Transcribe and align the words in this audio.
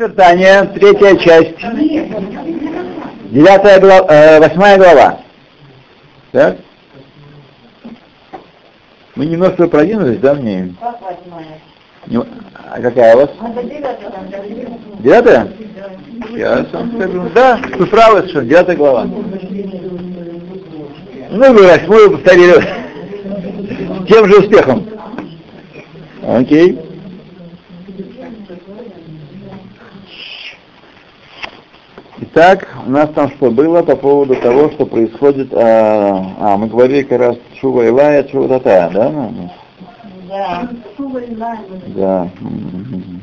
Вертание, 0.00 0.62
третья 0.62 1.14
часть. 1.16 1.58
Девятая 3.30 3.78
глава, 3.78 4.06
э, 4.08 4.40
восьмая 4.40 4.78
глава. 4.78 5.20
Так? 6.32 6.56
Мы 9.14 9.26
немножко 9.26 9.68
продвинулись, 9.68 10.18
да, 10.20 10.32
мне? 10.32 10.74
Как 10.80 11.02
восьмая? 11.02 12.24
А 12.70 12.80
какая 12.80 13.14
у 13.14 13.18
вас? 13.18 13.30
Девятая? 15.00 15.52
Я 16.30 16.64
сам 16.72 16.92
скажу. 16.96 17.28
Да, 17.34 17.60
вы 17.76 17.84
правы, 17.84 18.20
совершенно, 18.20 18.46
девятая 18.46 18.76
глава. 18.76 19.04
Ну, 21.30 21.52
вы 21.52 21.66
восьмую 21.66 22.12
повторили 22.12 22.64
тем 24.08 24.26
же 24.26 24.38
успехом. 24.38 24.88
Окей. 26.26 26.89
Итак, 32.22 32.68
у 32.86 32.90
нас 32.90 33.08
там 33.14 33.30
что 33.30 33.50
было 33.50 33.82
по 33.82 33.96
поводу 33.96 34.36
того, 34.36 34.70
что 34.72 34.84
происходит, 34.84 35.54
а, 35.54 36.34
а, 36.38 36.56
мы 36.58 36.66
говорили 36.66 37.02
как 37.02 37.18
раз 37.18 37.36
Шува 37.58 37.86
Илая, 37.86 38.28
Шува 38.28 38.48
Татая, 38.48 38.90
да? 38.90 39.30
Да. 40.28 40.68
Да. 41.86 42.30
Мгм. 42.40 43.22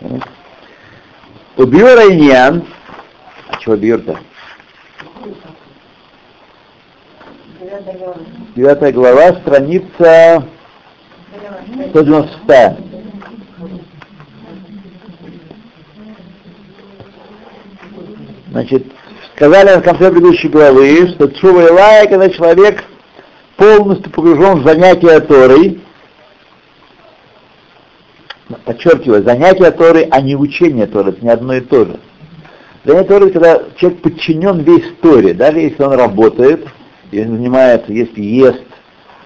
Так. 0.00 0.28
Убьер 1.56 1.98
Айньян. 1.98 2.64
А 3.48 3.56
чего 3.56 3.74
глава. 3.76 4.18
Девятая 8.54 8.92
глава, 8.92 9.32
страница 9.40 10.44
196. 11.90 13.07
Значит, 18.50 18.86
сказали 19.34 19.78
в 19.78 19.82
конце 19.82 20.10
предыдущей 20.10 20.48
главы, 20.48 21.08
что 21.08 21.28
Чува 21.28 21.66
Илая, 21.66 22.06
когда 22.06 22.30
человек 22.30 22.82
полностью 23.56 24.10
погружен 24.10 24.60
в 24.60 24.66
занятия 24.66 25.20
Торой, 25.20 25.80
подчеркиваю, 28.64 29.22
занятия 29.22 29.70
Торы, 29.70 30.08
а 30.10 30.20
не 30.20 30.34
учение 30.34 30.86
Торы, 30.86 31.10
это 31.10 31.22
не 31.22 31.30
одно 31.30 31.54
и 31.54 31.60
то 31.60 31.84
же. 31.84 32.00
Занятие 32.84 33.08
Торы, 33.08 33.30
когда 33.30 33.62
человек 33.76 34.00
подчинен 34.00 34.60
весь 34.60 34.94
Торе, 35.02 35.34
даже 35.34 35.58
если 35.58 35.82
он 35.82 35.92
работает, 35.92 36.66
если 37.12 37.28
занимается, 37.28 37.92
если 37.92 38.22
ест, 38.22 38.64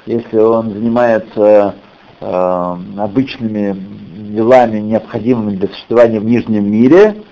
если 0.07 0.37
он 0.37 0.71
занимается 0.73 1.77
э, 2.21 2.77
обычными 2.99 3.77
делами, 4.33 4.81
необходимыми 4.81 5.57
для 5.57 5.69
существования 5.69 6.19
в 6.19 6.25
нижнем 6.25 6.69
мире, 6.69 7.23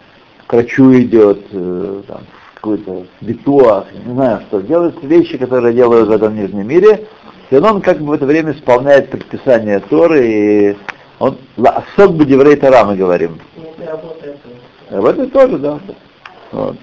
к 0.51 0.53
врачу 0.53 0.93
идет, 0.99 1.47
э, 1.53 2.03
там, 2.09 2.23
какой-то 2.55 3.07
битуах, 3.21 3.87
не 4.05 4.15
знаю 4.15 4.41
что, 4.49 4.61
делает 4.61 5.01
вещи, 5.01 5.39
которые 5.39 5.73
делают 5.73 6.09
в 6.09 6.11
этом 6.11 6.35
нижнем 6.35 6.67
мире, 6.67 7.07
и 7.51 7.57
он 7.57 7.81
как 7.81 8.01
бы 8.01 8.07
в 8.07 8.13
это 8.15 8.27
время 8.27 8.51
исполняет 8.51 9.11
предписание 9.11 9.79
Торы, 9.79 10.27
и 10.27 10.77
он 11.21 11.39
ласок 11.57 12.15
бы 12.15 12.25
деврей 12.25 12.57
Тора, 12.57 12.85
мы 12.85 12.97
говорим. 12.97 13.39
Работает 14.91 15.33
тоже, 15.33 15.57
да. 15.59 15.79
Вот. 16.51 16.77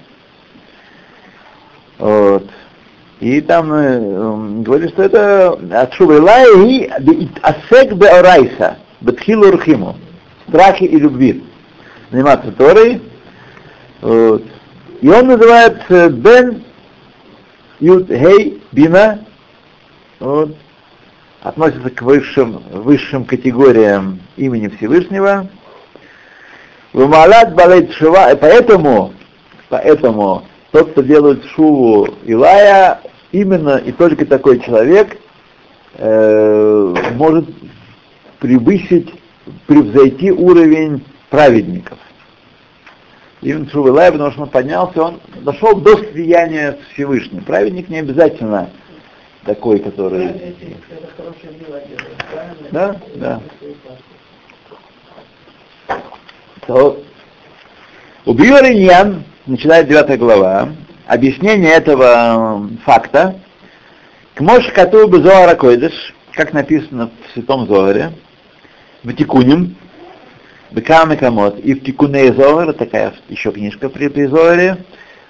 Вот. 1.98 2.44
И 3.20 3.42
там 3.42 3.70
э, 3.70 4.62
говорит, 4.62 4.92
что 4.92 5.02
это 5.02 5.50
от 5.50 6.00
и 6.00 6.90
асек 7.42 7.92
бе 7.92 8.08
орайса, 8.08 8.78
бетхилу 9.02 9.50
рхиму, 9.50 9.94
страхи 10.48 10.84
и 10.84 10.98
любви. 10.98 11.44
Заниматься 12.10 12.50
Торой. 12.52 13.02
Вот. 14.00 14.42
И 15.00 15.08
он 15.08 15.26
называет 15.28 15.78
э, 15.88 16.08
Бен 16.08 16.64
Юд 17.80 18.08
Хей 18.08 18.60
Бина, 18.72 19.24
вот, 20.18 20.56
относится 21.42 21.90
к 21.90 22.02
высшим, 22.02 22.62
высшим 22.72 23.24
категориям 23.24 24.20
имени 24.36 24.68
Всевышнего. 24.68 25.48
Вымалат 26.92 27.54
балет 27.54 27.92
шива, 27.92 28.34
поэтому, 28.40 29.12
поэтому 29.68 30.44
тот, 30.72 30.90
кто 30.92 31.02
делает 31.02 31.44
шуву 31.54 32.08
Илая, 32.24 33.00
именно 33.30 33.76
и 33.76 33.92
только 33.92 34.26
такой 34.26 34.58
человек 34.60 35.16
э, 35.94 36.94
может 37.14 37.48
превысить, 38.40 39.12
превзойти 39.66 40.32
уровень 40.32 41.04
праведников. 41.30 41.98
Именно 43.40 43.70
шуву 43.70 43.88
Илая, 43.88 44.10
потому 44.10 44.32
что 44.32 44.42
он 44.42 44.48
поднялся, 44.48 45.02
он 45.02 45.20
дошел 45.42 45.76
до 45.76 45.96
слияния 45.96 46.72
с 46.72 46.92
Всевышним. 46.94 47.44
Праведник 47.44 47.88
не 47.88 47.98
обязательно 47.98 48.70
такой, 49.44 49.78
который... 49.78 50.54
Да, 52.72 52.96
да. 53.14 53.40
То 56.66 57.00
Убью 58.28 58.56
Риньян, 58.60 59.24
начинает 59.46 59.88
9 59.88 60.18
глава, 60.18 60.68
объяснение 61.06 61.72
этого 61.72 62.68
факта, 62.84 63.40
к 64.34 64.40
Моше 64.40 64.70
Кату 64.72 65.10
Зоара 65.22 65.54
Койдыш, 65.54 66.14
как 66.32 66.52
написано 66.52 67.08
в 67.08 67.32
Святом 67.32 67.66
Зоаре, 67.66 68.12
в 69.02 69.12
Тикуним, 69.14 69.76
Бекам 70.70 71.12
и 71.12 71.16
Камот, 71.16 71.58
и 71.60 71.74
в 71.74 71.82
Тикуне 71.82 72.32
Зоар, 72.32 72.72
такая 72.74 73.14
еще 73.28 73.50
книжка 73.52 73.88
при, 73.88 74.26
Зоаре, 74.26 74.78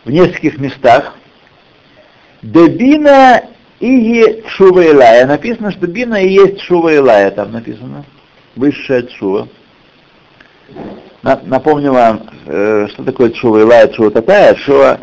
в 0.05 0.11
нескольких 0.11 0.59
местах, 0.59 1.15
Дебина 2.43 3.43
и 3.81 4.43
Шува 4.49 4.81
Илая. 4.85 5.27
Написано, 5.27 5.71
что 5.73 5.87
Бина 5.87 6.17
и 6.23 6.29
есть 6.29 6.61
Шува 6.63 6.93
Илая, 6.95 7.31
там 7.31 7.53
написано. 7.53 8.05
Высшая 8.57 9.07
Шува. 9.09 9.49
На- 11.23 11.41
Напомню 11.45 11.93
вам, 11.93 12.29
э, 12.47 12.89
что 12.91 13.05
такое 13.05 13.33
Шува 13.35 13.61
Илая, 13.61 13.93
Шува 13.93 14.11
Татая. 14.11 14.57
Шува 14.57 15.01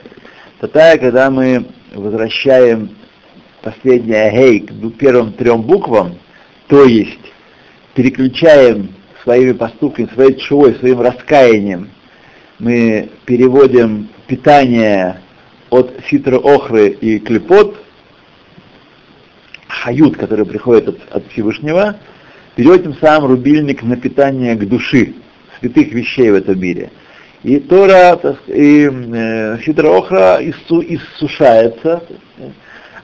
Татая, 0.60 0.98
когда 0.98 1.30
мы 1.30 1.66
возвращаем 1.94 2.96
последнее 3.62 4.32
Гей 4.32 4.60
к 4.62 4.72
ду- 4.72 4.92
первым 4.92 5.34
трем 5.34 5.62
буквам, 5.62 6.18
то 6.68 6.84
есть 6.84 7.20
переключаем 7.94 8.90
своими 9.26 9.52
поступками, 9.52 10.08
своей 10.14 10.36
чувой, 10.36 10.76
своим 10.76 11.02
раскаянием, 11.02 11.90
мы 12.60 13.10
переводим 13.26 14.08
питание 14.28 15.20
от 15.70 15.92
ситра 16.10 16.38
охры 16.38 16.90
и 16.90 17.20
клепот, 17.20 17.76
хают, 19.68 20.16
который 20.16 20.46
приходит 20.46 20.88
от, 20.88 21.00
от 21.12 21.32
Всевышнего, 21.32 21.98
переводим 22.56 22.96
сам 23.02 23.26
рубильник 23.26 23.84
на 23.84 23.98
питание 23.98 24.56
к 24.56 24.66
души, 24.68 25.16
святых 25.60 25.92
вещей 25.92 26.30
в 26.32 26.36
этом 26.36 26.60
мире. 26.60 26.92
И 27.44 27.60
Тора, 27.60 28.20
и 28.48 28.90
э, 28.90 29.58
ситра 29.66 29.90
охра 29.90 30.40
иссу- 30.40 30.86
иссушается, 30.88 32.04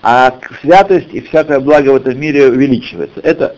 а 0.01 0.35
святость 0.61 1.13
и 1.13 1.21
всякое 1.21 1.59
благо 1.59 1.89
в 1.89 1.95
этом 1.95 2.19
мире 2.19 2.47
увеличивается. 2.47 3.19
Это 3.21 3.55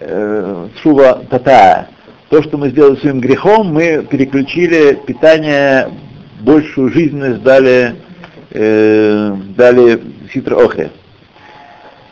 э, 0.00 0.68
шува 0.82 1.24
татая. 1.30 1.88
То, 2.30 2.42
что 2.42 2.58
мы 2.58 2.70
сделали 2.70 2.96
своим 2.96 3.20
грехом, 3.20 3.72
мы 3.72 4.06
переключили 4.08 4.98
питание, 5.06 5.88
большую 6.40 6.90
жизненность 6.90 7.42
дали, 7.42 7.96
э, 8.50 9.34
дали 9.56 10.02
ситра 10.32 10.56
охре. 10.56 10.90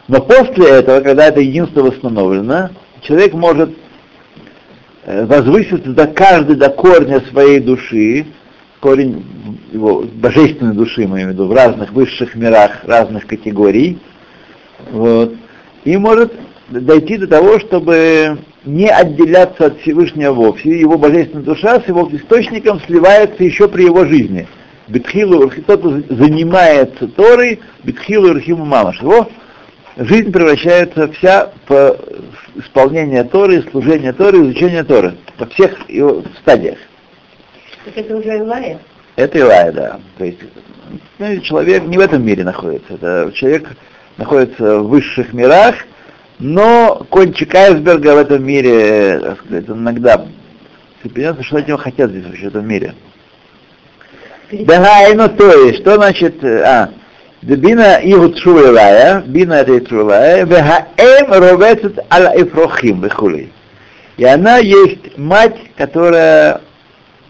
Но 0.09 0.21
после 0.21 0.69
этого, 0.69 1.01
когда 1.01 1.27
это 1.27 1.41
единство 1.41 1.83
восстановлено, 1.83 2.71
человек 3.03 3.35
может 3.35 3.71
э, 5.05 5.27
возвыситься 5.27 5.91
до 5.91 6.07
каждой, 6.07 6.57
до 6.57 6.71
корня 6.71 7.21
своей 7.31 7.61
души, 7.61 8.27
корень 8.81 9.25
его 9.73 10.03
божественной 10.03 10.75
души, 10.75 11.07
мы 11.07 11.17
имеем 11.17 11.31
в 11.31 11.33
виду, 11.33 11.47
в 11.47 11.53
разных 11.53 11.93
высших 11.93 12.35
мирах, 12.37 12.85
разных 12.85 13.27
категорий, 13.27 13.99
вот, 14.93 15.35
и 15.85 15.97
может 15.97 16.33
дойти 16.69 17.17
до 17.17 17.27
того, 17.27 17.59
чтобы 17.59 18.39
не 18.65 18.89
отделяться 18.89 19.67
от 19.67 19.81
Всевышнего 19.81 20.33
вовсе. 20.33 20.81
Его 20.81 20.99
божественная 20.99 21.45
душа 21.45 21.81
с 21.81 21.89
его 21.89 22.09
источником 22.13 22.81
сливается 22.81 23.45
еще 23.45 23.69
при 23.69 23.85
его 23.85 24.05
жизни. 24.05 24.47
Бетхилу, 24.89 25.51
тот, 25.67 25.81
кто 25.81 26.01
занимается 26.11 27.09
Торой, 27.09 27.61
Бетхилу 27.83 28.33
Рахиму 28.35 28.65
Мамаш. 28.65 29.01
Его 29.01 29.29
жизнь 29.97 30.33
превращается 30.33 31.09
вся 31.13 31.51
в 31.69 31.97
исполнение 32.57 33.25
Торы, 33.25 33.65
служение 33.71 34.13
Торы, 34.13 34.43
изучение 34.43 34.85
Торы. 34.85 35.15
Во 35.39 35.47
всех 35.47 35.89
его 35.89 36.23
стадиях. 36.41 36.79
Так 37.85 37.97
это 37.97 38.17
уже 38.17 38.39
Илая? 38.39 38.79
Это 39.17 39.39
Илая, 39.39 39.73
да. 39.73 40.01
То 40.19 40.25
есть 40.25 40.39
ну, 41.19 41.41
человек 41.41 41.85
не 41.85 41.97
в 41.97 42.01
этом 42.01 42.25
мире 42.25 42.45
находится. 42.45 42.95
Это 42.95 43.31
человек 43.35 43.71
находится 44.19 44.81
в 44.81 44.89
высших 44.89 45.33
мирах, 45.33 45.75
но 46.39 47.07
кончик 47.11 47.55
айсберга 47.55 48.15
в 48.15 48.19
этом 48.19 48.45
мире, 48.45 49.21
так 49.21 49.41
сказать, 49.41 49.69
он 49.71 49.81
иногда 49.81 50.27
понятно, 51.15 51.45
что 51.45 51.59
от 51.59 51.69
него 51.69 51.79
хотят 51.79 52.11
здесь 52.11 52.25
вообще 52.25 52.45
в 52.45 52.49
этом 52.49 52.67
мире. 52.67 52.95
Дагайну, 54.51 55.29
то 55.29 55.51
есть, 55.67 55.81
что 55.81 55.95
значит, 55.97 56.43
а, 56.45 56.91
Бина 57.43 58.01
его 58.03 58.29
трулая, 58.29 59.23
бина 59.25 59.55
это 59.55 59.79
трулая, 59.81 60.45
вегаэм 60.45 61.31
ровецет 61.31 61.99
аля 62.13 62.33
эфрохим 62.35 63.03
вехули. 63.03 63.51
И 64.17 64.25
она 64.25 64.59
есть 64.59 65.17
мать, 65.17 65.57
которая, 65.77 66.63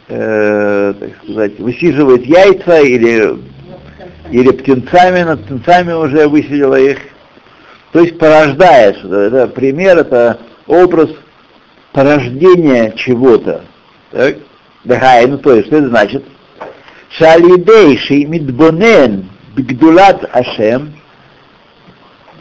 э, 0.09 0.95
так 0.99 1.11
сказать, 1.23 1.59
высиживает 1.59 2.25
яйца 2.25 2.81
или, 2.81 3.37
или 4.31 4.51
птенцами, 4.53 5.23
над 5.23 5.45
птенцами 5.45 5.93
уже 5.93 6.29
высидела 6.29 6.77
их. 6.77 6.99
То 7.93 8.01
есть 8.01 8.19
порождает 8.19 8.99
что-то. 8.99 9.17
Это 9.17 9.49
пример, 9.49 9.99
это 9.99 10.39
образ 10.67 11.11
порождения 11.93 12.93
чего-то. 12.97 13.63
Так? 14.11 14.37
Дагай, 14.85 15.27
ну 15.27 15.39
то 15.39 15.55
есть, 15.55 15.69
что 15.69 15.79
это 15.79 15.89
значит? 15.89 16.25
Шалидейший 17.11 18.25
мидбонен 18.25 19.29
бигдулат 19.57 20.29
Ашем, 20.35 20.95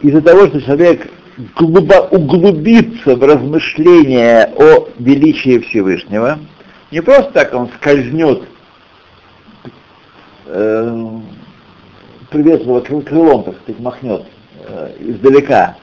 из-за 0.02 0.20
того, 0.20 0.46
что 0.48 0.60
человек 0.60 1.10
глубо 1.56 2.08
углубится 2.10 3.16
в 3.16 3.22
размышления 3.22 4.52
о 4.56 4.88
величии 4.98 5.58
Всевышнего, 5.60 6.38
не 6.90 7.00
просто 7.00 7.32
так 7.32 7.54
он 7.54 7.70
скользнет 7.76 8.42
э, 10.46 11.08
приветливо 12.30 12.80
крылом, 12.80 13.44
так 13.44 13.56
сказать, 13.62 13.80
махнет 13.80 14.26
издалека, 14.98 15.76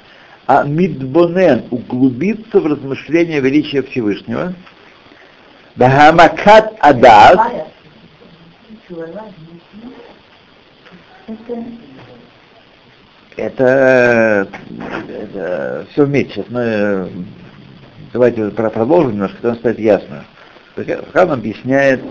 а 0.47 0.63
мидбонен 0.63 1.65
углубится 1.71 2.59
в 2.59 2.65
размышления 2.65 3.39
величия 3.39 3.81
Всевышнего, 3.83 4.53
Бахамакат 5.75 6.75
Адас, 6.79 7.39
это, 13.37 14.47
это 15.09 15.87
все 15.91 16.05
вместе. 16.05 16.33
Сейчас 16.33 16.45
мы 16.49 17.09
давайте 18.11 18.49
продолжим 18.49 19.13
немножко, 19.13 19.37
тогда 19.41 19.57
станет 19.57 19.79
ясно. 19.79 20.25
Хам 21.13 21.31
объясняет, 21.31 22.01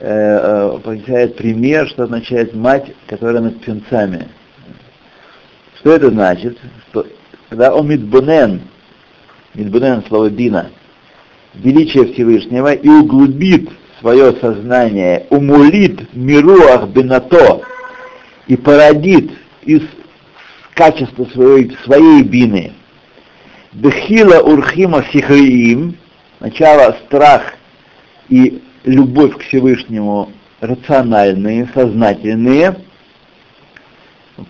э, 0.00 0.78
объясняет 0.84 1.36
пример, 1.36 1.88
что 1.88 2.04
означает 2.04 2.54
мать, 2.54 2.92
которая 3.06 3.42
над 3.42 3.60
птенцами. 3.60 4.28
Что 5.80 5.92
это 5.92 6.10
значит? 6.10 6.58
Что, 6.88 7.06
когда 7.48 7.74
он 7.74 7.88
мидбунен, 7.88 8.62
мидбунен 9.54 10.02
слово 10.08 10.28
бина, 10.28 10.70
величие 11.54 12.12
Всевышнего 12.12 12.72
и 12.72 12.88
углубит 12.88 13.70
свое 14.00 14.32
сознание, 14.40 15.26
умулит 15.30 16.14
мируах 16.14 16.88
бинато 16.88 17.62
и 18.46 18.56
породит 18.56 19.30
из 19.62 19.82
качества 20.74 21.26
своей, 21.26 21.76
своей 21.84 22.22
бины. 22.22 22.72
Бехила 23.72 24.40
урхима 24.40 25.04
сихриим, 25.12 25.96
начало 26.40 26.96
страх 27.06 27.54
и 28.28 28.62
любовь 28.84 29.36
к 29.36 29.42
Всевышнему 29.42 30.32
рациональные, 30.60 31.68
сознательные. 31.72 32.76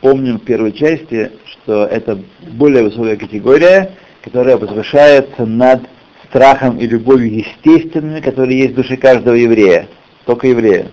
Помним 0.01 0.39
в 0.39 0.45
первой 0.45 0.73
части, 0.73 1.33
что 1.47 1.85
это 1.85 2.19
более 2.53 2.85
высокая 2.85 3.17
категория, 3.17 3.93
которая 4.23 4.59
возвышается 4.59 5.47
над 5.47 5.83
страхом 6.29 6.79
и 6.79 6.87
любовью 6.87 7.39
естественными, 7.39 8.21
которые 8.21 8.59
есть 8.59 8.73
в 8.73 8.77
душе 8.77 8.97
каждого 8.97 9.35
еврея, 9.35 9.89
только 10.27 10.49
еврея. 10.49 10.91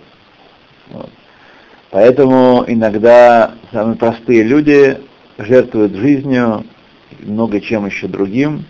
Вот. 0.89 1.09
Поэтому 1.92 2.63
иногда 2.68 3.56
самые 3.71 3.97
простые 3.97 4.44
люди 4.44 4.98
жертвуют 5.38 5.94
жизнью, 5.95 6.65
много 7.19 7.59
чем 7.59 7.86
еще 7.86 8.07
другим, 8.07 8.63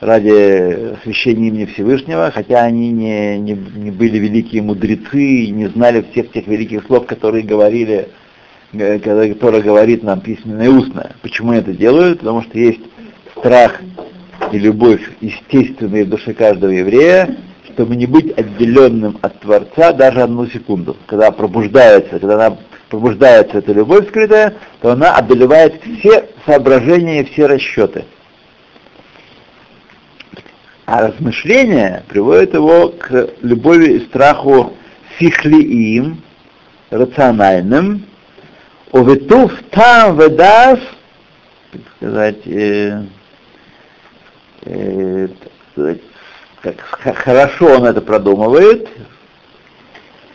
ради 0.00 0.94
освящения 0.94 1.48
имени 1.48 1.64
Всевышнего, 1.64 2.30
хотя 2.32 2.62
они 2.62 2.90
не, 2.90 3.38
не, 3.38 3.52
не 3.54 3.90
были 3.90 4.18
великие 4.18 4.62
мудрецы 4.62 5.44
и 5.44 5.50
не 5.50 5.66
знали 5.68 6.04
всех 6.12 6.30
тех 6.30 6.46
великих 6.46 6.84
слов, 6.86 7.06
которые 7.06 7.42
говорили, 7.42 8.08
э, 8.74 8.98
которые 8.98 9.62
говорит 9.62 10.02
нам 10.02 10.20
письменно 10.20 10.62
и 10.62 10.68
устно. 10.68 11.12
Почему 11.22 11.52
это 11.52 11.72
делают? 11.72 12.20
Потому 12.20 12.42
что 12.42 12.58
есть 12.58 12.80
страх 13.36 13.80
и 14.52 14.58
любовь 14.58 15.02
естественные 15.20 16.04
в 16.04 16.10
душе 16.10 16.34
каждого 16.34 16.70
еврея, 16.70 17.36
чтобы 17.72 17.96
не 17.96 18.06
быть 18.06 18.36
отделенным 18.38 19.18
от 19.22 19.40
Творца 19.40 19.92
даже 19.92 20.22
одну 20.22 20.46
секунду. 20.46 20.96
Когда 21.06 21.30
пробуждается, 21.30 22.18
когда 22.18 22.34
она 22.46 22.56
пробуждается 22.88 23.58
эта 23.58 23.72
любовь 23.72 24.08
скрытая, 24.08 24.54
то 24.80 24.92
она 24.92 25.16
одолевает 25.16 25.80
все 25.98 26.28
соображения 26.46 27.22
и 27.22 27.24
все 27.24 27.46
расчеты. 27.46 28.04
А 30.86 31.08
размышление 31.08 32.04
приводит 32.08 32.54
его 32.54 32.88
к 32.90 33.30
любови 33.40 33.94
и 33.94 34.00
страху 34.06 34.74
сихлиим, 35.18 36.22
рациональным, 36.90 38.04
увитув 38.94 39.52
там 39.70 40.16
ведас, 40.16 40.78
так 41.72 41.82
сказать, 41.96 42.46
э, 42.46 43.02
э, 44.66 45.28
так 46.62 46.80
хорошо 47.16 47.76
он 47.76 47.86
это 47.86 48.00
продумывает, 48.00 48.88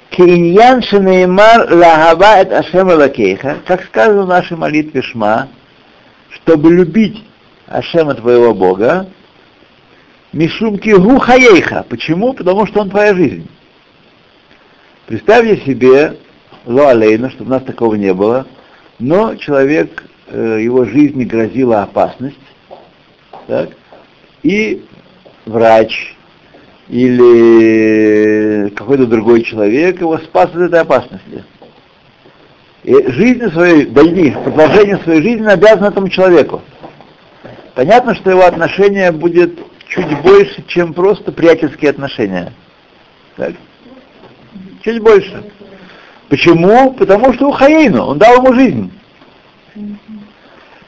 Киньян 0.10 0.82
Шинеймар 0.82 1.74
Лагава 1.74 2.42
эт 2.42 2.52
Ашем 2.52 2.90
Лакейха, 2.90 3.60
как 3.66 3.86
сказано 3.86 4.24
в 4.24 4.28
нашей 4.28 4.58
молитве 4.58 5.02
Шма, 5.04 5.48
чтобы 6.32 6.70
любить 6.74 7.24
Ашема 7.66 8.14
твоего 8.14 8.54
Бога, 8.54 9.08
Мишумки 10.34 10.90
Гухаейха. 10.90 11.86
Почему? 11.88 12.34
Потому 12.34 12.68
что 12.68 12.82
он 12.82 12.90
твоя 12.90 13.16
жизнь. 13.16 13.48
Представьте 15.06 15.64
себе, 15.66 16.18
Луалейна, 16.70 17.32
чтобы 17.32 17.50
у 17.50 17.54
нас 17.56 17.64
такого 17.64 17.96
не 17.96 18.14
было, 18.14 18.46
но 19.00 19.36
человек, 19.36 20.04
э, 20.28 20.60
его 20.62 20.86
жизни 20.86 21.24
грозила 21.24 21.82
опасность, 21.82 22.38
так, 23.48 23.72
и 24.44 24.86
врач 25.48 26.16
или 26.88 28.70
какой-то 28.76 29.08
другой 29.08 29.42
человек 29.42 30.00
его 30.00 30.20
спас 30.20 30.52
от 30.52 30.62
этой 30.62 30.82
опасности. 30.82 31.44
И 32.84 33.12
жизнь 33.12 33.52
своей, 33.52 33.88
дальнейшее, 33.88 34.44
продолжение 34.44 34.98
своей 35.00 35.24
жизни 35.24 35.48
обязан 35.48 35.86
этому 35.86 36.08
человеку. 36.10 36.62
Понятно, 37.74 38.14
что 38.14 38.30
его 38.30 38.46
отношение 38.46 39.12
будет 39.12 39.58
чуть 39.88 40.22
больше, 40.22 40.64
чем 40.68 40.94
просто 40.94 41.32
приятельские 41.32 41.90
отношения. 41.90 42.54
Так? 43.38 43.54
Чуть 44.84 45.02
больше. 45.02 45.44
Почему? 46.30 46.94
Потому 46.94 47.34
что 47.34 47.50
у 47.50 47.52
Хаейну, 47.52 48.06
он 48.06 48.20
дал 48.20 48.36
ему 48.36 48.54
жизнь. 48.54 48.92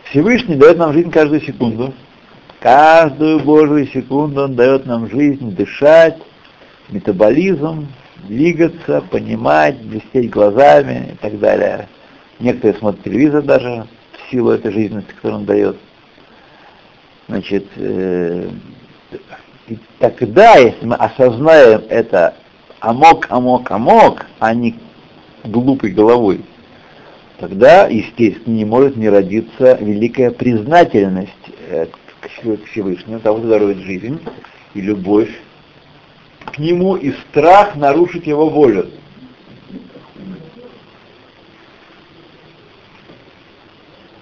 Всевышний 0.06 0.56
дает 0.56 0.78
нам 0.78 0.94
жизнь 0.94 1.10
каждую 1.10 1.42
секунду. 1.42 1.94
Каждую 2.60 3.40
Божью 3.40 3.88
секунду 3.88 4.44
Он 4.44 4.56
дает 4.56 4.86
нам 4.86 5.10
жизнь, 5.10 5.56
дышать, 5.56 6.18
метаболизм, 6.90 7.88
двигаться, 8.28 9.02
понимать, 9.10 9.82
блестеть 9.82 10.30
глазами 10.30 11.14
и 11.14 11.16
так 11.16 11.40
далее. 11.40 11.88
Некоторые 12.40 12.78
смотрят 12.78 13.04
телевизор 13.04 13.42
даже 13.42 13.88
в 14.12 14.32
силу 14.32 14.52
этой 14.52 14.72
жизненности, 14.72 15.12
которую 15.12 15.40
он 15.40 15.46
дает. 15.46 15.78
Значит, 17.28 17.66
э, 17.78 18.50
и 19.68 19.80
тогда, 19.98 20.56
если 20.58 20.86
мы 20.86 20.96
осознаем 20.96 21.82
это 21.90 22.36
амок, 22.80 23.26
амок, 23.30 23.72
амок, 23.72 24.28
а 24.38 24.54
не 24.54 24.76
глупой 25.44 25.92
головой, 25.92 26.42
тогда, 27.40 27.88
естественно, 27.88 28.54
не 28.54 28.66
может 28.66 28.96
не 28.96 29.10
родиться 29.10 29.78
великая 29.82 30.32
признательность 30.32 31.32
э, 31.68 31.88
к 32.22 32.66
Всевышнему, 32.72 33.20
того, 33.20 33.40
кто 33.40 33.50
дарует 33.50 33.78
жизнь, 33.80 34.20
и 34.74 34.82
любовь 34.82 35.32
к 36.46 36.58
Нему, 36.60 36.96
и 36.96 37.12
страх 37.12 37.76
нарушить 37.76 38.28
Его 38.28 38.50
волю. 38.50 38.90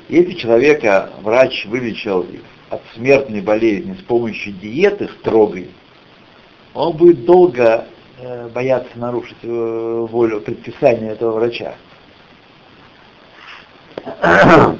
Если 0.07 0.33
человека 0.33 1.11
врач 1.21 1.65
вылечил 1.65 2.25
от 2.69 2.81
смертной 2.95 3.41
болезни 3.41 3.93
с 3.93 4.03
помощью 4.03 4.53
диеты 4.53 5.07
строгой, 5.19 5.69
он 6.73 6.97
будет 6.97 7.25
долго 7.25 7.85
э, 8.21 8.47
бояться 8.49 8.97
нарушить 8.97 9.37
э, 9.43 9.47
волю 9.47 10.41
предписания 10.41 11.11
этого 11.11 11.33
врача. 11.39 11.75
А 14.21 14.75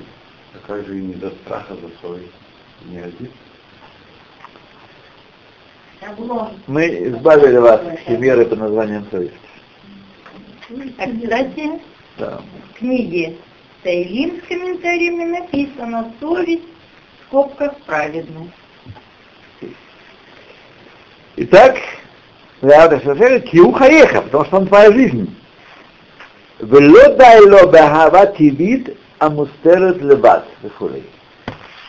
как 0.68 0.86
же 0.86 0.98
и 1.00 1.02
не 1.02 1.14
до 1.16 1.30
страха 1.32 1.76
за 1.76 1.90
совесть? 2.02 2.34
не 2.86 3.00
один. 3.00 3.32
Мы 6.68 6.86
избавили 7.10 7.58
вас 7.58 7.82
от 7.82 8.00
химеры 8.00 8.46
под 8.46 8.60
названием 8.60 9.06
совесть. 9.12 9.34
А, 10.98 11.08
кстати, 11.08 11.82
Да. 12.18 12.42
в 12.70 12.78
книге 12.78 13.38
Таилим 13.84 14.40
с 14.42 14.48
комментариями 14.48 15.26
написано 15.26 16.14
«Совесть 16.20 16.64
в 16.64 17.28
скобках 17.28 17.76
праведность». 17.82 18.54
Итак, 21.38 21.78
Леада 22.62 23.00
Шашеля 23.00 23.40
Киу 23.40 23.72
Хаеха, 23.72 24.22
потому 24.22 24.46
что 24.46 24.58
он 24.58 24.68
твоя 24.68 24.92
жизнь. 24.92 25.36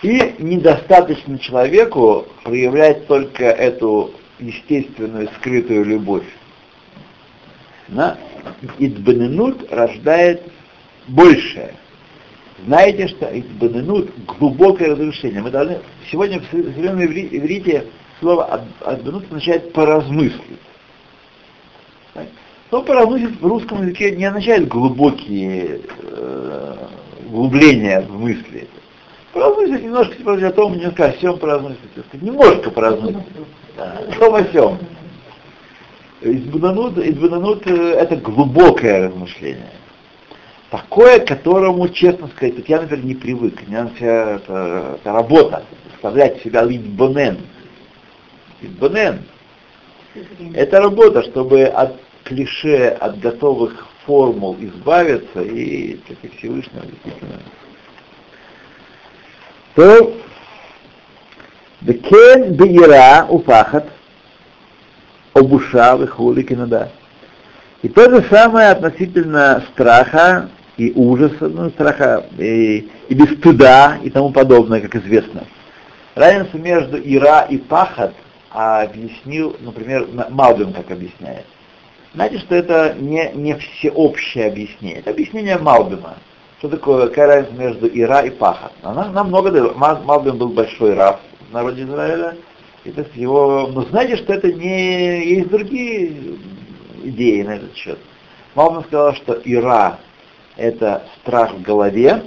И 0.03 0.35
недостаточно 0.39 1.39
человеку 1.39 2.27
проявлять 2.45 3.07
только 3.07 3.45
эту 3.45 4.13
естественную 4.39 5.29
скрытую 5.39 5.85
любовь. 5.85 6.25
На 7.89 8.17
Идбаненут 8.79 9.71
рождает 9.73 10.43
большее. 11.09 11.75
Знаете, 12.65 13.09
что 13.09 13.27
Идбаненут— 13.27 14.11
глубокое 14.39 14.91
разрушение. 14.91 15.43
Мы 15.43 15.51
должны... 15.51 15.81
Сегодня 16.11 16.41
в 16.41 16.45
современном 16.45 17.01
иври- 17.01 17.29
иврите 17.33 17.87
слово 18.21 18.61
«адбанут» 18.81 19.25
означает 19.25 19.73
«поразмыслить». 19.73 20.61
Так? 22.15 22.27
Но 22.71 22.83
поразмыслить 22.83 23.41
в 23.41 23.47
русском 23.47 23.83
языке 23.83 24.13
не 24.13 24.25
означает 24.25 24.69
глубокие 24.69 25.81
э, 26.03 26.77
углубления 27.27 28.01
в 28.03 28.21
мысли. 28.21 28.69
Поразмыслить 29.33 29.83
немножко 29.83 30.15
типа, 30.15 30.35
о 30.35 30.53
том, 30.53 30.77
немножко 30.77 31.07
о 31.07 31.13
всем 31.13 31.39
поразмыслить. 31.39 31.81
Немножко 32.15 32.71
поразмыслить. 32.71 33.25
Да, 33.77 34.01
том 34.19 34.35
о 34.35 34.45
всем. 34.45 34.79
Избананут 36.21 37.67
э, 37.67 37.93
это 37.95 38.17
глубокое 38.17 39.09
размышление. 39.09 39.73
Такое, 40.71 41.19
к 41.19 41.27
которому, 41.27 41.89
честно 41.89 42.29
сказать, 42.29 42.55
я, 42.69 42.81
например, 42.81 43.05
не 43.05 43.15
привык. 43.15 43.61
У 43.67 43.71
меня 43.71 43.91
вся 43.97 44.37
это 44.37 44.99
работа, 45.03 45.65
заставлять 45.91 46.41
себя 46.43 46.65
избанен. 46.65 47.39
Избанен. 48.61 49.23
Это 50.55 50.81
работа, 50.81 51.23
чтобы 51.23 51.65
от 51.65 51.97
клише, 52.25 52.89
от 52.89 53.19
готовых 53.21 53.87
формул 54.05 54.57
избавиться 54.61 55.43
и 55.43 55.95
таки 56.09 56.37
Всевышнего 56.37 56.85
действительно. 56.85 57.41
То 59.75 60.17
Бекен 61.81 62.53
беира 62.53 63.27
упахат, 63.29 63.87
обуша 65.33 65.97
выхули 65.97 66.43
кинада. 66.43 66.91
И 67.83 67.89
то 67.89 68.11
же 68.11 68.23
самое 68.29 68.69
относительно 68.69 69.65
страха 69.73 70.51
и 70.77 70.93
ужаса, 70.95 71.49
ну, 71.49 71.71
страха 71.71 72.27
и, 72.37 72.91
и 73.09 73.15
без 73.15 73.35
стыда 73.39 73.99
и 74.03 74.11
тому 74.11 74.31
подобное, 74.31 74.83
как 74.83 74.97
известно. 74.97 75.45
Разница 76.15 76.59
между 76.59 76.99
ира 76.99 77.43
и 77.43 77.57
пахат 77.57 78.13
а 78.51 78.83
объяснил, 78.83 79.57
например, 79.61 80.09
Малбин 80.31 80.73
как 80.73 80.91
объясняет. 80.91 81.47
Знаете, 82.15 82.39
что 82.39 82.57
это 82.57 82.95
не, 82.99 83.31
не 83.35 83.55
всеобщее 83.57 84.49
объяснение, 84.49 84.99
это 84.99 85.11
объяснение 85.11 85.59
Малбима. 85.59 86.17
Что 86.59 86.69
такое, 86.69 87.09
какая 87.09 87.27
разница 87.27 87.55
между 87.55 87.87
ира 87.89 88.23
и 88.23 88.31
пахат? 88.31 88.73
Она 88.83 89.09
нам 89.09 89.29
много 89.29 89.51
дает. 89.51 89.77
Малбин 89.77 90.37
был 90.37 90.49
большой 90.49 90.95
раб 90.95 91.21
в 91.49 91.53
народе 91.53 91.85
Израиля, 91.85 92.37
и 92.85 92.91
так 92.91 93.15
его, 93.15 93.69
но 93.73 93.83
знаете, 93.83 94.17
что 94.17 94.35
это 94.35 94.53
не, 94.53 95.37
есть 95.37 95.49
другие 95.49 96.39
идеи 97.05 97.43
на 97.43 97.57
этот 97.57 97.75
счет. 97.77 97.99
Малбин 98.57 98.85
сказал, 98.85 99.15
что 99.15 99.41
ира 99.45 100.01
это 100.57 101.07
страх 101.21 101.55
в 101.55 101.63
голове, 101.63 102.25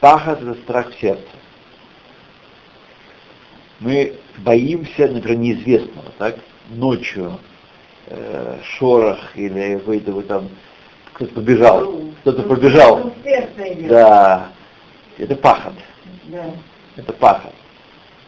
пахат 0.00 0.42
это 0.42 0.54
страх 0.62 0.90
в 0.90 1.00
сердце. 1.00 1.22
Мы 3.78 4.18
боимся, 4.38 5.08
например, 5.08 5.38
неизвестного, 5.38 6.12
так? 6.18 6.38
Ночью 6.70 7.38
э, 8.06 8.58
шорох 8.64 9.18
или 9.34 9.78
какой-то 9.78 10.12
вот 10.12 10.26
там 10.28 10.48
кто-то 11.12 11.34
побежал, 11.34 11.94
кто-то 12.20 12.42
побежал. 12.42 13.12
Да, 13.88 14.48
это 15.18 15.36
пахот. 15.36 15.74
Да. 16.24 16.44
Это 16.96 17.12
пахот. 17.12 17.52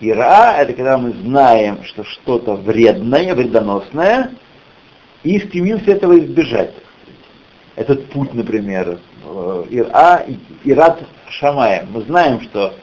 Ира— 0.01 0.57
это 0.59 0.73
когда 0.73 0.99
мы 0.99 1.13
знаем, 1.13 1.85
что 1.85 2.05
что-то 2.05 2.55
вредное, 2.55 3.35
вредоносное, 3.35 4.33
и 5.23 5.39
стремимся 5.39 5.93
этого 5.93 6.19
избежать. 6.19 6.75
Этот 7.77 8.07
путь, 8.11 8.35
например, 8.35 8.99
э, 9.25 9.65
Ира, 9.71 10.25
Ират 10.65 11.03
Шамая. 11.31 11.87
Мы 11.91 12.03
знаем, 12.03 12.41
что 12.43 12.75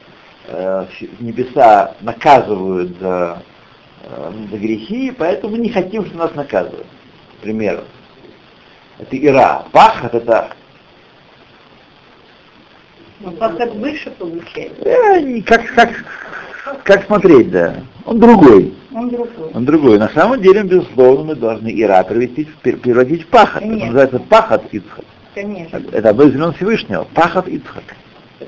небеса 1.20 1.94
наказывают 2.00 2.98
за, 2.98 3.42
э, 4.04 4.32
за 4.50 4.56
грехи, 4.58 5.12
поэтому 5.16 5.56
не 5.56 5.70
хотим, 5.70 6.04
чтобы 6.04 6.24
нас 6.24 6.34
наказывают. 6.34 6.86
К 7.38 7.42
примеру. 7.42 7.82
Это 8.98 9.16
Ира. 9.16 9.64
Пахот 9.72 10.14
это 10.14 10.50
Но 13.20 13.30
пахот 13.32 13.74
выше 13.74 14.10
получается. 14.10 14.82
э, 14.84 15.42
как, 15.42 15.66
как, 15.74 16.04
как 16.84 17.06
смотреть, 17.06 17.50
да. 17.50 17.76
Он 18.04 18.18
другой. 18.18 18.74
Он 18.92 19.08
другой. 19.08 19.50
Он 19.54 19.64
другой. 19.64 19.98
На 19.98 20.08
самом 20.10 20.40
деле, 20.42 20.62
безусловно, 20.64 21.24
мы 21.24 21.34
должны 21.36 21.68
Ира 21.68 22.02
превратить, 22.02 22.54
превратить 22.56 23.22
в 23.22 23.26
пахот. 23.28 23.62
Это 23.62 23.68
Конечно. 23.68 23.86
называется 23.86 24.18
пахот 24.18 24.62
Ицхак. 24.72 25.04
Конечно. 25.34 25.82
Это 25.92 26.10
обозрен 26.10 26.52
Всевышнего. 26.52 27.06
Пахот 27.14 27.48
Ицхак. 27.48 27.84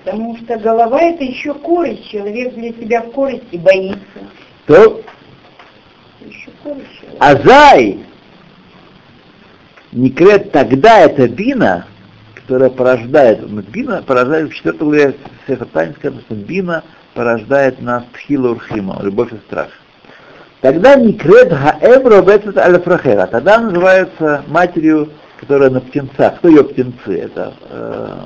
Потому 0.03 0.37
что 0.39 0.59
голова 0.59 1.01
это 1.01 1.25
еще 1.25 1.55
корость. 1.55 2.09
Человек 2.09 2.55
для 2.55 2.73
себя 2.73 3.03
в 3.03 3.11
корости 3.13 3.57
боится. 3.57 4.01
То 4.67 5.03
Еще 6.21 6.51
корость. 6.63 6.87
Азай 7.19 7.99
Никрет 9.93 10.51
тогда 10.51 11.01
это 11.01 11.29
бина, 11.29 11.87
которая 12.35 12.69
порождает, 12.69 13.49
ну, 13.49 13.63
бина 13.63 14.03
порождает 14.03 14.51
в 14.51 14.55
4 14.55 14.77
главе 14.79 15.15
Сефатань 15.47 15.95
сказано, 15.95 16.21
что 16.23 16.35
бина 16.35 16.83
порождает 17.15 17.81
нас 17.81 18.03
тхила 18.13 18.51
урхима, 18.51 18.99
любовь 19.03 19.33
и 19.33 19.37
страх. 19.47 19.69
Тогда 20.61 20.97
Никрет 20.97 21.51
Гаэм 21.51 22.09
робецет 22.09 22.57
аляфрахера, 22.59 23.27
тогда 23.27 23.61
называется 23.61 24.43
матерью, 24.49 25.11
которая 25.39 25.71
на 25.71 25.81
птенцах. 25.81 26.39
Кто 26.39 26.49
ее 26.49 26.65
птенцы? 26.65 27.17
Это 27.17 27.55
э, 27.71 28.19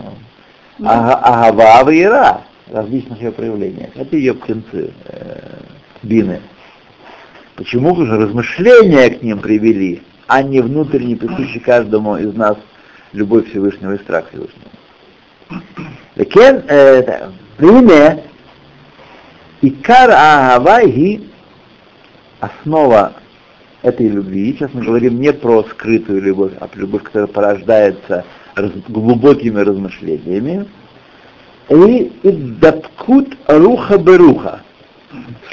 Агава 0.85 1.90
и 1.90 2.02
Ира, 2.02 2.42
различных 2.70 3.20
ее 3.20 3.32
проявлениях. 3.32 3.90
Это 3.94 4.16
ее 4.16 4.35
птенцы, 4.35 4.92
э, 5.06 5.61
бины. 6.02 6.40
Почему? 7.56 7.94
Что 7.94 8.16
размышления 8.16 9.11
к 9.11 9.23
ним 9.23 9.40
привели, 9.40 10.02
а 10.26 10.42
не 10.42 10.61
внутренне 10.61 11.16
присущий 11.16 11.61
каждому 11.61 12.16
из 12.16 12.32
нас 12.35 12.56
любовь 13.12 13.50
Всевышнего 13.50 13.94
и 13.94 13.99
страх 13.99 14.26
Всевышнего. 14.28 14.70
Лекен, 16.14 16.62
э, 16.68 17.30
Время 17.58 18.23
Икар 19.62 20.11
Агавайги 20.11 21.28
основа 22.38 23.14
этой 23.82 24.06
любви, 24.06 24.52
сейчас 24.52 24.73
мы 24.73 24.82
говорим 24.82 25.20
не 25.20 25.32
про 25.32 25.64
скрытую 25.64 26.23
любовь, 26.23 26.52
а 26.61 26.68
про 26.68 26.78
любовь, 26.78 27.02
которая 27.02 27.26
порождается 27.26 28.25
глубокими 28.88 29.61
размышлениями, 29.61 30.67
и 31.71 32.12
Иддапкут 32.23 33.37
Руха 33.47 33.99
Беруха, 33.99 34.62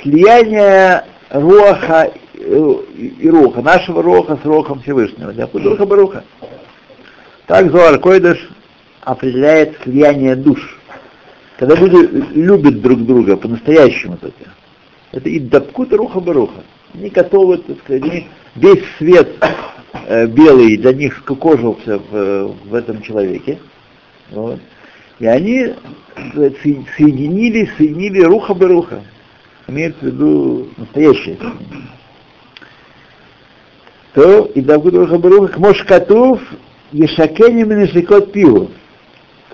слияние 0.01 1.03
Руаха 1.29 2.11
э, 2.33 2.75
и 2.97 3.29
Руха, 3.29 3.61
нашего 3.61 4.01
Руха 4.01 4.39
с 4.41 4.45
Рухом 4.45 4.81
Всевышнего, 4.81 5.33
Руха 5.53 5.85
Беруха. 5.85 6.23
Так 7.47 7.71
Зоар 7.71 7.99
Койдыш 7.99 8.49
определяет 9.01 9.77
слияние 9.83 10.35
душ. 10.35 10.79
Когда 11.57 11.75
люди 11.75 12.23
любят 12.33 12.81
друг 12.81 13.05
друга 13.05 13.37
по-настоящему 13.37 14.17
только. 14.17 14.49
Это 15.11 15.29
и 15.29 15.39
дапкут 15.39 15.93
руха 15.93 16.19
баруха. 16.19 16.63
Они 16.93 17.09
готовы, 17.09 17.59
так 17.59 17.77
сказать, 17.79 18.25
весь 18.55 18.83
свет 18.97 19.29
белый 20.27 20.77
для 20.77 20.93
них 20.93 21.17
скукожился 21.17 21.99
в, 21.99 22.55
в 22.65 22.73
этом 22.73 23.01
человеке. 23.01 23.59
Вот. 24.31 24.59
И 25.19 25.25
они 25.25 25.73
соединили, 26.97 27.69
соединили 27.77 28.21
руха 28.21 28.53
баруха. 28.53 29.03
Имеется 29.67 29.99
в 30.01 30.03
виду 30.03 30.69
настоящее. 30.77 31.37
То 34.13 34.45
и 34.45 34.61
дапкут 34.61 34.93
руха 34.95 35.17
баруха 35.17 35.53
к 35.53 35.57
мошкатув 35.57 36.41
ешакени 36.91 37.63
менешикот 37.63 38.31
пиву. 38.31 38.71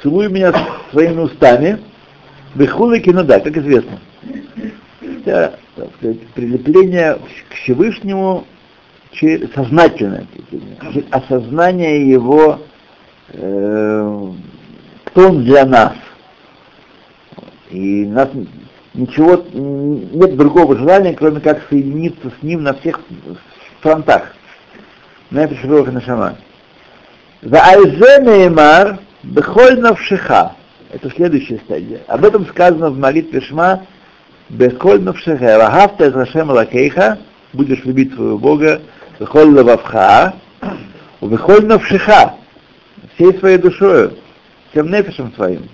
Целуй 0.01 0.29
меня 0.29 0.53
своими 0.91 1.21
устами, 1.21 1.79
Бехулы 2.53 2.99
кинода, 2.99 3.39
как 3.39 3.55
известно. 3.55 3.99
это 5.01 5.57
так 5.75 5.87
сказать, 5.97 6.19
прилепление 6.35 7.17
к 7.49 7.53
Всевышнему 7.55 8.45
через 9.11 9.51
сознательное 9.53 10.25
прилепление, 10.25 11.05
осознание 11.11 12.09
его, 12.09 12.59
э, 13.29 14.27
кто 15.05 15.27
он 15.27 15.43
для 15.43 15.65
нас. 15.65 15.93
И 17.69 18.05
нас 18.05 18.29
ничего, 18.93 19.43
нет 19.53 20.35
другого 20.35 20.77
желания, 20.77 21.13
кроме 21.13 21.39
как 21.39 21.61
соединиться 21.69 22.31
с 22.39 22.43
ним 22.43 22.63
на 22.63 22.73
всех 22.73 22.99
фронтах. 23.81 24.33
На 25.29 25.45
это 25.45 25.55
широкая 25.55 25.93
нашама. 25.93 26.37
За 27.41 27.61
Альзе 27.61 28.49
Бехоль 29.23 29.79
Навшиха. 29.79 30.53
Это 30.91 31.09
следующая 31.11 31.59
стадия. 31.59 32.01
Об 32.07 32.25
этом 32.25 32.45
сказано 32.47 32.89
в 32.89 32.97
молитве 32.97 33.39
Шма 33.41 33.85
Бехоль 34.49 35.01
Навшиха. 35.01 35.57
Вагафта 35.57 36.07
из 36.07 36.13
Рашем 36.13 36.49
Лакейха. 36.49 37.19
Будешь 37.53 37.83
любить 37.85 38.13
своего 38.13 38.37
Бога. 38.37 38.81
Бехоль 39.21 39.49
Лававха. 39.49 40.33
Бехоль 41.21 41.67
Навшиха. 41.67 42.37
Всей 43.13 43.37
своей 43.37 43.59
душою. 43.59 44.17
Всем 44.71 44.89
нефишем 44.89 45.31
своим. 45.35 45.69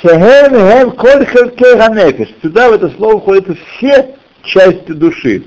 Шехем 0.00 0.52
хем 0.52 0.90
коль 0.92 1.26
хелкей 1.26 1.74
ганефиш. 1.76 2.28
Сюда 2.40 2.70
в 2.70 2.74
это 2.74 2.90
слово 2.90 3.18
входят 3.18 3.48
все 3.58 4.14
части 4.44 4.92
души. 4.92 5.42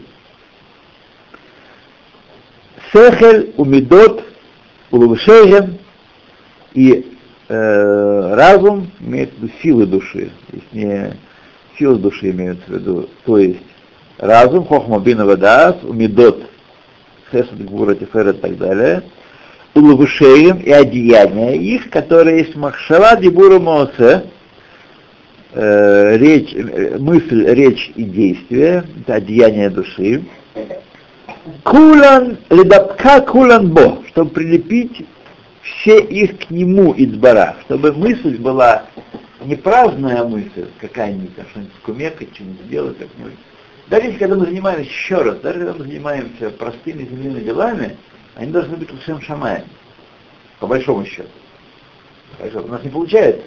Сехель, 2.91 3.53
умидот, 3.55 4.25
улувшегем 4.91 5.77
и 6.73 7.17
э, 7.47 8.33
разум 8.35 8.91
имеет 8.99 9.31
в 9.31 9.37
виду 9.37 9.53
силы 9.63 9.85
души. 9.85 10.29
То 10.49 10.57
есть 10.57 10.73
не 10.73 11.13
силы 11.79 11.95
души 11.99 12.31
имеются 12.31 12.65
в 12.67 12.73
виду, 12.73 13.09
то 13.23 13.37
есть 13.37 13.61
разум, 14.17 14.65
хохма 14.65 14.99
бина 14.99 15.25
вадас, 15.25 15.77
умидот, 15.83 16.49
хесад, 17.31 17.63
гвура, 17.65 17.95
тифер 17.95 18.29
и 18.29 18.33
так 18.33 18.57
далее, 18.57 19.03
улувшегем 19.73 20.57
и 20.57 20.71
одеяния 20.71 21.53
их, 21.53 21.89
которые 21.89 22.39
есть 22.39 22.55
махшава, 22.55 23.15
дибура, 23.17 23.59
мосе, 23.59 24.25
э, 25.53 26.17
речь, 26.17 26.53
э, 26.53 26.97
мысль, 26.97 27.45
речь 27.45 27.91
и 27.95 28.03
действие, 28.03 28.83
это 29.01 29.15
одеяние 29.15 29.69
души. 29.69 30.23
Кулан, 31.63 32.37
ледапка 32.49 33.21
кулан 33.21 33.71
бо, 33.71 33.99
чтобы 34.07 34.31
прилепить 34.31 35.05
все 35.61 35.99
их 35.99 36.39
к 36.39 36.49
нему 36.49 36.93
Ицбара, 36.97 37.57
чтобы 37.65 37.91
мысль 37.93 38.37
была 38.37 38.85
не 39.43 39.55
праздная 39.55 40.23
мысль, 40.23 40.65
какая-нибудь, 40.79 41.31
что-нибудь 41.51 41.73
кумекать, 41.83 42.33
что-нибудь 42.33 42.65
сделать, 42.65 42.97
как-нибудь. 42.97 43.33
Даже 43.87 44.11
когда 44.13 44.35
мы 44.35 44.45
занимаемся, 44.45 44.89
еще 44.89 45.17
раз, 45.21 45.39
даже 45.39 45.59
когда 45.59 45.73
мы 45.73 45.85
занимаемся 45.85 46.49
простыми 46.51 47.03
земными 47.03 47.41
делами, 47.41 47.97
они 48.35 48.51
должны 48.51 48.77
быть 48.77 48.91
лучшим 48.91 49.21
шамаем, 49.21 49.65
по 50.59 50.67
большому 50.67 51.05
счету. 51.05 51.29
Хорошо, 52.37 52.63
у 52.63 52.67
нас 52.67 52.83
не 52.83 52.89
получается 52.89 53.45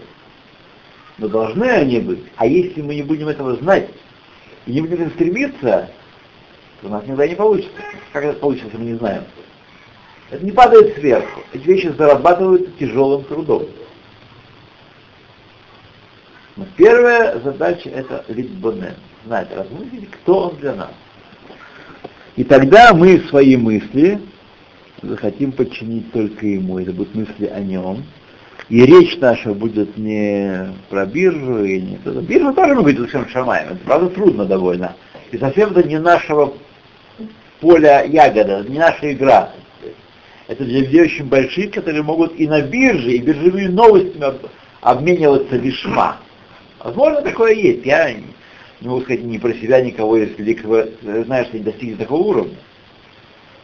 но 1.18 1.28
должны 1.28 1.64
они 1.64 1.98
быть. 1.98 2.24
А 2.36 2.46
если 2.46 2.80
мы 2.80 2.94
не 2.94 3.02
будем 3.02 3.28
этого 3.28 3.56
знать 3.56 3.90
и 4.66 4.72
не 4.72 4.80
будем 4.80 5.10
стремиться, 5.10 5.90
то 6.80 6.86
у 6.86 6.90
нас 6.90 7.02
никогда 7.02 7.26
не 7.26 7.34
получится. 7.34 7.72
Как 8.12 8.24
это 8.24 8.38
получится, 8.38 8.78
мы 8.78 8.84
не 8.84 8.94
знаем? 8.94 9.24
Это 10.30 10.44
не 10.44 10.52
падает 10.52 10.94
сверху. 10.94 11.40
Эти 11.52 11.64
вещи 11.64 11.92
зарабатываются 11.96 12.70
тяжелым 12.78 13.24
трудом. 13.24 13.66
Первая 16.76 17.38
задача 17.40 17.88
это 17.90 18.24
литбонен, 18.28 18.94
знать, 19.26 19.48
размыслить, 19.54 20.10
кто 20.10 20.48
он 20.48 20.56
для 20.56 20.74
нас. 20.74 20.90
И 22.36 22.44
тогда 22.44 22.94
мы 22.94 23.20
свои 23.28 23.56
мысли 23.56 24.20
захотим 25.02 25.52
подчинить 25.52 26.12
только 26.12 26.46
ему, 26.46 26.78
это 26.78 26.92
будут 26.92 27.14
мысли 27.14 27.46
о 27.46 27.60
нем, 27.60 28.04
и 28.68 28.84
речь 28.84 29.16
наша 29.18 29.54
будет 29.54 29.96
не 29.96 30.68
про 30.90 31.06
биржу, 31.06 31.64
и 31.64 31.80
не 31.80 31.96
то. 31.98 32.12
Биржа 32.20 32.52
тоже 32.52 32.74
мы 32.74 32.82
быть 32.82 33.08
всем 33.08 33.28
шамаем, 33.28 33.68
это 33.68 33.80
правда 33.84 34.08
трудно 34.10 34.44
довольно. 34.44 34.96
И 35.30 35.38
совсем 35.38 35.70
это 35.70 35.86
не 35.86 35.98
нашего 35.98 36.54
поля 37.60 38.04
ягода, 38.04 38.64
не 38.68 38.78
наша 38.78 39.12
игра. 39.12 39.52
Это 40.48 40.64
для 40.64 40.80
людей 40.80 41.02
очень 41.02 41.26
больших, 41.26 41.72
которые 41.72 42.02
могут 42.02 42.38
и 42.38 42.48
на 42.48 42.62
бирже, 42.62 43.12
и 43.12 43.18
биржевыми 43.18 43.66
новостями 43.66 44.34
обмениваться 44.80 45.56
весьма. 45.56 46.18
Возможно, 46.79 47.21
такое 47.21 47.53
есть. 47.53 47.85
Я 47.85 48.13
не 48.13 48.87
могу 48.87 49.01
сказать 49.01 49.23
ни 49.23 49.37
про 49.37 49.53
себя, 49.53 49.81
никого 49.81 50.17
из 50.17 50.37
великого, 50.37 50.83
знаю, 51.01 51.45
что 51.45 51.57
не 51.57 51.63
достигли 51.63 51.95
такого 51.95 52.21
уровня. 52.21 52.57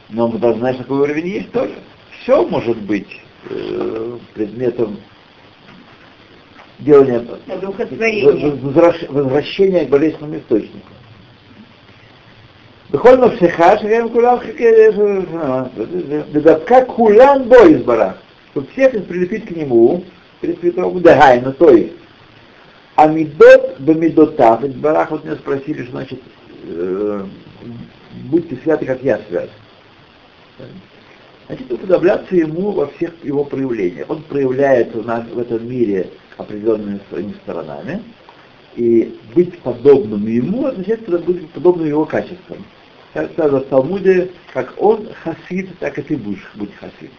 Но 0.09 0.27
мы 0.27 0.39
должны 0.39 0.62
знать, 0.62 0.77
такой 0.77 0.99
уровень 1.01 1.27
есть 1.27 1.51
тоже. 1.51 1.75
Все 2.21 2.45
может 2.47 2.77
быть 2.77 3.21
э, 3.49 4.17
предметом 4.33 4.97
делания 6.79 7.25
возвращения 9.09 9.85
к 9.85 9.89
болезненному 9.89 10.38
источнику. 10.38 10.89
בכל 12.91 13.17
נפשך 13.17 13.59
שהם 13.81 14.09
כולם 14.09 14.38
дедавка 16.31 16.85
кулан 16.85 17.43
бой 17.43 17.73
избара, 17.73 18.17
чтобы 18.51 18.67
всех 18.71 18.95
их 18.95 19.05
прилепить 19.05 19.45
к 19.45 19.51
нему, 19.51 20.03
перед 20.41 20.59
святого 20.59 20.99
Дагайна, 20.99 21.51
то 21.51 21.69
есть 21.69 21.93
Амидот 22.96 23.80
бамидотав, 23.80 24.68
барах 24.76 25.11
вот 25.11 25.24
меня 25.24 25.35
спросили, 25.37 25.83
что 25.83 25.92
значит 25.92 26.20
э, 26.64 27.26
будьте 28.30 28.57
святы, 28.62 28.87
как 28.87 29.02
я 29.02 29.20
свят. 29.28 29.50
Значит, 31.46 31.72
уподобляться 31.72 32.37
ему 32.37 32.70
во 32.70 32.87
всех 32.87 33.12
его 33.24 33.44
проявлениях. 33.44 34.09
Он 34.09 34.22
проявляется 34.22 34.98
в, 35.02 35.07
нас, 35.07 35.26
в 35.28 35.38
этом 35.38 35.68
мире 35.68 36.11
определенными 36.37 37.00
своими 37.09 37.33
сторонами, 37.42 38.00
и 38.76 39.18
быть 39.35 39.59
подобным 39.59 40.26
ему 40.26 40.66
означает 40.66 41.07
быть 41.24 41.50
подобным 41.50 41.87
его 41.87 42.04
качествам. 42.04 42.64
Как 43.12 43.33
сказано 43.33 43.61
в 43.61 43.66
Талмуде, 43.66 44.30
как 44.52 44.74
он 44.78 45.09
хасид, 45.22 45.76
так 45.80 45.98
и 45.98 46.02
ты 46.02 46.16
будешь 46.16 46.50
быть 46.54 46.74
хасид. 46.76 47.11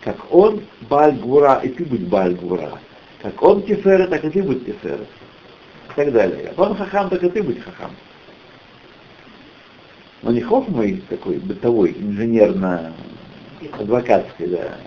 Как 0.00 0.16
он 0.32 0.62
бальгура, 0.88 1.60
и 1.62 1.68
ты 1.68 1.84
будь 1.84 2.08
бальгура. 2.08 2.78
Как 3.22 3.40
он 3.42 3.62
тифера, 3.62 4.06
так 4.06 4.24
и 4.24 4.30
ты 4.30 4.42
будь 4.42 4.64
тифера. 4.64 5.04
И 5.94 5.96
так 5.96 6.12
далее. 6.12 6.52
Он 6.56 6.74
хахам, 6.74 7.08
так 7.08 7.22
и 7.22 7.28
ты 7.28 7.42
будь 7.42 7.62
хахам. 7.62 7.92
Но 10.22 10.32
не 10.32 10.40
хохмой 10.40 11.02
такой 11.08 11.36
бытовой, 11.36 11.94
инженерно 11.98 12.92
адвокатской, 13.78 14.48
да. 14.48 14.78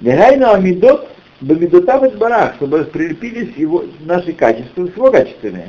Негайно 0.00 0.52
амидот 0.54 1.08
бамидотав 1.40 2.16
барах, 2.16 2.54
чтобы 2.56 2.84
прилепились 2.84 3.56
его, 3.56 3.84
наши 4.00 4.32
качества 4.32 4.86
с 4.86 4.96
его 4.96 5.10
качествами. 5.10 5.68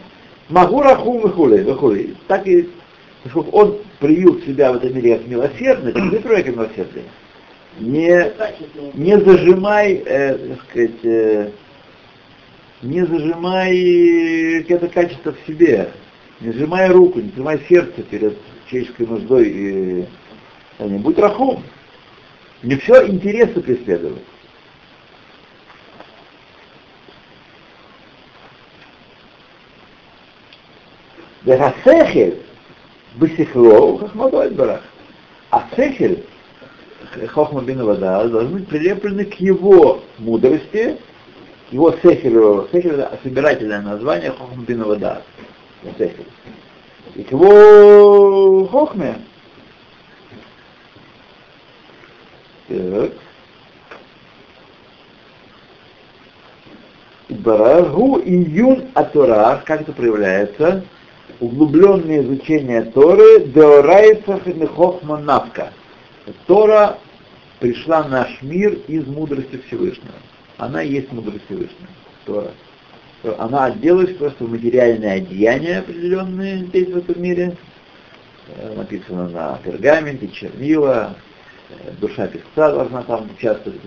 Могу 0.49 0.81
раху 0.81 1.19
выхули, 1.19 1.61
выхули. 1.63 2.15
Так 2.27 2.47
и, 2.47 2.69
поскольку 3.23 3.51
он 3.51 3.77
проявил 3.99 4.41
себя 4.41 4.71
в 4.71 4.77
этом 4.77 4.95
мире 4.95 5.17
как 5.17 5.27
милосердный, 5.27 5.93
так 5.93 6.05
и 6.05 6.09
ты 6.09 6.19
как 6.21 6.47
милосердный. 6.47 7.03
Не, 7.79 8.31
не 8.95 9.17
зажимай, 9.19 10.03
э, 10.05 10.37
так 10.37 10.69
сказать, 10.69 11.05
э, 11.05 11.49
не 12.81 13.05
зажимай 13.05 14.63
это 14.63 14.87
качество 14.87 15.33
в 15.33 15.47
себе, 15.47 15.91
не 16.39 16.51
сжимай 16.51 16.89
руку, 16.89 17.19
не 17.19 17.31
сжимай 17.31 17.59
сердце 17.69 18.03
перед 18.03 18.37
человеческой 18.67 19.07
нуждой 19.07 19.49
и 19.49 20.05
а 20.81 20.87
не 20.87 20.97
будь 20.97 21.19
рахом. 21.19 21.63
Не 22.63 22.75
все 22.75 23.07
интересы 23.07 23.59
преследовать. 23.59 24.23
Верасехель 31.43 32.41
бисихло 33.15 33.97
хохмадой 33.99 34.51
барах. 34.51 34.81
А 35.49 35.67
сехель 35.75 36.23
хохмабина 37.27 37.85
вода 37.85 38.27
должны 38.27 38.59
быть 38.59 38.67
прилеплены 38.67 39.25
к 39.25 39.35
его 39.35 40.01
мудрости 40.17 40.97
его 41.71 41.93
сехелю, 42.03 42.67
сехель 42.71 42.91
это 42.91 43.17
собирательное 43.23 43.81
название 43.81 44.31
хохма 44.31 44.63
бин 44.63 44.83
вода, 44.83 45.21
сехель. 45.97 46.27
И 47.15 47.23
к 47.23 47.31
его 47.31 48.67
хохме, 48.67 49.15
Так. 52.71 53.11
Барагу 57.29 58.19
июн 58.19 58.89
атора, 58.93 59.61
как 59.65 59.81
это 59.81 59.93
проявляется? 59.93 60.83
Углубленное 61.39 62.21
изучение 62.21 62.83
Торы 62.83 63.45
деорайцах 63.45 64.47
и 64.47 64.65
хохма 64.65 65.17
навка. 65.17 65.73
Тора 66.45 66.97
пришла 67.59 68.03
в 68.03 68.09
наш 68.09 68.41
мир 68.41 68.73
из 68.87 69.05
мудрости 69.07 69.61
Всевышнего. 69.67 70.13
Она 70.61 70.83
есть 70.83 71.11
мудрость 71.11 71.43
Всевышнего. 71.45 71.87
Тора. 72.23 72.51
Она 73.39 73.65
отделалась 73.65 74.15
просто 74.15 74.43
в 74.43 74.51
материальные 74.51 75.13
одеяния 75.13 75.79
определенные 75.79 76.65
здесь, 76.65 76.87
в 76.89 76.97
этом 76.97 77.19
мире. 77.19 77.57
Э, 78.47 78.75
Написано 78.75 79.27
на 79.29 79.59
пергаменте, 79.63 80.27
чернила, 80.27 81.15
э, 81.69 81.91
душа 81.99 82.27
писца 82.27 82.45
должна 82.55 83.01
там 83.01 83.27
участвовать, 83.35 83.81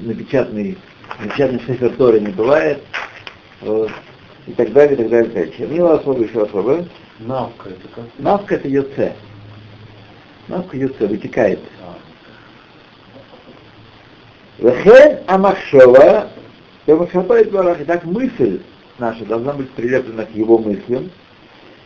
напечатанный, 0.00 0.76
напечатанный 1.18 1.62
шифер 1.64 1.96
Торы 1.96 2.20
не 2.20 2.32
бывает, 2.32 2.82
вот, 3.62 3.90
и 4.46 4.52
так 4.52 4.70
далее, 4.74 4.96
и 4.96 4.96
так 4.98 5.08
далее, 5.08 5.30
и 5.30 5.32
так 5.32 5.34
далее. 5.34 5.56
Чернила 5.56 5.94
особо, 5.94 6.22
еще 6.24 6.42
особо. 6.42 6.86
Навка 7.20 7.70
это 7.70 7.88
как? 7.94 8.04
Навка 8.18 8.56
это 8.56 8.68
йоце. 8.68 9.14
Навка 10.48 10.76
йоце, 10.76 11.06
вытекает. 11.06 11.60
Вехен 14.58 15.18
Амахшова, 15.26 16.28
Ямахшапает 16.86 17.50
Барах, 17.50 17.80
и 17.80 17.84
так 17.84 18.04
мысль 18.04 18.60
наша 18.98 19.24
должна 19.24 19.52
быть 19.52 19.70
прилеплена 19.70 20.24
к 20.24 20.34
его 20.34 20.58
мыслям. 20.58 21.10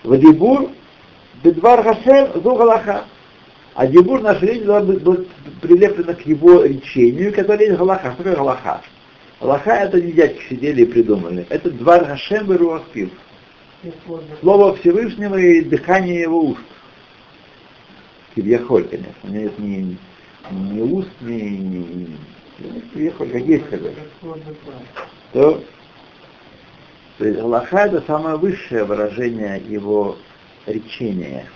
Вадибур 0.05 0.71
Бедвар 1.43 1.83
Хашем 1.83 2.43
Зугалаха. 2.43 3.05
А 3.75 3.87
дебур 3.87 4.21
наша 4.21 4.45
речь 4.45 4.65
должна 4.65 4.93
быть, 4.93 5.29
прилеплена 5.63 6.15
к 6.15 6.27
его 6.27 6.65
речению, 6.65 7.33
которое 7.33 7.67
есть 7.67 7.79
Галаха. 7.79 8.13
Что 8.13 8.19
такое 8.19 8.37
Галаха? 8.37 8.83
Галаха 9.41 9.71
это 9.71 10.01
не 10.01 10.13
дядьки 10.13 10.43
сидели 10.49 10.83
и 10.83 10.87
придумали. 10.87 11.47
Это 11.49 11.71
Двар 11.71 12.05
Хашем 12.05 12.53
и 12.53 12.57
Руахпив. 12.57 13.11
Слово 14.41 14.75
Всевышнего 14.77 15.37
и 15.37 15.63
дыхание 15.63 16.23
его 16.23 16.41
уст. 16.41 16.61
Кирьяхоль, 18.35 18.89
конечно. 18.89 19.15
Нет 19.23 19.57
ни, 19.61 19.97
ни 20.51 20.81
уст, 20.81 21.11
ни, 21.21 21.33
ни, 21.33 22.17
Кирьяхоль, 22.59 23.31
как 23.31 23.43
есть. 23.43 23.65
То, 25.33 25.63
то 27.19 27.25
есть 27.25 27.39
Галаха 27.39 27.87
это 27.87 28.03
самое 28.07 28.37
высшее 28.37 28.85
выражение 28.85 29.63
его 29.69 30.17
речения. 30.67 31.47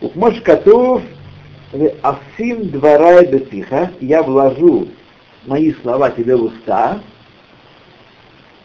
Укмош 0.00 0.40
Катув 0.40 1.02
Асим 2.02 2.68
дварай 2.70 3.26
бетиха, 3.26 3.92
я 4.00 4.22
вложу 4.22 4.88
мои 5.46 5.72
слова 5.74 6.10
тебе 6.10 6.34
в 6.34 6.44
уста, 6.44 7.00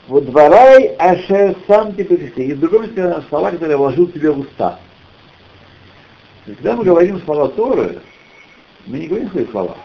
вот 0.07 0.25
дворай 0.25 0.95
ашер 0.99 1.55
сам 1.67 1.93
тебе 1.95 2.15
И 2.15 2.53
в 2.53 2.59
другом 2.59 2.87
слова, 3.29 3.51
которые 3.51 3.71
я 3.71 3.77
вложил 3.77 4.07
тебе 4.07 4.31
в 4.31 4.39
уста. 4.39 4.79
Когда 6.45 6.75
мы 6.75 6.83
говорим 6.83 7.21
слова 7.21 7.49
Торы, 7.49 8.01
мы 8.85 8.99
не 8.99 9.07
говорим 9.07 9.29
свои 9.31 9.45
слова. 9.45 9.77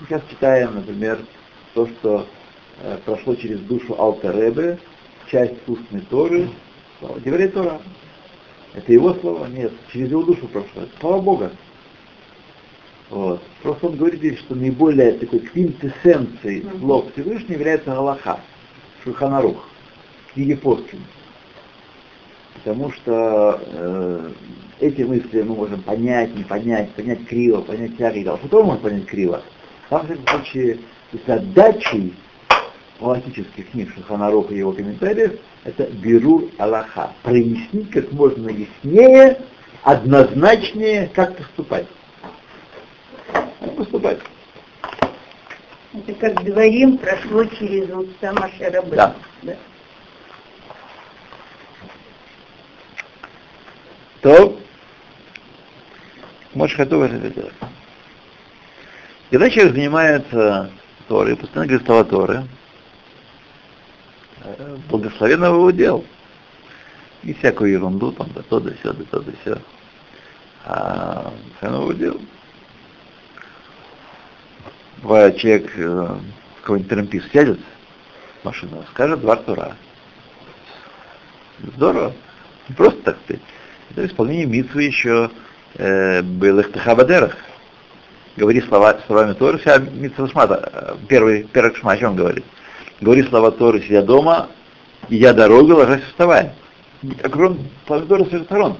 Мы 0.00 0.06
сейчас 0.06 0.22
читаем, 0.30 0.74
например, 0.74 1.18
то, 1.74 1.86
что 1.86 2.26
э, 2.82 2.98
прошло 3.04 3.34
через 3.34 3.60
душу 3.60 4.00
Алтеребе, 4.00 4.78
часть 5.30 5.56
устной 5.66 6.00
Торы, 6.02 6.48
Деврей 7.24 7.48
Тора. 7.48 7.80
Это 8.74 8.92
его 8.92 9.14
слова? 9.14 9.46
Нет, 9.46 9.72
через 9.92 10.10
его 10.10 10.22
душу 10.22 10.46
прошло. 10.48 10.82
Это 10.82 10.90
слава 11.00 11.20
Бога. 11.20 11.52
Вот. 13.08 13.42
Просто 13.62 13.88
он 13.88 13.96
говорит 13.96 14.20
здесь, 14.20 14.38
что 14.38 14.54
наиболее 14.54 15.12
такой 15.12 15.40
квинтэссенцией 15.40 16.64
слов 16.78 17.10
Всевышнего 17.12 17.54
является 17.54 17.90
Галаха, 17.90 18.40
Шуханарух, 19.02 19.68
книги 20.32 20.54
постим. 20.54 21.02
Потому 22.54 22.92
что 22.92 23.60
э, 23.64 24.30
эти 24.80 25.02
мысли 25.02 25.42
мы 25.42 25.54
можем 25.54 25.82
понять, 25.82 26.34
не 26.34 26.42
понять, 26.42 26.90
понять 26.92 27.26
криво, 27.26 27.60
понять 27.60 27.96
тяго 27.96 28.16
и 28.16 28.24
Потом 28.24 28.66
можно 28.66 28.82
понять 28.82 29.06
криво. 29.06 29.42
Там, 29.88 30.06
в 30.06 30.10
этом 30.10 30.26
случае, 30.26 30.78
задачей 31.26 32.14
галактических 33.00 33.70
книг 33.70 33.92
Шуханаруха 33.94 34.54
и 34.54 34.58
его 34.58 34.72
комментариев 34.72 35.38
это 35.64 35.84
Бирур 35.84 36.50
Аллаха. 36.58 37.12
Прояснить 37.22 37.90
как 37.90 38.10
можно 38.12 38.48
яснее, 38.48 39.40
однозначнее, 39.82 41.10
как 41.14 41.36
поступать. 41.36 41.86
Как 43.32 43.76
поступать. 43.76 44.18
Это 45.92 46.14
как 46.14 46.44
говорим, 46.44 46.98
прошло 46.98 47.44
через 47.44 47.90
уста 47.90 48.32
Машерабы. 48.32 48.96
Да. 48.96 49.14
да. 49.42 49.56
То, 54.22 54.58
можешь 56.54 56.76
готовы 56.76 57.06
это 57.06 57.30
делать. 57.30 57.54
Когда 59.30 59.50
человек 59.50 59.74
занимается 59.74 60.70
Торой, 61.08 61.36
постоянно 61.36 61.68
говорит 61.68 61.86
слова 61.86 62.04
Торы, 62.04 62.44
э, 64.42 64.76
благословенного 64.88 65.54
его 65.56 65.70
дел. 65.70 66.04
И 67.22 67.34
всякую 67.34 67.72
ерунду, 67.72 68.12
там, 68.12 68.28
да 68.34 68.42
то, 68.42 68.60
да 68.60 68.72
все, 68.80 68.92
да 68.92 69.04
то, 69.10 69.20
да 69.20 69.32
все. 69.40 69.58
А 70.64 71.32
благословенного 71.60 71.94
дел. 71.94 72.20
Бывает, 75.02 75.36
человек 75.38 75.72
э, 75.76 76.16
какой-нибудь 76.62 76.90
трампист 76.90 77.32
сядет 77.32 77.60
в 78.40 78.44
машину, 78.44 78.84
скажет 78.90 79.20
два 79.20 79.36
Тура. 79.36 79.76
Здорово. 81.60 82.12
Просто 82.76 83.00
так 83.02 83.18
сказать. 83.24 83.42
Это 83.90 84.06
исполнение 84.06 84.46
митвы 84.46 84.84
еще 84.84 85.30
э, 85.74 86.22
былых 86.22 86.72
тахабадерах. 86.72 87.36
Говори 88.36 88.60
слова, 88.62 88.98
словами 89.06 89.34
Торы, 89.34 89.58
вся 89.58 89.78
митва 89.78 90.28
шмата. 90.28 90.96
Первый, 91.08 91.44
первый 91.44 91.74
шма, 91.76 91.92
о 91.92 91.96
чем 91.98 92.16
говорит? 92.16 92.44
Говори 93.00 93.22
слова 93.24 93.50
Торы, 93.50 93.82
сидя 93.82 94.02
дома, 94.02 94.48
идя 95.08 95.32
дорогу, 95.32 95.74
ложась 95.74 96.02
вставая. 96.04 96.54
Окружен 97.22 97.68
словами 97.86 98.06
Торы 98.06 98.24
с 98.24 98.28
всех 98.28 98.44
сторон. 98.44 98.76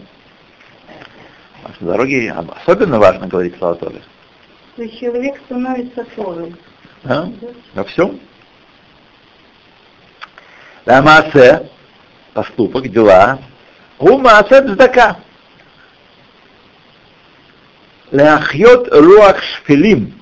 А 1.64 1.70
на 1.81 1.87
дороге 1.92 2.35
особенно 2.64 2.98
важно 2.98 3.26
говорить 3.26 3.57
слова 3.59 3.74
Торы. 3.74 4.00
То 4.76 4.83
есть 4.83 4.98
человек 4.98 5.40
становится 5.46 6.05
Торой. 6.16 6.55
А? 7.05 7.29
Во 7.74 7.85
всем. 7.85 8.20
Ламасе, 10.87 11.68
поступок, 12.33 12.88
дела, 12.88 13.38
Гумаасе 13.98 14.66
цдака. 14.66 15.18
Ляхьот 18.11 18.88
руах 18.92 19.40
шфилим. 19.42 20.14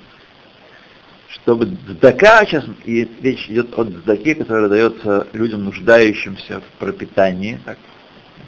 Чтобы 1.29 1.67
цдака, 1.87 2.45
сейчас 2.45 2.65
и 2.85 3.09
речь 3.23 3.49
идет 3.49 3.79
о 3.79 3.85
цдаке, 3.85 4.35
который 4.35 4.69
дается 4.69 5.27
людям, 5.33 5.65
нуждающимся 5.65 6.61
в 6.61 6.79
пропитании. 6.79 7.59
Так. 7.65 7.79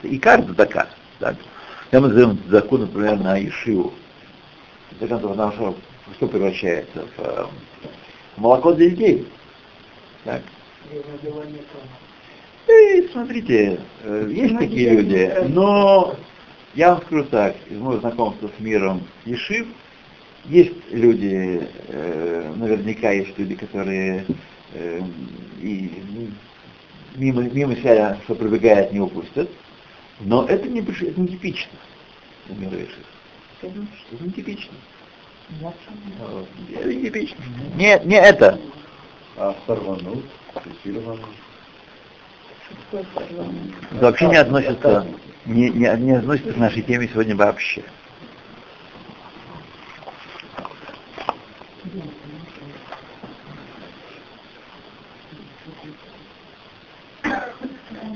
Это 0.02 0.14
икар 0.14 0.42
цдака. 0.42 0.88
Так. 1.18 1.36
Я 1.92 2.00
мы 2.00 2.08
назовем 2.08 2.38
цдаку, 2.48 2.78
например, 2.78 3.18
на 3.18 3.42
Ишиву. 3.42 3.94
Потому 4.98 5.52
что 5.52 5.76
что 6.16 6.26
превращается 6.26 7.06
в 7.16 7.20
э, 7.20 7.46
молоко 8.36 8.72
для 8.72 8.90
детей. 8.90 9.26
Так. 10.24 10.42
И 12.68 13.08
смотрите, 13.12 13.80
э, 14.02 14.28
есть 14.30 14.58
такие 14.58 14.90
люди, 14.90 15.32
но 15.48 16.16
я 16.74 16.94
вам 16.94 17.02
скажу 17.02 17.24
так, 17.24 17.56
из 17.68 17.78
моего 17.78 18.00
знакомства 18.00 18.50
с 18.56 18.60
миром 18.60 19.02
Ешив, 19.24 19.66
есть 20.46 20.72
люди, 20.90 21.68
э, 21.88 22.52
наверняка 22.56 23.10
есть 23.10 23.38
люди, 23.38 23.56
которые 23.56 24.24
и 25.60 25.90
мимо, 27.16 27.42
мимо 27.42 27.76
себя, 27.76 28.18
что 28.24 28.34
пробегает, 28.34 28.92
не 28.92 29.00
упустят, 29.00 29.50
но 30.20 30.46
это 30.46 30.68
не, 30.68 30.80
это 30.80 31.20
не 31.20 31.28
типично 31.28 31.72
для 32.46 32.56
мира 32.56 32.78
Ешив. 32.78 33.06
Это 33.62 34.24
не 34.24 34.30
типично. 34.30 34.72
Это 36.72 36.88
не 36.88 37.02
типично. 37.02 37.44
Не, 37.76 38.00
не 38.04 38.16
это. 38.16 38.58
А 39.36 39.54
сорванут, 39.66 40.24
фиксированут. 40.64 41.26
Вообще 43.92 44.26
не 44.26 44.36
относится, 44.36 45.06
не, 45.46 45.70
не, 45.70 45.96
не 45.98 46.12
относится 46.12 46.52
к 46.52 46.56
нашей 46.56 46.82
теме 46.82 47.08
сегодня 47.08 47.36
вообще. 47.36 47.82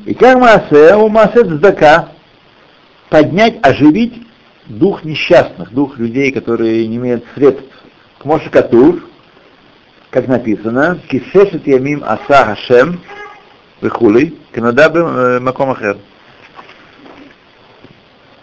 И 0.06 0.12
как 0.12 0.38
массе, 0.38 0.94
у 0.96 1.08
массе 1.08 1.44
цдака 1.44 2.10
поднять, 3.08 3.58
оживить 3.62 4.26
дух 4.66 5.04
несчастных, 5.04 5.72
дух 5.72 5.98
людей, 5.98 6.30
которые 6.30 6.86
не 6.86 6.96
имеют 6.96 7.24
средств. 7.34 7.64
К 8.18 8.24
Моше 8.24 8.50
Катур, 8.50 9.08
как 10.10 10.28
написано, 10.28 11.00
Кисешет 11.08 11.66
Ямим 11.66 12.02
Аса 12.04 12.44
Хашем, 12.44 13.00
Вихулей, 13.80 14.38
Канадабе 14.52 15.40
Макомахер. 15.40 15.98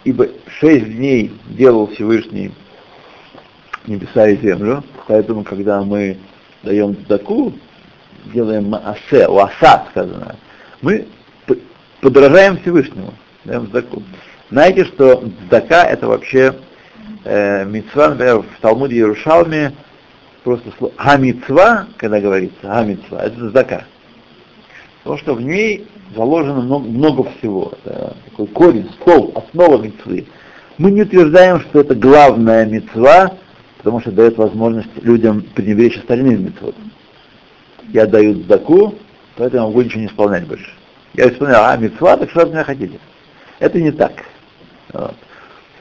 Ибо 0.04 0.28
шесть 0.60 0.86
дней 0.86 1.32
делал 1.50 1.88
Всевышний 1.88 2.52
небеса 3.86 4.30
и 4.30 4.38
землю, 4.38 4.84
поэтому, 5.08 5.44
когда 5.44 5.82
мы 5.82 6.18
даем 6.64 6.96
таку, 6.96 7.54
делаем 8.26 8.74
асе, 8.74 9.28
у 9.28 9.38
аса 9.40 9.86
сказано, 9.92 10.36
мы 10.82 11.08
подражаем 12.02 12.58
Всевышнему, 12.58 13.14
даем 13.46 13.68
таку. 13.68 14.04
Знаете, 14.50 14.86
что 14.86 15.24
Здака 15.46 15.86
это 15.86 16.08
вообще 16.08 16.56
э, 17.24 17.66
митцва, 17.66 18.10
например, 18.10 18.40
в 18.40 18.62
Талмуде 18.62 18.96
Иерушалме 18.96 19.74
просто 20.44 20.72
слово 20.78 20.94
Хамицва, 20.98 21.88
когда 21.98 22.20
говорится, 22.20 22.60
Хамицва, 22.62 23.18
это 23.24 23.50
Здака. 23.50 23.86
Потому 25.04 25.18
что 25.18 25.34
в 25.34 25.42
ней 25.42 25.88
заложено 26.16 26.62
много, 26.62 26.88
много 26.88 27.24
всего. 27.38 27.74
Это 27.84 28.16
такой 28.30 28.48
корень, 28.48 28.90
стол, 29.02 29.34
основа 29.36 29.82
мецвы. 29.82 30.28
Мы 30.78 30.92
не 30.92 31.02
утверждаем, 31.02 31.60
что 31.62 31.82
это 31.82 31.96
главная 31.96 32.66
мецва, 32.66 33.34
потому 33.78 34.00
что 34.02 34.12
дает 34.12 34.38
возможность 34.38 34.90
людям 35.02 35.42
пренебречь 35.56 35.98
остальным 35.98 36.46
мецводам. 36.46 36.92
Я 37.90 38.06
даю 38.06 38.36
сдаку, 38.36 38.96
поэтому 39.38 39.68
могу 39.68 39.82
ничего 39.82 40.02
не 40.02 40.08
исполнять 40.08 40.46
больше. 40.46 40.72
Я 41.14 41.30
исполняю, 41.30 41.66
а 41.66 41.78
мецва, 41.78 42.18
так 42.18 42.30
что 42.30 42.44
от 42.44 42.50
меня 42.50 42.64
хотите? 42.64 43.00
Это 43.60 43.82
не 43.82 43.92
так. 43.92 44.14
Вот. 44.94 45.16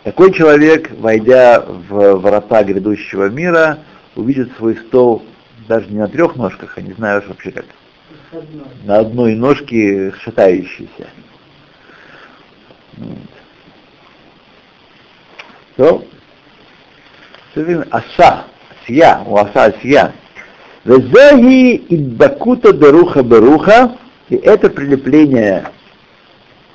Такой 0.02 0.32
человек, 0.32 0.90
войдя 0.98 1.60
в 1.60 2.14
врата 2.16 2.64
грядущего 2.64 3.28
мира, 3.28 3.80
увидит 4.16 4.50
свой 4.56 4.76
стол 4.76 5.22
даже 5.68 5.88
не 5.90 5.98
на 5.98 6.08
трех 6.08 6.36
ножках, 6.36 6.78
а 6.78 6.80
не 6.80 6.92
знаю 6.94 7.22
вообще 7.28 7.50
как, 7.50 7.66
на 8.84 8.98
одной 8.98 9.34
ножке 9.34 10.12
шатающейся. 10.22 11.08
Вот. 15.76 16.06
То, 17.54 17.84
аса, 17.90 18.44
сия, 18.86 19.22
у 19.26 19.36
аса 19.36 19.74
сия. 19.82 20.12
Везеги 20.84 21.84
идбакута 21.88 22.72
беруха 22.72 23.22
беруха, 23.22 23.96
и 24.28 24.36
это 24.36 24.70
прилепление 24.70 25.70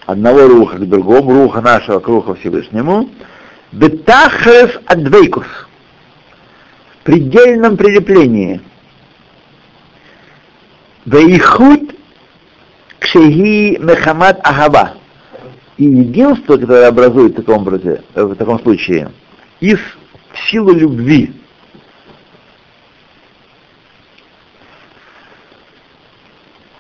одного 0.06 0.48
руха 0.48 0.78
к 0.78 0.90
другому, 0.90 1.44
руха 1.44 1.62
нашего 1.62 2.00
к 2.00 2.08
руху 2.08 2.36
Всевышнему, 2.36 3.10
бетахрес 3.72 4.80
адвейкус, 4.86 5.48
в 7.00 7.04
предельном 7.04 7.78
прилеплении. 7.78 8.62
Вейхуд 11.06 11.96
кшеги 13.00 13.78
мехамат 13.80 14.40
ахава. 14.44 14.94
И 15.78 15.86
единство, 15.86 16.58
которое 16.58 16.88
образует 16.88 17.34
в 17.34 17.36
таком 17.36 17.62
образе, 17.62 18.02
в 18.16 18.36
таком 18.36 18.60
случае, 18.62 19.12
из 19.60 19.80
силы 20.50 20.74
любви. 20.74 21.34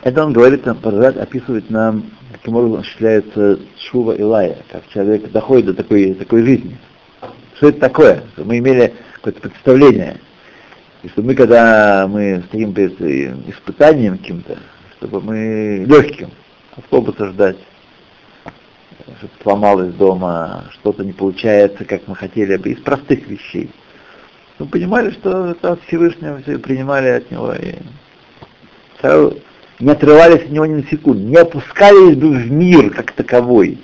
Это 0.02 0.24
он 0.24 0.34
говорит, 0.34 0.64
там, 0.64 0.78
продолжает 0.78 1.18
описывать 1.18 1.70
нам, 1.70 2.06
каким 2.32 2.56
образом 2.56 2.82
осуществляется 2.82 3.60
Шува 3.80 4.14
Илая, 4.14 4.58
как 4.72 4.88
человек 4.90 5.32
доходит 5.32 5.66
до 5.66 5.74
такой, 5.74 6.14
такой 6.14 6.46
жизни. 6.46 6.78
Что 7.56 7.70
это 7.70 7.80
такое? 7.80 8.24
Мы 8.38 8.60
имели 8.60 8.94
какое-то 9.16 9.42
представление. 9.42 10.20
И 11.06 11.10
что 11.10 11.22
мы, 11.22 11.36
когда 11.36 12.08
мы 12.10 12.44
стоим 12.48 12.74
перед 12.74 13.00
испытанием 13.48 14.18
каким-то, 14.18 14.58
чтобы 14.98 15.22
мы 15.22 15.86
легким, 15.88 16.32
автобуса 16.76 17.28
ждать, 17.28 17.58
что-то 19.20 19.44
сломалось 19.44 19.94
дома, 19.94 20.66
что-то 20.72 21.06
не 21.06 21.14
получается, 21.14 21.86
как 21.86 22.08
мы 22.08 22.16
хотели 22.16 22.58
бы, 22.58 22.72
из 22.72 22.80
простых 22.80 23.28
вещей. 23.28 23.70
Мы 24.58 24.66
понимали, 24.66 25.12
что 25.12 25.52
это 25.52 25.74
от 25.74 25.84
Всевышнего 25.84 26.42
все 26.42 26.58
принимали 26.58 27.10
от 27.10 27.30
него 27.30 27.54
и 27.54 27.76
сразу 29.00 29.38
не 29.80 29.92
отрывались 29.92 30.46
от 30.46 30.50
него 30.50 30.66
ни 30.66 30.74
на 30.74 30.88
секунду, 30.88 31.22
не 31.22 31.38
опускались 31.38 32.18
бы 32.18 32.30
в 32.32 32.52
мир 32.52 32.90
как 32.90 33.12
таковой, 33.12 33.78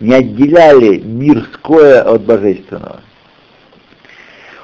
не 0.00 0.12
отделяли 0.12 0.98
мирское 0.98 2.02
от 2.02 2.26
божественного. 2.26 3.00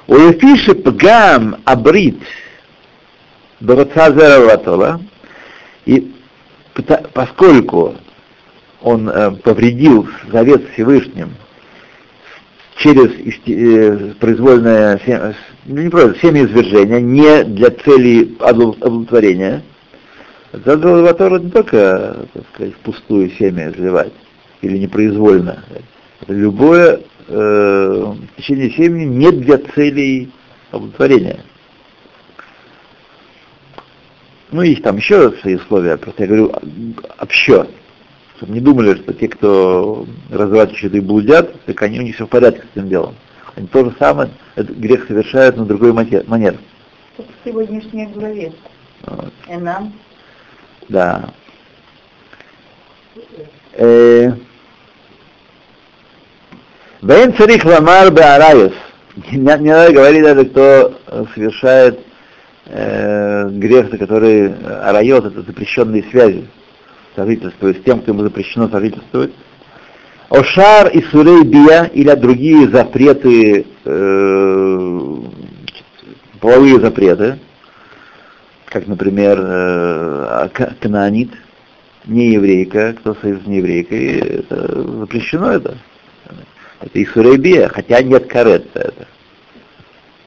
У 0.07 0.17
Ефиши 0.17 0.75
Пгам 0.75 1.57
Абрит 1.65 2.21
Барацазераватола, 3.61 5.01
и 5.87 6.13
поскольку 7.13 7.95
он 8.83 9.09
э, 9.09 9.31
повредил 9.43 10.09
завет 10.31 10.69
Всевышним 10.73 11.31
через 12.77 13.11
э, 13.47 14.15
произвольное 14.21 15.01
ну, 15.65 15.81
не 15.81 15.89
просто 15.89 16.19
семяизвержение, 16.21 17.01
не 17.01 17.45
для 17.45 17.71
цели 17.71 18.37
оплодотворения, 18.41 19.63
Задал 20.65 21.13
Тору 21.17 21.39
не 21.39 21.51
только, 21.51 22.29
так 22.33 22.45
сказать, 22.55 22.75
впустую 22.75 23.31
семя 23.33 23.71
изливать, 23.71 24.13
или 24.63 24.79
непроизвольно. 24.79 25.65
Любое 26.29 27.01
э, 27.29 28.15
течение 28.37 28.71
семени 28.71 29.05
не 29.05 29.31
для 29.33 29.59
целей 29.59 30.33
оплодотворения. 30.71 31.41
Ну, 34.51 34.63
есть 34.63 34.83
там 34.83 34.97
еще 34.97 35.33
свои 35.41 35.57
условия, 35.57 35.97
просто 35.97 36.23
я 36.23 36.29
говорю 36.29 36.53
общо, 37.19 37.67
чтобы 38.37 38.53
не 38.53 38.61
думали, 38.61 38.95
что 38.95 39.13
те, 39.13 39.29
кто 39.29 40.07
разворачивают 40.31 40.95
и 40.95 41.01
блудят, 41.01 41.61
так 41.65 41.83
они 41.83 41.99
у 41.99 42.03
них 42.03 42.15
все 42.15 42.27
в 42.27 42.31
порядке 42.31 42.63
с 42.63 42.77
этим 42.77 42.89
делом. 42.89 43.15
Они 43.57 43.67
то 43.67 43.85
же 43.85 43.95
самое, 43.99 44.31
этот 44.55 44.77
грех 44.77 45.07
совершают 45.07 45.57
на 45.57 45.65
другой 45.65 45.93
манер. 45.93 46.57
В 47.17 47.25
сегодняшней 47.45 48.07
главе. 48.07 48.53
Вот. 49.03 49.33
Да. 50.89 51.31
Э, 53.73 54.33
Вен 57.05 57.35
царих 57.37 57.67
ламар 57.67 58.11
беарайус. 58.11 58.73
Не, 59.31 59.37
не 59.37 59.71
надо 59.71 59.93
говорить 59.93 60.23
даже, 60.23 60.47
кто 60.47 60.95
совершает 61.35 62.01
э, 62.65 63.47
грех, 63.51 63.91
который 63.91 64.55
арайот, 64.65 65.27
это 65.27 65.43
запрещенные 65.43 66.03
связи, 66.05 66.49
сожительствует 67.15 67.77
с 67.77 67.85
тем, 67.85 68.01
кто 68.01 68.13
ему 68.13 68.23
запрещено 68.23 68.71
сожительствовать. 68.71 69.35
Ошар 70.31 70.89
и 70.89 71.03
сурей 71.03 71.45
бия 71.45 71.85
или 71.93 72.11
другие 72.15 72.69
запреты, 72.71 73.67
э, 73.85 75.17
половые 76.41 76.81
запреты, 76.81 77.39
как, 78.65 78.87
например, 78.87 79.39
э, 79.43 80.49
кананит, 80.81 81.33
не 82.07 82.33
еврейка, 82.33 82.95
кто 82.95 83.15
союз 83.17 83.43
с 83.43 83.47
нееврейкой, 83.47 84.21
это 84.21 84.83
запрещено 85.01 85.53
это. 85.53 85.77
Это 86.85 86.99
и 86.99 87.07
сурейбия, 87.07 87.69
хотя 87.69 88.03
нет 88.03 88.27
карет 88.27 88.67
это. 88.75 89.07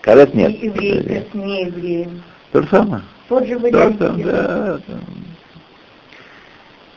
Карет 0.01 0.33
нет. 0.33 0.51
И 0.51 0.65
еврейка 0.65 1.27
с 1.31 1.33
неевреем. 1.35 2.23
То 2.51 2.63
же 2.63 2.67
самое. 2.69 3.03
Тот 3.29 3.45
же 3.45 3.59
То 3.59 3.67
же 3.67 3.73
вариант. 3.75 3.97
да. 3.99 4.79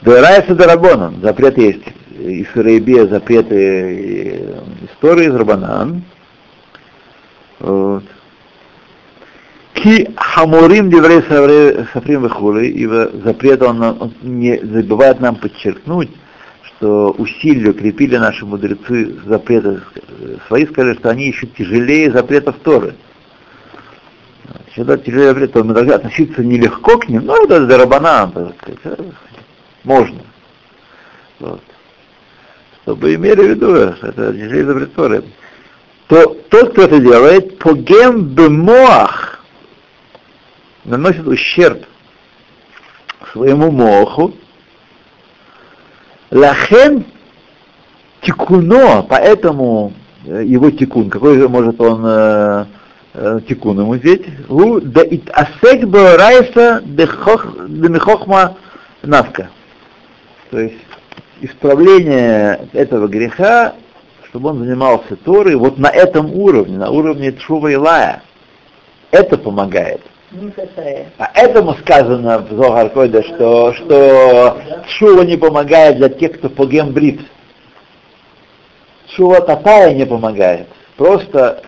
Дырайся 0.00 0.54
Дарабонан, 0.54 1.20
запрет 1.20 1.58
есть. 1.58 1.84
И 2.18 2.46
сурейбия, 2.54 3.06
запреты 3.06 4.54
истории 4.90 5.26
из 5.26 5.34
Рабанан. 5.34 6.04
Вот. 7.58 8.04
Ки 9.74 10.10
хамурим 10.16 10.90
деврей 10.90 11.22
сафрим 11.92 12.22
вихули, 12.22 12.66
ибо 12.68 13.10
запрет 13.24 13.62
он, 13.62 13.82
он 13.82 14.14
не 14.22 14.58
забывает 14.58 15.20
нам 15.20 15.36
подчеркнуть, 15.36 16.10
что 16.80 17.10
усилия 17.18 17.74
крепили 17.74 18.16
наши 18.16 18.46
мудрецы 18.46 19.14
запреты 19.26 19.82
свои, 20.46 20.66
сказали, 20.66 20.96
что 20.96 21.10
они 21.10 21.26
еще 21.26 21.46
тяжелее 21.46 22.10
запретов 22.10 22.56
Торы. 22.62 22.94
Когда 24.74 24.96
тяжелее 24.96 25.28
запрет, 25.28 25.52
то 25.52 25.62
мы 25.62 25.74
должны 25.74 25.92
относиться 25.92 26.42
нелегко 26.42 26.96
к 26.96 27.08
ним, 27.08 27.26
но 27.26 27.36
это 27.44 27.66
дарабанан, 27.66 28.54
сказать, 28.62 28.98
можно. 29.84 30.20
Вот. 31.38 31.60
Чтобы 32.82 33.14
имели 33.14 33.42
в 33.42 33.50
виду, 33.50 33.94
что 33.96 34.06
это 34.06 34.32
тяжелее 34.32 34.64
запрет 34.64 34.94
Торы. 34.94 35.24
То 36.06 36.34
тот, 36.48 36.72
кто 36.72 36.82
это 36.82 36.98
делает, 36.98 37.58
погем 37.58 38.22
бемоах, 38.22 39.44
наносит 40.86 41.26
ущерб 41.26 41.84
своему 43.32 43.70
моху, 43.70 44.34
лахен 46.30 47.04
тикуно, 48.22 49.04
поэтому 49.08 49.92
его 50.24 50.70
тикун, 50.70 51.10
какой 51.10 51.38
же 51.38 51.48
может 51.48 51.80
он 51.80 52.02
э, 52.04 52.64
э, 53.14 53.40
тикун 53.48 53.80
ему 53.80 53.92
взять? 53.94 54.22
У 54.48 54.80
да 54.80 55.02
ит 55.02 55.30
асек 55.32 55.84
райса 55.92 56.82
демихохма 56.84 58.56
навка. 59.02 59.50
То 60.50 60.60
есть 60.60 60.76
исправление 61.40 62.68
этого 62.72 63.08
греха, 63.08 63.74
чтобы 64.28 64.50
он 64.50 64.58
занимался 64.58 65.16
Торой 65.16 65.56
вот 65.56 65.78
на 65.78 65.88
этом 65.88 66.32
уровне, 66.34 66.76
на 66.76 66.90
уровне 66.90 67.32
Чува 67.32 67.72
Илая. 67.72 68.22
Это 69.10 69.38
помогает. 69.38 70.02
Касая. 70.54 71.08
А 71.18 71.30
сказано 71.80 72.38
в 72.38 72.52
Зохар 72.54 72.90
Койда, 72.90 73.22
что, 73.22 73.72
что 73.74 74.62
шува 74.86 75.22
не 75.22 75.36
помогает 75.36 75.96
для 75.96 76.08
тех, 76.08 76.38
кто 76.38 76.48
погем 76.48 76.92
брит. 76.92 77.20
Шува 79.08 79.40
такая 79.40 79.92
не 79.92 80.06
помогает. 80.06 80.68
Просто 80.96 81.62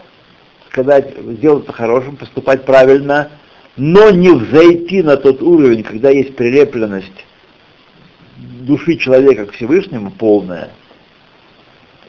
сказать, 0.70 1.12
сделать 1.18 1.66
по-хорошему, 1.66 2.16
поступать 2.16 2.64
правильно, 2.64 3.30
но 3.76 4.10
не 4.10 4.30
взойти 4.30 5.02
на 5.02 5.16
тот 5.16 5.42
уровень, 5.42 5.82
когда 5.82 6.10
есть 6.10 6.36
прилепленность 6.36 7.26
души 8.36 8.96
человека 8.96 9.46
к 9.46 9.52
Всевышнему 9.52 10.12
полная, 10.12 10.70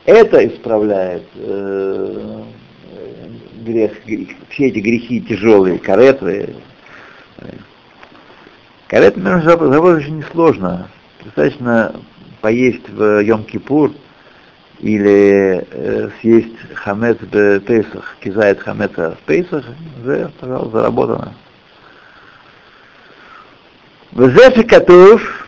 это 0.05 0.45
исправляет 0.45 1.23
э, 1.35 2.43
грех, 3.63 3.91
все 4.49 4.67
эти 4.67 4.79
грехи 4.79 5.21
тяжелые, 5.21 5.79
кареты. 5.79 6.55
Карет, 8.87 9.17
между 9.17 9.49
собой 9.49 9.95
очень 9.95 10.17
несложно. 10.17 10.87
Достаточно 11.23 11.95
поесть 12.41 12.87
в 12.89 13.23
Йом-Кипур 13.23 13.95
или 14.79 15.65
э, 15.71 16.09
съесть 16.19 16.55
хамец 16.75 17.17
в 17.21 17.59
Пейсах, 17.61 18.17
кизает 18.19 18.59
хамеца 18.59 19.17
в 19.19 19.25
Пейсах, 19.25 19.65
уже, 20.01 20.29
пожалуйста, 20.39 20.77
заработано. 20.77 21.33
Везефи 24.11 24.63
Катув, 24.63 25.47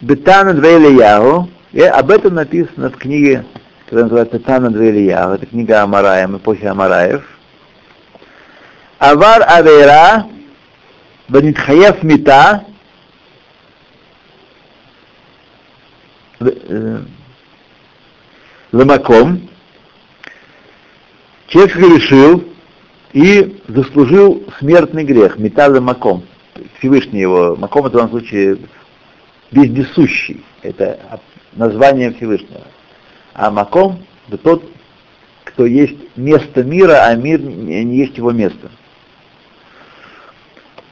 Бетана 0.00 0.52
Двейлияу, 0.52 1.48
и 1.72 1.80
об 1.80 2.10
этом 2.10 2.34
написано 2.34 2.90
в 2.90 2.96
книге, 2.96 3.44
которая 3.92 4.04
называется 4.04 4.38
Тана 4.38 4.70
Двейлияу, 4.70 5.34
это 5.34 5.44
книга 5.44 5.82
Амараем, 5.82 6.38
эпохи 6.38 6.64
Амараев. 6.64 7.28
Авар 8.98 9.42
Авера, 9.46 10.26
Банитхаев 11.28 12.02
Мита, 12.02 12.64
Ламаком, 18.72 19.46
человек 21.48 21.76
решил 21.76 22.44
и 23.12 23.60
заслужил 23.68 24.42
смертный 24.58 25.04
грех, 25.04 25.36
металл 25.36 25.78
маком. 25.82 26.24
Всевышний 26.78 27.20
его, 27.20 27.56
маком 27.56 27.82
в 27.82 27.90
данном 27.90 28.08
случае 28.08 28.56
вездесущий, 29.50 30.42
это 30.62 31.20
название 31.52 32.10
Всевышнего. 32.14 32.62
А 33.34 33.50
маком 33.50 34.04
это 34.28 34.38
тот, 34.38 34.64
кто 35.44 35.66
есть 35.66 36.16
место 36.16 36.62
мира, 36.62 37.04
а 37.06 37.14
мир 37.14 37.40
не 37.40 37.96
есть 37.96 38.16
его 38.16 38.32
место. 38.32 38.70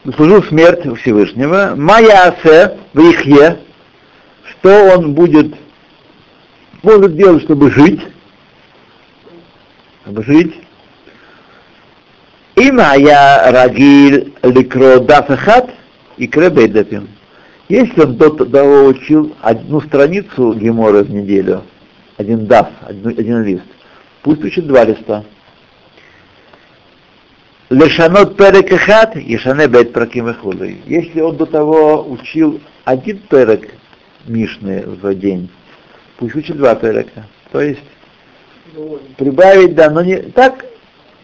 Заслужил 0.03 0.43
смерть 0.43 0.81
Всевышнего. 0.99 1.73
Майя 1.75 2.29
асе 2.29 2.77
в 2.93 2.99
ихе, 2.99 3.59
что 4.43 4.95
он 4.95 5.13
будет 5.13 5.55
может 6.81 7.15
делать, 7.15 7.43
чтобы 7.43 7.69
жить, 7.71 8.01
чтобы 10.03 10.23
жить. 10.23 10.55
Има 12.55 12.95
я 12.95 13.51
рагиль 13.51 14.33
ликро 14.41 14.99
дафахат 14.99 15.69
и 16.17 16.27
кребейдапим. 16.27 17.07
Если 17.69 18.01
он 18.01 18.17
до 18.17 18.29
того 18.31 18.85
учил 18.85 19.35
одну 19.41 19.81
страницу 19.81 20.53
Гемора 20.53 21.03
в 21.03 21.09
неделю, 21.09 21.63
один 22.21 22.45
даф, 22.47 22.69
один, 22.81 23.07
один 23.07 23.43
лист, 23.43 23.65
пусть 24.21 24.43
учит 24.43 24.67
два 24.67 24.85
листа. 24.85 25.23
Лешанот 27.69 28.35
перекахат, 28.35 29.15
ешане 29.15 29.67
бет 29.67 29.93
праким 29.93 30.29
и 30.29 30.81
Если 30.85 31.21
он 31.21 31.37
до 31.37 31.45
того 31.45 32.05
учил 32.09 32.59
один 32.83 33.19
перек 33.19 33.73
Мишны 34.25 34.83
в 34.85 35.15
день, 35.15 35.49
пусть 36.17 36.35
учит 36.35 36.57
два 36.57 36.75
перека. 36.75 37.25
То 37.51 37.61
есть 37.61 37.81
прибавить, 39.17 39.75
да, 39.75 39.89
но 39.89 40.03
не 40.03 40.17
так 40.17 40.65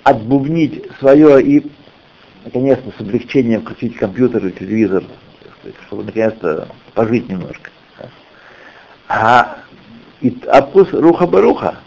отбубнить 0.03 0.85
свое 0.99 1.41
и, 1.41 1.71
наконец-то, 2.45 2.91
с 2.97 3.01
облегчением 3.01 3.61
включить 3.61 3.97
компьютер 3.97 4.47
и 4.47 4.51
телевизор, 4.51 5.03
чтобы 5.87 6.05
наконец-то 6.05 6.69
пожить 6.93 7.27
немножко. 7.27 7.69
А 9.09 9.57
и 10.21 10.37
апус 10.47 10.91
руха 10.91 11.27
баруха 11.27 11.79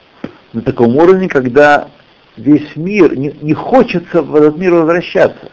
на 0.52 0.62
таком 0.62 0.96
уровне, 0.96 1.28
когда 1.28 1.88
весь 2.36 2.76
мир 2.76 3.16
не, 3.16 3.34
не 3.40 3.54
хочется 3.54 4.22
в 4.22 4.34
этот 4.34 4.56
мир 4.56 4.74
возвращаться, 4.74 5.50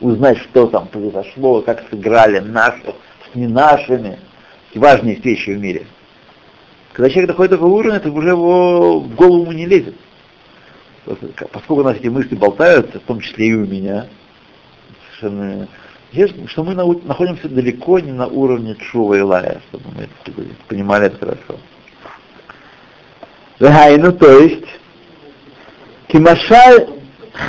узнать, 0.00 0.38
что 0.38 0.66
там 0.66 0.88
произошло, 0.88 1.62
как 1.62 1.84
сыграли 1.90 2.38
наши 2.38 2.94
с 3.30 3.34
не 3.34 3.46
нашими, 3.46 4.18
важные 4.74 5.16
вещи 5.16 5.50
в 5.50 5.58
мире. 5.58 5.86
Когда 6.92 7.10
человек 7.10 7.30
доходит 7.30 7.50
до 7.50 7.56
такого 7.56 7.74
уровня, 7.74 7.98
это 7.98 8.10
уже 8.10 8.28
его 8.30 9.00
в 9.00 9.14
голову 9.14 9.52
не 9.52 9.66
лезет. 9.66 9.94
Поскольку 11.04 11.80
у 11.80 11.84
нас 11.84 11.96
эти 11.96 12.08
мысли 12.08 12.34
болтаются, 12.34 12.98
в 12.98 13.02
том 13.04 13.20
числе 13.20 13.48
и 13.48 13.54
у 13.54 13.66
меня, 13.66 14.06
совершенно 15.18 15.68
что 16.46 16.64
мы 16.64 16.74
находимся 16.74 17.48
далеко 17.48 18.00
не 18.00 18.10
на 18.10 18.26
уровне 18.26 18.76
Чува 18.76 19.14
и 19.16 19.20
Лая, 19.20 19.60
чтобы 19.68 19.84
мы 19.94 20.08
понимали 20.66 21.06
это 21.06 21.18
хорошо. 21.18 21.60
Ну, 23.60 24.12
то 24.12 24.38
есть, 24.40 24.64
Кимашаль 26.08 26.88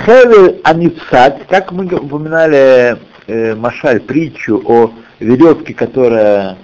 Хевель 0.04 0.60
Анипсат, 0.62 1.44
как 1.48 1.72
мы 1.72 1.86
упоминали 1.86 2.98
э, 3.26 3.54
Машаль, 3.54 4.00
притчу 4.00 4.62
о 4.66 4.92
веревке, 5.20 5.72
которая 5.72 6.58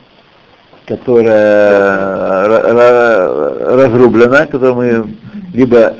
которая 0.87 2.49
разрублена, 3.77 4.47
которую 4.47 4.75
мы 4.75 5.07
либо 5.53 5.97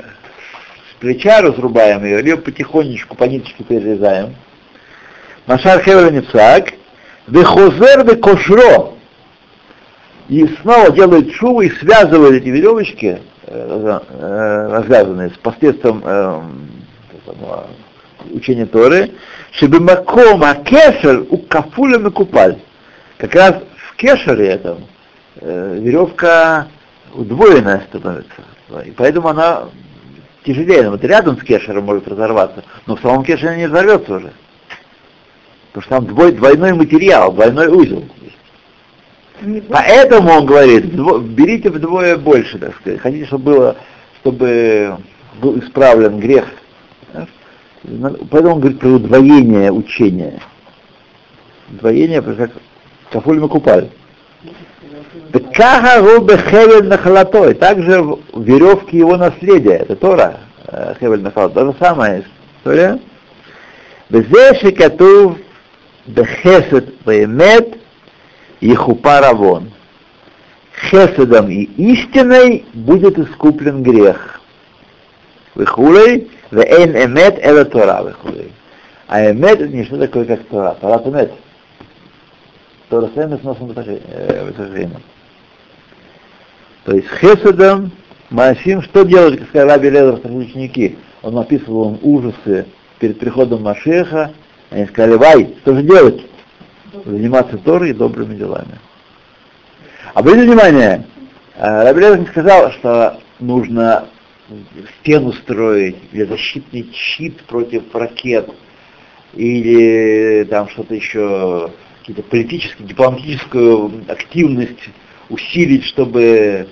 с 0.91 0.99
плеча 0.99 1.41
разрубаем 1.41 2.03
ее, 2.03 2.21
либо 2.21 2.41
потихонечку 2.41 3.15
по 3.15 3.25
ниточке 3.25 3.63
перерезаем. 3.63 4.35
Машар 5.45 5.83
Хевер 5.83 6.11
Ницак, 6.11 6.73
Бехозер 7.27 8.03
Бекошро, 8.03 8.93
и 10.29 10.47
снова 10.61 10.91
делает 10.91 11.33
шубу 11.33 11.61
и 11.61 11.69
связывает 11.69 12.41
эти 12.41 12.49
веревочки, 12.49 13.19
э, 13.45 13.99
э, 14.09 14.67
развязанные 14.71 15.31
с 15.31 15.37
посредством 15.37 16.01
э, 16.05 16.41
учения 18.31 18.65
Торы, 18.65 19.11
чтобы 19.51 19.79
маком 19.79 20.43
акешер 20.43 21.25
у 21.29 21.37
кафуля 21.39 21.99
купаль. 22.09 22.57
Как 23.17 23.35
раз 23.35 23.55
кешере 23.99 24.47
этом 24.47 24.85
э, 25.35 25.77
веревка 25.79 26.67
удвоенная 27.13 27.83
становится. 27.89 28.43
И 28.85 28.91
поэтому 28.91 29.27
она 29.27 29.65
тяжелее. 30.45 30.89
Вот 30.89 31.03
рядом 31.03 31.37
с 31.37 31.43
кешером 31.43 31.85
может 31.85 32.07
разорваться, 32.07 32.63
но 32.85 32.95
в 32.95 33.01
самом 33.01 33.23
кешере 33.23 33.57
не 33.57 33.67
разорвется 33.67 34.15
уже. 34.15 34.33
Потому 35.71 35.83
что 35.83 35.89
там 35.89 36.05
двой, 36.07 36.31
двойной 36.31 36.73
материал, 36.73 37.31
двойной 37.31 37.67
узел. 37.67 38.05
Поэтому 39.69 40.31
он 40.31 40.45
говорит, 40.45 40.85
берите 40.85 41.69
вдвое 41.69 42.17
больше, 42.17 42.57
так 42.57 42.75
сказать. 42.77 42.99
Хотите, 42.99 43.25
чтобы 43.25 43.43
было, 43.43 43.75
чтобы 44.21 44.97
был 45.41 45.59
исправлен 45.59 46.19
грех. 46.19 46.45
Поэтому 47.83 48.55
он 48.55 48.59
говорит 48.59 48.79
про 48.79 48.89
удвоение 48.89 49.71
учения. 49.71 50.41
Удвоение, 51.69 52.21
как 52.21 52.51
Кафуль 53.11 53.39
хевель 56.37 56.87
нахалатой. 56.87 57.53
Также 57.53 58.05
веревки 58.35 58.97
его 58.97 59.17
наследия. 59.17 59.77
Это 59.77 59.95
Тора. 59.95 60.39
Э, 60.67 60.93
хевель 60.99 61.21
нахалатой. 61.21 61.63
То 61.63 61.71
же 61.71 61.77
самое 61.79 62.25
история. 62.57 62.99
Безеши 64.09 64.71
катув 64.71 65.37
бехесед 66.05 66.93
ваемет 67.05 67.78
ехупа 68.61 69.21
равон. 69.21 69.71
Хеседом 70.89 71.49
и 71.49 71.63
истиной 71.63 72.65
будет 72.73 73.17
искуплен 73.19 73.83
грех. 73.83 74.39
Выхулей, 75.55 76.31
вейн 76.51 76.95
эмет 76.95 77.37
это 77.39 77.65
Тора 77.65 78.01
выхулей. 78.03 78.51
А 79.07 79.31
эмет 79.31 79.59
это 79.59 79.67
не 79.67 79.83
что 79.83 79.97
такое, 79.97 80.25
как 80.25 80.43
Тора. 80.45 80.77
Тора 80.79 81.01
эмет. 81.05 81.31
То 82.89 83.01
Тора 83.01 83.37
с 83.37 83.43
носом 83.43 83.67
высажением. 83.67 85.01
То 86.85 86.95
есть 86.95 87.07
Хеседом, 87.19 87.91
Маасим, 88.29 88.81
что 88.81 89.03
делать, 89.03 89.39
как 89.39 89.49
сказал 89.49 89.69
Раби 89.69 89.89
Лезер, 89.89 90.19
ученики? 90.23 90.97
Он 91.21 91.37
описывал 91.37 91.91
им 91.91 91.99
ужасы 92.01 92.65
перед 92.99 93.19
приходом 93.19 93.63
Машеха, 93.63 94.31
они 94.69 94.85
сказали, 94.85 95.15
Вай, 95.15 95.55
что 95.61 95.75
же 95.75 95.83
делать? 95.83 96.28
Заниматься 97.05 97.57
Торой 97.57 97.91
и 97.91 97.93
добрыми 97.93 98.35
делами. 98.35 98.79
Обратите 100.13 100.47
внимание, 100.47 101.05
э, 101.55 102.17
не 102.17 102.25
сказал, 102.27 102.71
что 102.73 103.19
нужно 103.39 104.09
стену 104.99 105.33
строить 105.33 105.97
или 106.11 106.23
защитный 106.23 106.89
щит 106.93 107.41
против 107.43 107.83
ракет, 107.93 108.49
или 109.33 110.43
там 110.49 110.69
что-то 110.69 110.95
еще, 110.95 111.71
какие-то 111.99 112.23
политические, 112.23 112.87
дипломатическую 112.87 114.05
активность 114.07 114.89
усилить, 115.29 115.85
чтобы, 115.85 116.67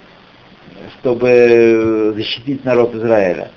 чтобы 0.99 2.13
защитить 2.15 2.65
народ 2.65 2.95
Израиля. 2.95 3.51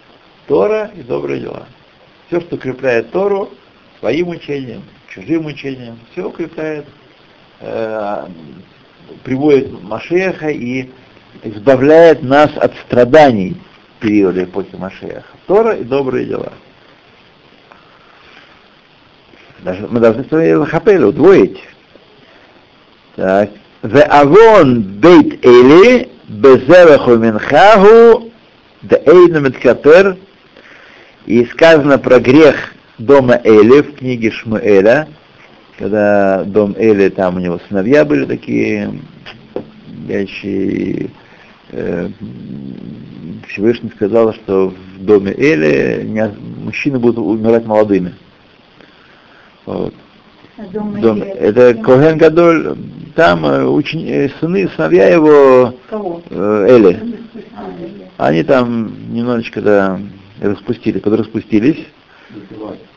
Тора 0.47 0.91
и 0.97 1.03
добрые 1.03 1.41
дела. 1.41 1.67
Все, 2.27 2.41
что 2.41 2.57
укрепляет 2.57 3.11
Тору, 3.11 3.51
своим 4.01 4.29
учением, 4.29 4.83
чужим 5.11 5.47
учением, 5.47 5.99
все 6.13 6.27
укрепляет, 6.27 6.87
э, 7.61 8.27
приводит 9.25 9.83
Машеха 9.83 10.49
и 10.49 10.89
избавляет 11.43 12.23
нас 12.23 12.51
от 12.57 12.73
страданий 12.87 13.57
периода 13.99 14.45
эпохи 14.45 14.75
Машеха. 14.77 15.25
Тора 15.47 15.77
и 15.77 15.85
добрые 15.85 16.27
дела. 16.27 16.53
Даже, 19.61 19.87
мы 19.89 20.01
должны 20.01 20.25
с 20.25 20.31
вами 20.31 20.65
Хапель 20.65 21.05
удвоить. 21.05 21.61
Так. 23.17 23.51
Веавон 23.83 24.83
бейт 24.83 25.45
Эли 25.45 26.11
безераху 26.29 27.17
минхаху 27.17 28.31
деэйну 28.83 29.41
миткапер 29.41 30.17
и 31.27 31.45
сказано 31.47 31.99
про 31.99 32.21
грех 32.21 32.75
дома 33.01 33.41
Эли 33.45 33.81
в 33.81 33.95
книге 33.97 34.31
Шмуэля, 34.31 35.09
когда 35.79 36.45
дом 36.45 36.75
Эли, 36.79 37.09
там 37.09 37.37
у 37.37 37.39
него 37.41 37.59
сыновья 37.69 38.05
были 38.05 38.27
такие, 38.27 38.93
вещи, 40.07 41.11
э, 41.71 42.09
Всевышний 43.49 43.91
сказал, 43.97 44.35
что 44.35 44.69
в 44.99 45.05
доме 45.05 45.33
Эли 45.33 46.05
не, 46.05 46.31
мужчины 46.63 46.99
будут 46.99 47.19
умирать 47.19 47.67
молодыми. 47.67 48.15
Вот. 49.67 49.95
А 50.59 50.63
дом 50.73 51.01
Дом, 51.01 51.23
Эли 51.23 51.31
это? 51.31 51.75
Коген 51.75 52.19
Гадоль, 52.19 52.77
там 53.15 53.47
э, 53.47 53.65
учени- 53.65 54.11
э, 54.11 54.29
сыны, 54.41 54.69
сыновья 54.77 55.09
его 55.09 55.75
Кого? 55.89 56.23
э, 56.29 56.67
Эли. 56.69 57.01
А, 57.57 57.65
Эли. 57.83 58.07
Они 58.19 58.43
там 58.43 58.93
немножечко 59.15 59.63
да, 59.63 60.01
распустились, 60.43 61.01
подраспустились. 61.01 61.87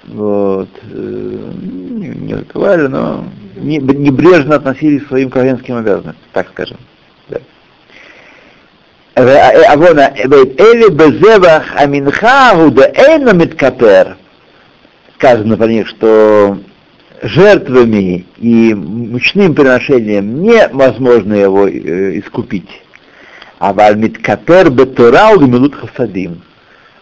Вот. 0.05 0.69
э, 0.91 1.51
Не, 1.61 2.07
не 2.09 2.33
раковали, 2.35 2.87
но 2.87 3.25
не- 3.55 3.77
небрежно 3.77 4.55
относились 4.55 5.03
к 5.03 5.07
своим 5.07 5.29
коленским 5.29 5.77
обязанностям, 5.77 6.23
так 6.33 6.49
скажем. 6.49 6.77
Авона 9.15 10.11
бейт 10.27 10.59
Эли 10.59 10.89
безевах 10.89 11.63
аминха 11.75 12.53
гуда 12.55 12.91
эйна 12.95 13.31
миткапер. 13.33 14.17
Сказано 15.15 15.55
про 15.55 15.67
них, 15.67 15.87
что 15.87 16.57
жертвами 17.21 18.25
и 18.37 18.73
мучным 18.73 19.53
приношением 19.53 20.41
невозможно 20.41 21.33
его 21.35 21.67
э, 21.67 22.19
искупить. 22.19 22.81
А 23.59 23.71
вальмиткапер 23.71 24.69
бетурал 24.71 25.39
гмилут 25.39 25.75
хасадим. 25.75 26.41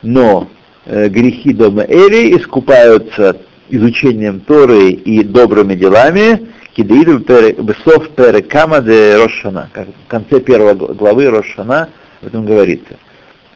Но 0.03 0.47
э, 0.51 0.60
грехи 0.85 1.53
дома 1.53 1.83
Эли 1.83 2.37
искупаются 2.37 3.37
изучением 3.69 4.39
Торы 4.41 4.89
и 4.91 5.23
добрыми 5.23 5.75
делами, 5.75 6.47
кидаиду 6.73 7.19
бесов 7.19 8.09
перекама 8.09 8.81
де 8.81 9.15
Рошана, 9.17 9.69
как 9.73 9.87
в 9.87 10.07
конце 10.07 10.39
первой 10.39 10.75
гл- 10.75 10.93
главы 10.93 11.29
Рошана 11.29 11.89
об 12.21 12.27
этом 12.27 12.45
говорится. 12.45 12.95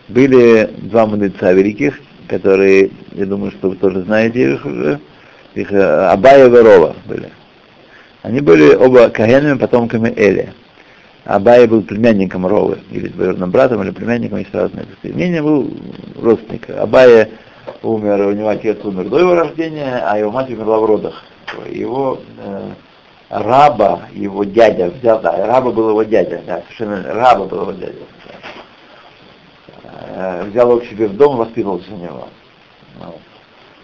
Были 0.08 0.70
два 0.84 1.06
мудреца 1.06 1.52
великих, 1.54 2.00
которые, 2.28 2.92
я 3.14 3.26
думаю, 3.26 3.52
что 3.52 3.70
вы 3.70 3.76
тоже 3.76 4.04
знаете 4.04 4.54
их 4.54 4.66
уже, 4.66 5.00
их 5.56 5.72
э, 5.72 6.08
Абая 6.08 6.48
и 6.48 6.50
Верова 6.50 6.96
были. 7.06 7.30
Они 8.22 8.40
были 8.40 8.74
оба 8.76 9.10
кагенами, 9.10 9.58
потомками 9.58 10.14
Эли. 10.16 10.54
Абай 11.26 11.66
был 11.66 11.82
племянником 11.82 12.46
Ровы, 12.46 12.80
или 12.92 13.08
двоюродным 13.08 13.50
братом, 13.50 13.82
или 13.82 13.90
племянником, 13.90 14.38
есть 14.38 14.54
разные 14.54 14.86
мнения, 15.02 15.42
был 15.42 15.72
родственник. 16.22 16.70
Абая 16.70 17.30
умер, 17.82 18.28
у 18.28 18.32
него 18.32 18.50
отец 18.50 18.78
умер 18.84 19.10
до 19.10 19.20
его 19.20 19.36
рождения, 19.36 20.04
а 20.06 20.20
его 20.20 20.32
мать 20.32 20.52
умерла 20.52 20.78
в 20.80 20.86
родах. 20.86 21.24
Его 21.68 22.20
э, 22.38 22.70
раба, 23.30 24.02
его 24.14 24.44
дядя 24.44 24.92
взял, 24.92 25.20
да, 25.20 25.48
раба 25.48 25.72
был 25.72 25.90
его 25.90 26.04
дядя, 26.04 26.42
да, 26.46 26.62
совершенно 26.62 27.12
раба 27.12 27.46
был 27.46 27.62
его 27.62 27.72
дядя. 27.72 27.94
Э, 30.10 30.44
взял 30.44 30.70
его 30.70 30.80
к 30.80 30.86
себе 30.86 31.08
в 31.08 31.18
дом 31.18 31.38
воспитывался 31.38 31.92
у 31.92 31.98
него. 31.98 32.28
Вот. 33.00 33.20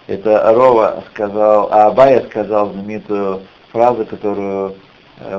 Это 0.05 0.53
Рова 0.53 1.03
сказал, 1.11 1.69
а 1.71 1.87
Абая 1.87 2.23
сказал 2.25 2.71
знаменитую 2.71 3.41
фразу, 3.71 4.05
которую 4.05 4.75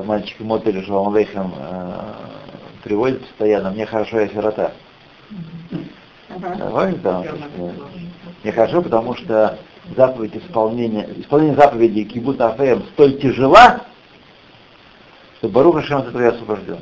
мальчик 0.05 0.41
Мотель 0.41 0.85
Шалом 0.85 1.13
Лейхем 1.13 1.53
э, 1.57 1.93
приводит 2.85 3.27
постоянно, 3.27 3.71
мне 3.71 3.87
хорошо, 3.87 4.21
я 4.21 4.29
сирота. 4.29 4.73
Ага. 6.29 6.71
Помните, 6.71 7.01
там, 7.03 7.25
что, 7.25 7.75
Мне 8.43 8.53
хорошо, 8.53 8.83
потому 8.83 9.15
что 9.17 9.59
заповедь 9.97 10.37
исполнения, 10.37 11.09
исполнение 11.17 11.57
заповедей 11.57 12.05
Кибут 12.05 12.41
Афеем 12.41 12.85
столь 12.95 13.19
тяжела, 13.19 13.83
что 15.39 15.49
Барух 15.49 15.77
Хашем 15.77 15.99
от 15.99 16.09
этого 16.09 16.23
я 16.23 16.29
освобожден. 16.31 16.79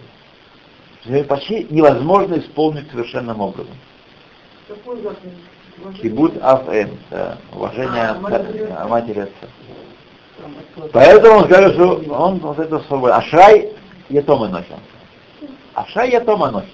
Почти 1.29 1.67
невозможно 1.71 2.39
исполнить 2.39 2.91
совершенным 2.91 3.41
образом. 3.41 3.75
Кибут 6.03 6.35
Афэм, 6.43 6.91
да, 7.11 7.39
уважение 7.55 8.11
А, 8.77 8.87
матери 8.87 9.21
отца. 9.21 9.49
Поэтому 10.93 11.39
он 11.39 11.45
скажет, 11.45 11.75
что 11.75 12.03
он 12.11 12.39
вот 12.39 12.59
это 12.59 12.81
свободен. 12.81 13.17
Ашрай 13.17 13.69
Ятома 14.09 14.49
носит. 14.49 14.69
Ашрай 15.75 16.11
Ятома 16.11 16.51
носит. 16.51 16.71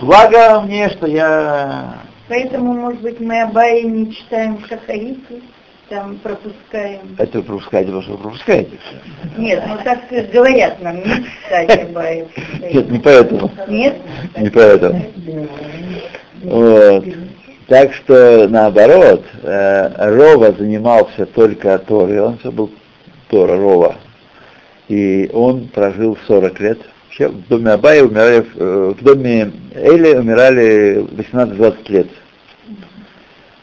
Благо 0.00 0.60
мне, 0.62 0.88
что 0.90 1.06
я 1.06 2.02
Поэтому, 2.28 2.72
может 2.72 3.00
быть, 3.02 3.20
мы 3.20 3.42
Абайи 3.42 3.82
не 3.84 4.14
читаем 4.14 4.58
Шахарите, 4.66 5.42
там 5.90 6.16
пропускаем. 6.16 7.14
это 7.18 7.38
вы 7.38 7.44
пропускаете, 7.44 7.86
потому 7.88 8.02
что 8.02 8.12
вы 8.12 8.18
пропускаете. 8.18 8.78
Нет, 9.36 9.62
ну 9.68 9.76
так 9.84 10.00
говорят 10.32 10.80
нам, 10.80 10.96
не 10.96 11.26
читать 11.44 11.82
Абайи. 11.90 12.26
Нет, 12.72 12.90
не 12.90 12.98
поэтому. 12.98 13.50
Нет? 13.68 13.96
Не 14.38 14.50
поэтому. 14.50 15.06
Вот. 16.42 17.04
Так 17.66 17.94
что 17.94 18.46
наоборот, 18.46 19.24
э, 19.42 20.14
Рова 20.14 20.52
занимался 20.52 21.24
только 21.24 21.78
Торой, 21.78 22.20
он 22.20 22.36
все 22.38 22.52
был 22.52 22.70
Тора, 23.30 23.56
Рова. 23.56 23.96
И 24.88 25.30
он 25.32 25.68
прожил 25.68 26.18
40 26.26 26.60
лет. 26.60 26.78
Вообще 27.04 27.28
в 27.28 27.48
доме 27.48 27.70
Абая 27.70 28.04
умирали, 28.04 28.46
э, 28.54 28.94
в 28.98 29.02
доме 29.02 29.50
Эли 29.74 30.14
умирали 30.14 31.06
18-20 31.12 31.88
лет. 31.88 32.08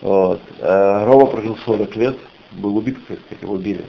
Вот. 0.02 0.42
Э, 0.58 1.06
Рова 1.06 1.28
прожил 1.28 1.58
40 1.64 1.96
лет, 1.96 2.18
был 2.54 2.78
убит, 2.78 2.98
кстати, 3.02 3.22
его 3.40 3.54
убили. 3.54 3.86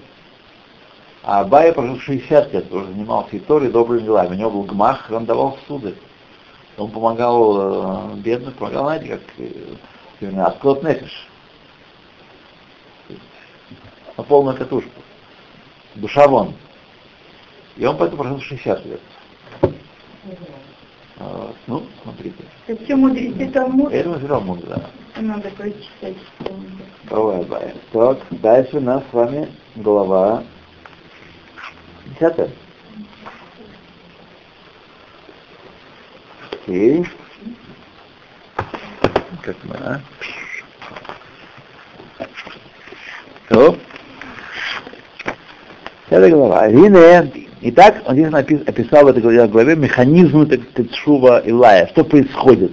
А 1.23 1.41
Абая 1.41 1.73
прожил 1.73 1.99
60 1.99 2.53
лет, 2.53 2.71
уже 2.71 2.85
занимался 2.85 3.35
и 3.35 3.39
Торой, 3.39 3.69
и 3.69 3.73
добрыми 3.73 4.03
делами. 4.03 4.35
У 4.35 4.39
него 4.39 4.51
был 4.51 4.63
гмах, 4.65 5.07
он 5.11 5.25
давал 5.25 5.57
суды. 5.67 5.95
Он 6.77 6.91
помогал 6.91 8.11
бедным, 8.17 8.53
помогал, 8.53 8.85
знаете, 8.85 9.09
как 9.09 9.21
именно 10.23 10.47
Аскот 10.47 10.83
Нефиш. 10.83 11.29
На 14.17 14.25
полную 14.25 14.57
катушку. 14.57 14.91
Душа 15.95 16.27
вон. 16.29 16.55
И 17.77 17.85
он 17.85 17.97
поэтому 17.97 18.23
прожил 18.23 18.41
60 18.41 18.87
лет. 18.87 19.01
Вот. 21.17 21.57
Ну, 21.67 21.87
смотрите. 22.03 22.45
Это 22.67 22.85
все 22.85 22.97
мудрецы 22.97 23.49
Талмуд, 23.51 23.93
Это 23.93 24.09
мы 24.09 24.19
Талмуд, 24.21 24.65
да. 24.67 24.91
надо 25.21 25.51
прочитать. 25.51 26.17
Давай, 27.05 27.45
давай. 27.45 27.75
Так, 27.93 28.19
дальше 28.31 28.79
у 28.79 28.81
нас 28.81 29.03
с 29.11 29.13
вами 29.13 29.49
глава 29.77 30.43
10. 32.21 32.51
Окей. 36.51 37.07
Как 39.43 39.57
мы, 39.65 39.75
а? 39.75 40.01
То. 43.49 43.77
Это 46.11 46.31
глава. 46.31 46.69
Вине. 46.69 47.49
Итак, 47.63 48.03
он 48.07 48.15
здесь 48.15 48.29
напис- 48.29 48.69
описал 48.69 49.05
в 49.05 49.09
этой 49.09 49.23
главе, 49.23 49.47
главе 49.49 49.77
механизм, 49.77 50.49
так 50.49 50.61
шува 50.95 51.41
Илая. 51.41 51.89
Что 51.89 52.05
происходит? 52.05 52.73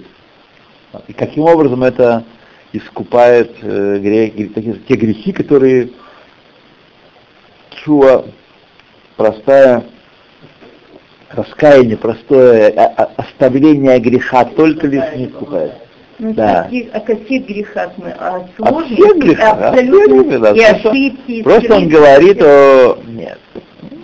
И 1.08 1.14
каким 1.14 1.44
образом 1.44 1.84
это 1.84 2.24
искупает 2.72 3.52
э, 3.62 4.00
такие- 4.54 4.74
те 4.88 4.96
грехи, 4.96 5.32
которые 5.32 5.90
шува 7.84 8.26
простая 9.16 9.86
раскаяние, 11.30 11.98
простое 11.98 12.74
а- 12.76 12.94
а- 13.04 13.12
оставление 13.18 14.00
греха 14.00 14.46
только 14.46 14.88
лишь 14.88 15.16
не 15.16 15.26
искупает. 15.28 15.74
Ну, 16.20 16.34
Да. 16.34 16.64
каких- 16.64 16.94
о 16.94 17.00
каких 17.00 17.48
грехах 17.48 17.92
мы? 17.98 18.12
О 18.12 18.38
О 18.38 18.48
сложных, 18.58 19.00
всех 19.00 19.18
грехах, 19.18 19.54
о 19.54 19.56
всех 19.56 19.70
абсолютно, 19.72 20.22
грехах, 20.22 20.34
и 20.34 20.40
да. 20.40 20.50
Просто- 20.74 20.90
ошибки, 20.90 21.32
и 21.32 21.44
Просто 21.44 21.76
он 21.76 21.88
говорит 21.88 22.42
о... 22.42 22.98
Нет. 23.08 23.40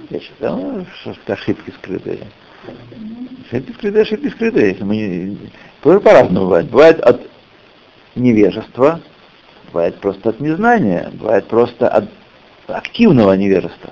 Я 0.09 0.19
считаю, 0.21 0.55
ну, 0.55 0.85
что 1.01 1.33
ошибки 1.33 1.71
скрытые. 1.71 2.19
Ошибки 3.49 3.71
скрытые, 3.73 4.01
ошибки 4.03 4.27
скрытые. 4.29 4.69
Если 4.69 4.83
мы 4.83 5.37
Тоже 5.81 5.99
по-разному 5.99 6.45
бывает. 6.45 6.69
Бывает 6.69 6.99
от 7.01 7.21
невежества, 8.15 9.01
бывает 9.73 9.95
просто 9.97 10.29
от 10.29 10.39
незнания, 10.39 11.11
бывает 11.13 11.45
просто 11.47 11.89
от 11.89 12.05
активного 12.67 13.33
невежества. 13.33 13.91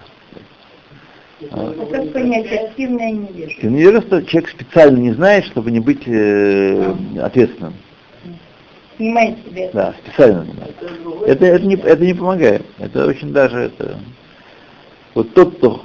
А 1.51 1.73
как 1.91 2.13
понять 2.13 2.51
активное 2.51 3.11
невежество? 3.11 3.53
Активное 3.55 3.79
невежество 3.79 4.23
человек 4.23 4.49
специально 4.49 4.97
не 4.97 5.11
знает, 5.11 5.45
чтобы 5.45 5.71
не 5.71 5.81
быть 5.81 6.03
э, 6.07 6.93
ответственным. 7.21 7.73
Снимает 8.97 9.37
себя. 9.45 9.69
Да, 9.73 9.93
специально 10.03 10.43
знает. 10.45 10.75
Это, 11.25 11.45
это, 11.45 11.65
не, 11.65 11.75
это 11.75 12.05
не 12.05 12.13
помогает. 12.13 12.65
Это 12.79 13.05
очень 13.07 13.33
даже 13.33 13.59
это. 13.59 13.97
Вот 15.13 15.33
тот, 15.33 15.57
кто 15.57 15.81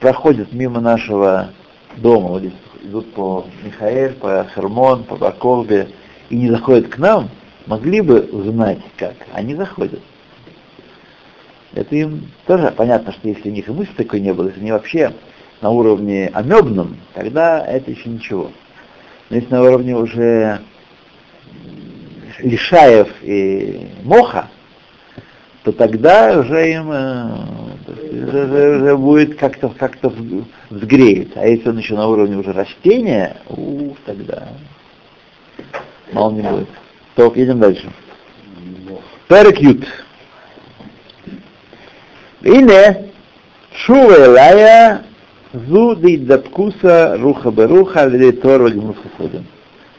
проходит 0.00 0.52
мимо 0.52 0.80
нашего 0.80 1.50
дома, 1.96 2.28
вот 2.28 2.40
здесь 2.40 2.52
идут 2.82 3.12
по 3.14 3.46
Михаэль, 3.62 4.14
по 4.14 4.46
Хермон, 4.54 5.04
по 5.04 5.16
Баколбе, 5.16 5.88
и 6.30 6.36
не 6.36 6.50
заходят 6.50 6.88
к 6.88 6.98
нам, 6.98 7.28
могли 7.66 8.00
бы 8.00 8.28
знать 8.32 8.80
как. 8.96 9.14
Они 9.32 9.54
заходят. 9.54 10.00
Это 11.74 11.96
им 11.96 12.28
тоже 12.46 12.72
понятно, 12.76 13.12
что 13.12 13.28
если 13.28 13.48
у 13.48 13.52
них 13.52 13.68
и 13.68 13.72
мысли 13.72 13.92
такой 13.94 14.20
не 14.20 14.32
было, 14.32 14.48
если 14.48 14.60
они 14.60 14.72
вообще 14.72 15.12
на 15.62 15.70
уровне 15.70 16.30
амебном, 16.32 16.98
тогда 17.14 17.64
это 17.64 17.90
еще 17.90 18.08
ничего. 18.08 18.50
Но 19.30 19.36
если 19.36 19.50
на 19.50 19.62
уровне 19.62 19.96
уже 19.96 20.60
лишаев 22.42 23.08
и 23.22 23.88
моха, 24.02 24.48
то 25.64 25.72
тогда 25.72 26.38
уже 26.38 26.72
им 26.72 26.90
э, 26.90 27.28
уже, 28.12 28.44
уже, 28.44 28.76
уже 28.76 28.96
будет 28.96 29.38
как-то 29.38 29.68
как 29.68 29.98
взгреет. 30.70 31.36
А 31.36 31.46
если 31.46 31.68
он 31.68 31.78
еще 31.78 31.94
на 31.94 32.08
уровне 32.08 32.36
уже 32.36 32.52
растения, 32.52 33.36
ух, 33.48 33.96
тогда 34.04 34.48
мало 36.12 36.32
не 36.32 36.42
будет. 36.42 36.68
Так, 37.14 37.36
едем 37.36 37.60
дальше. 37.60 37.90
Перекют. 39.28 39.86
Ине 42.42 43.12
шува 43.74 44.26
элая 44.26 45.04
зу 45.52 45.94
дейдапкуса 45.94 47.16
руха 47.18 47.50
беруха 47.50 48.06
литор 48.06 48.62
вагмусхудин. 48.62 49.46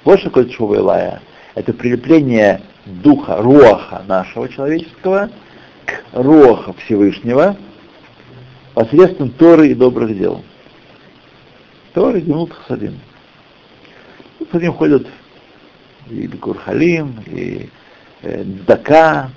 Вот 0.03 0.19
что 0.19 0.29
такое 0.29 0.49
шува 0.49 0.75
элая. 0.75 1.21
Это 1.55 1.73
прилепление 1.73 2.61
духа, 2.85 3.37
руаха 3.37 4.03
нашего 4.07 4.49
человеческого 4.49 5.29
к 5.85 6.03
руаха 6.13 6.73
Всевышнего 6.73 7.55
посредством 8.73 9.29
Торы 9.29 9.69
и 9.69 9.75
добрых 9.75 10.17
дел. 10.17 10.43
Торы 11.93 12.19
и 12.19 12.21
гемут 12.21 12.53
хасадим. 12.53 12.99
С 14.51 14.53
ним 14.55 14.73
ходят 14.73 15.07
и 16.09 16.27
Бекурхалим, 16.27 17.15
и 17.27 17.69
э, 18.23 18.43
Дака, 18.43 19.29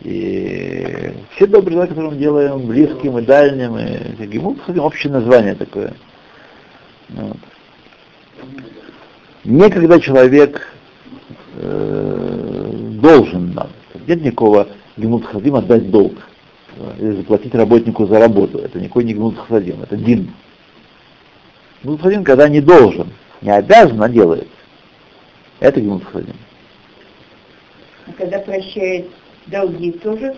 и 0.00 1.12
все 1.34 1.46
добрые 1.46 1.76
дела, 1.76 1.86
которые 1.86 2.10
мы 2.10 2.18
делаем 2.18 2.66
близким 2.66 3.18
и 3.18 3.22
дальним, 3.22 3.78
и 3.78 4.26
Гемут 4.26 4.60
Хасадим, 4.60 4.82
общее 4.82 5.12
название 5.12 5.54
такое. 5.54 5.94
Вот. 7.10 7.38
Некогда 9.44 10.00
человек 10.00 10.71
э, 11.54 12.70
должен 13.00 13.52
нам. 13.54 13.68
Нет 14.06 14.22
никакого 14.22 14.68
Гемут 14.96 15.24
Хасадим 15.26 15.54
отдать 15.56 15.90
долг. 15.90 16.14
э, 16.76 16.94
Или 16.98 17.12
заплатить 17.12 17.54
работнику 17.54 18.06
за 18.06 18.18
работу. 18.18 18.58
Это 18.58 18.80
никакой 18.80 19.04
не 19.04 19.14
Гемут 19.14 19.38
Хасадим, 19.38 19.82
это 19.82 19.96
Дин. 19.96 20.32
Гемут 21.82 22.00
Хасадим, 22.00 22.24
когда 22.24 22.48
не 22.48 22.60
должен, 22.60 23.08
не 23.40 23.50
обязан, 23.50 24.02
а 24.02 24.08
делает. 24.08 24.48
Это 25.60 25.80
Гемут 25.80 26.04
Хасадим. 26.04 26.36
А 28.06 28.12
когда 28.12 28.38
прощает 28.40 29.06
долги 29.46 29.92
тоже, 29.92 30.34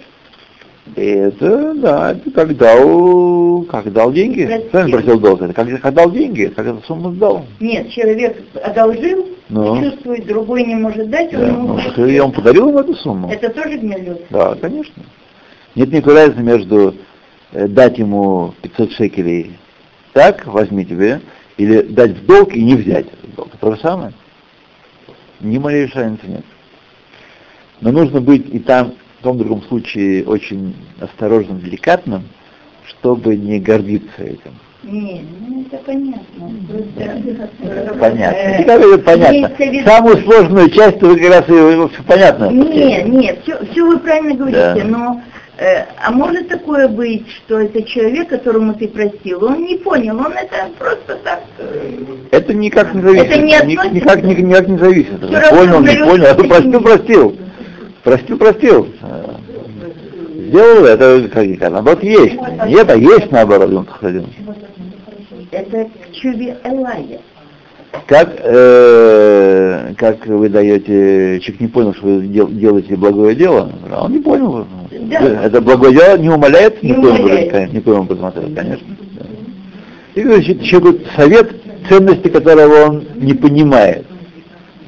Это, 0.96 1.74
да, 1.74 2.12
это 2.12 2.30
когда, 2.30 2.76
у- 2.84 3.62
как 3.62 3.90
дал 3.90 4.12
деньги. 4.12 4.44
Кто 4.68 4.86
просил? 4.88 5.18
Это 5.42 5.52
как, 5.54 5.80
как 5.80 5.94
дал 5.94 6.10
деньги, 6.10 6.52
как 6.54 6.66
эту 6.66 6.82
сумму 6.86 7.12
сдал. 7.12 7.46
нет, 7.58 7.90
человек 7.90 8.36
одолжил, 8.62 9.26
Ну. 9.48 9.82
чувствует, 9.82 10.26
другой 10.26 10.64
не 10.64 10.74
может 10.74 11.08
дать, 11.08 11.32
он 11.32 11.40
Да, 11.40 11.46
ему 11.46 11.68
ну, 11.68 11.74
простил. 11.76 12.06
и 12.06 12.18
он 12.18 12.32
подарил 12.32 12.68
ему 12.68 12.80
эту 12.80 12.94
сумму. 12.96 13.30
Это 13.30 13.48
тоже 13.48 13.78
гмелют. 13.78 14.20
Да, 14.28 14.54
конечно. 14.60 15.02
Нет 15.74 15.90
никакой 15.90 16.14
разницы 16.16 16.42
между 16.42 16.94
э, 17.52 17.66
дать 17.66 17.98
ему 17.98 18.52
500 18.62 18.92
шекелей 18.92 19.56
так, 20.12 20.46
возьми 20.46 20.84
тебе, 20.84 21.20
или 21.56 21.80
дать 21.80 22.10
в 22.12 22.26
долг 22.26 22.54
и 22.54 22.62
не 22.62 22.74
взять 22.74 23.06
этот 23.06 23.34
долг. 23.34 23.48
То 23.58 23.72
же 23.74 23.80
самое. 23.80 24.12
Ни 25.40 25.56
малейшей 25.58 26.02
разницы 26.02 26.26
нет. 26.26 26.44
Но 27.80 27.90
нужно 27.90 28.20
быть 28.20 28.46
и 28.54 28.58
там, 28.60 28.92
в 28.92 29.03
том 29.24 29.38
другом 29.38 29.62
случае, 29.62 30.24
очень 30.24 30.74
осторожным, 31.00 31.58
деликатным, 31.60 32.22
чтобы 32.86 33.36
не 33.36 33.58
гордиться 33.58 34.22
этим. 34.22 34.52
Не, 34.82 35.24
ну 35.48 35.62
это 35.62 35.78
понятно. 35.84 36.50
Просто, 36.68 37.94
Понятно. 37.98 38.36
э, 38.36 38.64
как 38.64 38.80
это 38.82 38.98
понятно? 38.98 39.64
виду- 39.64 39.86
Самую 39.88 40.16
сложную 40.24 40.68
часть 40.70 41.00
вы 41.00 41.16
как 41.18 41.30
раз 41.30 41.44
и 41.48 41.88
все 41.94 42.02
понятно. 42.06 42.50
Нет, 42.50 43.08
нет, 43.08 43.38
все, 43.42 43.82
вы 43.86 43.98
правильно 43.98 44.34
говорите, 44.34 44.74
Да. 44.76 44.84
но 44.84 45.22
э, 45.56 45.84
а 46.04 46.10
может 46.10 46.48
такое 46.48 46.88
быть, 46.88 47.24
что 47.30 47.60
это 47.60 47.82
человек, 47.84 48.28
которому 48.28 48.74
ты 48.74 48.88
простил, 48.88 49.42
он 49.44 49.62
не 49.64 49.78
понял, 49.78 50.18
он 50.18 50.32
это 50.32 50.68
просто 50.78 51.16
так. 51.24 51.42
э, 51.58 51.90
Это 52.32 52.52
никак 52.52 52.92
не 52.94 53.00
зависит. 53.00 53.26
Это 53.26 53.38
не 53.40 53.54
относится. 53.56 53.94
никак, 53.94 54.22
ни- 54.22 54.34
никак 54.34 54.68
не 54.68 54.76
зависит. 54.78 55.22
Равно 55.22 55.80
понял, 55.80 55.80
не 55.80 55.96
понял. 55.96 56.24
А 56.26 56.34
таким- 56.34 56.48
простил, 56.50 56.80
простил. 56.82 57.36
Простил, 58.04 58.36
простил. 58.36 58.88
Сделал 60.36 60.84
это, 60.84 61.28
как, 61.32 61.58
как, 61.58 61.72
наоборот, 61.72 62.02
есть. 62.02 62.34
Нет, 62.66 62.90
а 62.90 62.96
есть 62.96 63.32
наоборот, 63.32 63.72
он 63.72 63.86
ходил. 63.86 64.26
Это 65.50 65.88
чуви 66.12 66.54
Элая. 66.64 67.20
Как, 68.06 68.34
э, 68.40 69.94
как 69.96 70.26
вы 70.26 70.48
даете, 70.48 71.40
человек 71.40 71.60
не 71.60 71.68
понял, 71.68 71.94
что 71.94 72.06
вы 72.06 72.26
дел- 72.26 72.48
делаете 72.48 72.96
благое 72.96 73.34
дело, 73.36 73.70
он 73.96 74.12
не 74.12 74.18
понял. 74.18 74.66
Да. 74.90 75.44
Это 75.44 75.60
благое 75.60 75.94
дело 75.94 76.18
не 76.18 76.28
умаляет 76.28 76.82
Не 76.82 76.90
никоим 76.90 78.00
образом, 78.00 78.24
образом 78.24 78.54
конечно. 78.54 78.86
да. 79.12 80.20
И 80.20 80.22
человеку 80.64 81.04
совет, 81.16 81.52
ценности 81.88 82.28
которого 82.28 82.86
он 82.86 83.04
не 83.14 83.32
понимает. 83.32 84.04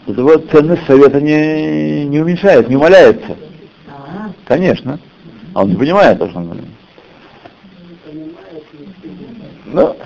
Вот 0.06 0.16
его 0.16 0.36
ценность 0.36 0.86
совета 0.86 1.20
не, 1.20 2.04
не 2.04 2.20
уменьшает, 2.20 2.68
не 2.68 2.76
умаляется. 2.76 3.36
А, 3.88 4.30
Конечно. 4.46 5.00
А 5.52 5.62
он 5.62 5.70
не 5.70 5.76
понимает 5.76 6.18
то, 6.18 6.28
что 6.28 6.38
он 6.38 6.44
говорит. 6.44 6.64
Ну, 9.66 9.96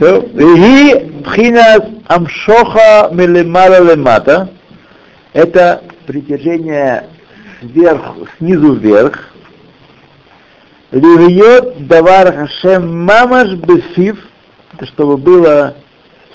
и 0.00 1.22
пхина 1.24 1.84
амшоха 2.06 3.08
мелемара 3.12 3.82
лемата, 3.82 4.50
это 5.32 5.82
притяжение 6.06 7.06
сверху, 7.60 8.26
снизу 8.38 8.74
вверх, 8.74 9.32
Ливьет 10.90 11.86
давар 11.86 12.34
хашем 12.34 13.04
мамаш 13.04 13.52
бесив, 13.54 14.16
это 14.72 14.86
чтобы 14.86 15.18
было 15.18 15.74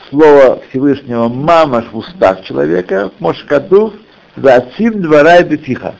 слово 0.10 0.62
Всевышнего 0.70 1.28
мамаш 1.28 1.86
в 1.92 1.98
устах 1.98 2.44
человека, 2.44 3.12
мошкатув, 3.20 3.94
за 4.36 4.56
отсим 4.56 5.02
двора 5.02 5.42
бефиха. 5.44 5.96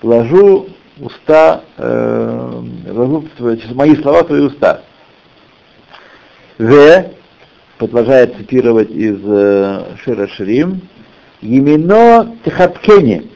Положу 0.00 0.68
уста, 1.00 1.62
э, 1.76 2.62
твои- 3.36 3.58
через 3.58 3.74
мои 3.74 3.96
слова 3.96 4.22
твои 4.24 4.40
уста. 4.40 4.82
В, 6.58 7.04
продолжает 7.78 8.36
цитировать 8.36 8.90
из 8.90 9.18
э, 9.24 9.84
Шира 10.02 10.26
Ширим, 10.28 10.80
Емино 11.42 12.36
Техапкени, 12.44 13.30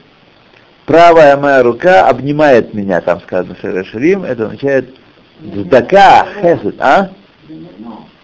правая 0.86 1.36
моя 1.36 1.62
рука 1.62 2.08
обнимает 2.08 2.72
меня, 2.72 3.00
там 3.00 3.20
сказано 3.20 3.56
Шира 3.60 3.84
Ширим, 3.84 4.24
это 4.24 4.46
означает 4.46 4.94
Здака 5.40 6.26
Хесед, 6.40 6.76
а? 6.80 7.10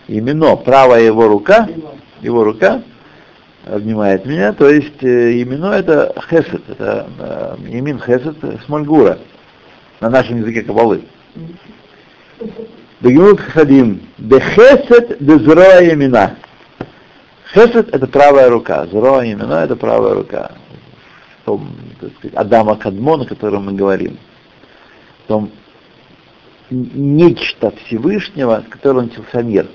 Именно 0.08 0.56
правая 0.56 1.02
его 1.02 1.26
рука, 1.28 1.68
его 2.20 2.44
рука 2.44 2.82
обнимает 3.64 4.24
меня, 4.24 4.52
то 4.52 4.68
есть 4.68 5.02
э, 5.02 5.32
именно 5.32 5.72
это 5.72 6.14
хесед, 6.30 6.62
это 6.68 7.08
э, 7.18 7.56
имин 7.68 7.98
хесед 7.98 8.36
смольгура 8.64 9.18
на 10.00 10.08
нашем 10.10 10.38
языке 10.38 10.62
кабалы. 10.62 11.02
Бегемут 13.00 13.40
хасадим, 13.40 14.02
де 14.18 14.38
хесед 14.40 15.16
де 15.18 15.38
зроа 15.38 15.84
имена. 15.84 16.36
Хесед 17.52 17.92
это 17.92 18.06
правая 18.06 18.48
рука, 18.48 18.86
зроа 18.86 19.24
имена 19.24 19.64
это 19.64 19.74
правая 19.74 20.14
рука. 20.14 20.52
том, 21.46 21.68
так 22.00 22.10
сказать, 22.18 22.36
Адама 22.36 22.76
Кадмона, 22.76 23.24
о 23.24 23.26
котором 23.26 23.66
мы 23.66 23.72
говорим, 23.72 24.18
в 25.24 25.28
том 25.28 25.50
нечто 26.70 27.72
Всевышнего, 27.84 28.64
с 28.66 28.70
которого 28.70 29.02
начался 29.02 29.42
мир. 29.42 29.66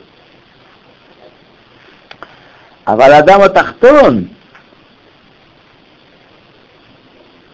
А 2.83 2.95
Валадама 2.95 3.49
Тахтон, 3.49 4.29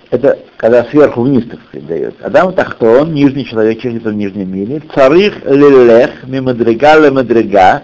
это 0.10 0.40
когда 0.56 0.86
сверху 0.86 1.22
вниз, 1.24 1.46
так 1.50 1.60
сказать, 1.68 1.88
дает. 1.88 2.22
Адам 2.22 2.54
Тахтон, 2.54 3.14
нижний 3.14 3.46
человек, 3.46 3.82
человек 3.82 4.04
в 4.04 4.14
нижнем 4.14 4.54
мире, 4.54 4.82
царих 4.96 5.44
лелех, 5.46 6.24
мимадрига 6.24 6.98
лемадрига, 6.98 7.84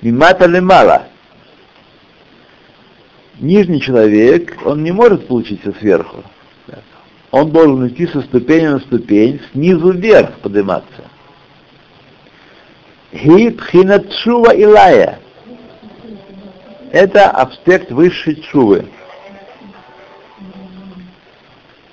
мимата 0.00 0.46
лемала. 0.46 1.08
Нижний 3.40 3.80
человек, 3.80 4.56
он 4.64 4.84
не 4.84 4.92
может 4.92 5.26
получиться 5.26 5.74
сверху. 5.80 6.22
Он 7.32 7.50
должен 7.50 7.88
идти 7.88 8.06
со 8.06 8.22
ступени 8.22 8.68
на 8.68 8.78
ступень, 8.78 9.40
снизу 9.50 9.90
вверх 9.90 10.38
подниматься. 10.38 11.02
Хи 13.12 13.50
пхинатшува 13.50 14.54
илая. 14.54 15.18
Это 16.94 17.28
аспект 17.28 17.90
высшей 17.90 18.36
чувы. 18.36 18.86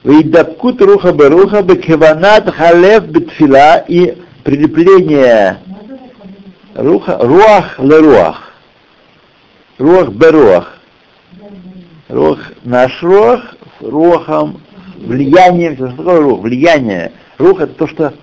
Вейдабкут 0.04 0.80
руха 0.80 1.12
беруха 1.12 1.64
бекеванат 1.64 2.54
халев 2.54 3.08
бетфила 3.08 3.84
и 3.88 4.22
прилепление 4.44 5.58
руха, 6.76 7.18
руах 7.20 7.80
леруах. 7.80 8.52
Руах 9.80 10.10
беруах. 10.10 10.78
Руах, 12.08 12.52
наш 12.64 13.02
руах 13.02 13.56
с 13.80 13.84
руахом, 13.84 14.62
влиянием, 14.98 15.78
что 15.78 15.88
такое 15.98 16.20
рух? 16.20 16.42
Влияние. 16.42 17.12
Рух 17.40 17.60
это 17.60 17.74
то, 17.74 17.88
что 17.88 18.14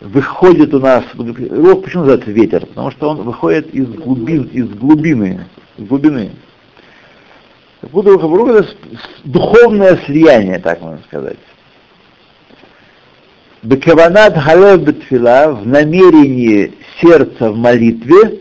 выходит 0.00 0.74
у 0.74 0.80
нас, 0.80 1.04
рух 1.14 1.84
почему 1.84 2.02
называется 2.02 2.32
ветер? 2.32 2.66
Потому 2.66 2.90
что 2.90 3.10
он 3.10 3.18
выходит 3.18 3.72
из 3.72 3.86
глубин, 3.86 4.42
из 4.52 4.68
глубины, 4.70 5.46
глубины. 5.78 6.32
Руха 7.82 8.26
рух 8.26 8.48
это 8.48 8.68
духовное 9.24 9.96
слияние, 10.06 10.58
так 10.58 10.80
можно 10.80 11.00
сказать. 11.04 11.38
Бекаванат 13.62 14.36
халев 14.38 14.82
бетфила 14.82 15.52
в 15.52 15.66
намерении 15.66 16.74
сердца 17.00 17.50
в 17.50 17.56
молитве, 17.56 18.40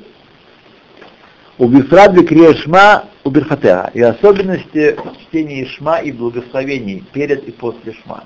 у 1.58 1.68
Бифрад 1.68 2.14
Бекриешма 2.14 3.06
у 3.24 3.30
Бирхатеа 3.30 3.90
и 3.94 4.02
особенности 4.02 4.98
чтения 5.22 5.66
Шма 5.66 6.00
и 6.00 6.12
благословений 6.12 7.04
перед 7.14 7.48
и 7.48 7.52
после 7.52 7.94
Шма. 7.94 8.26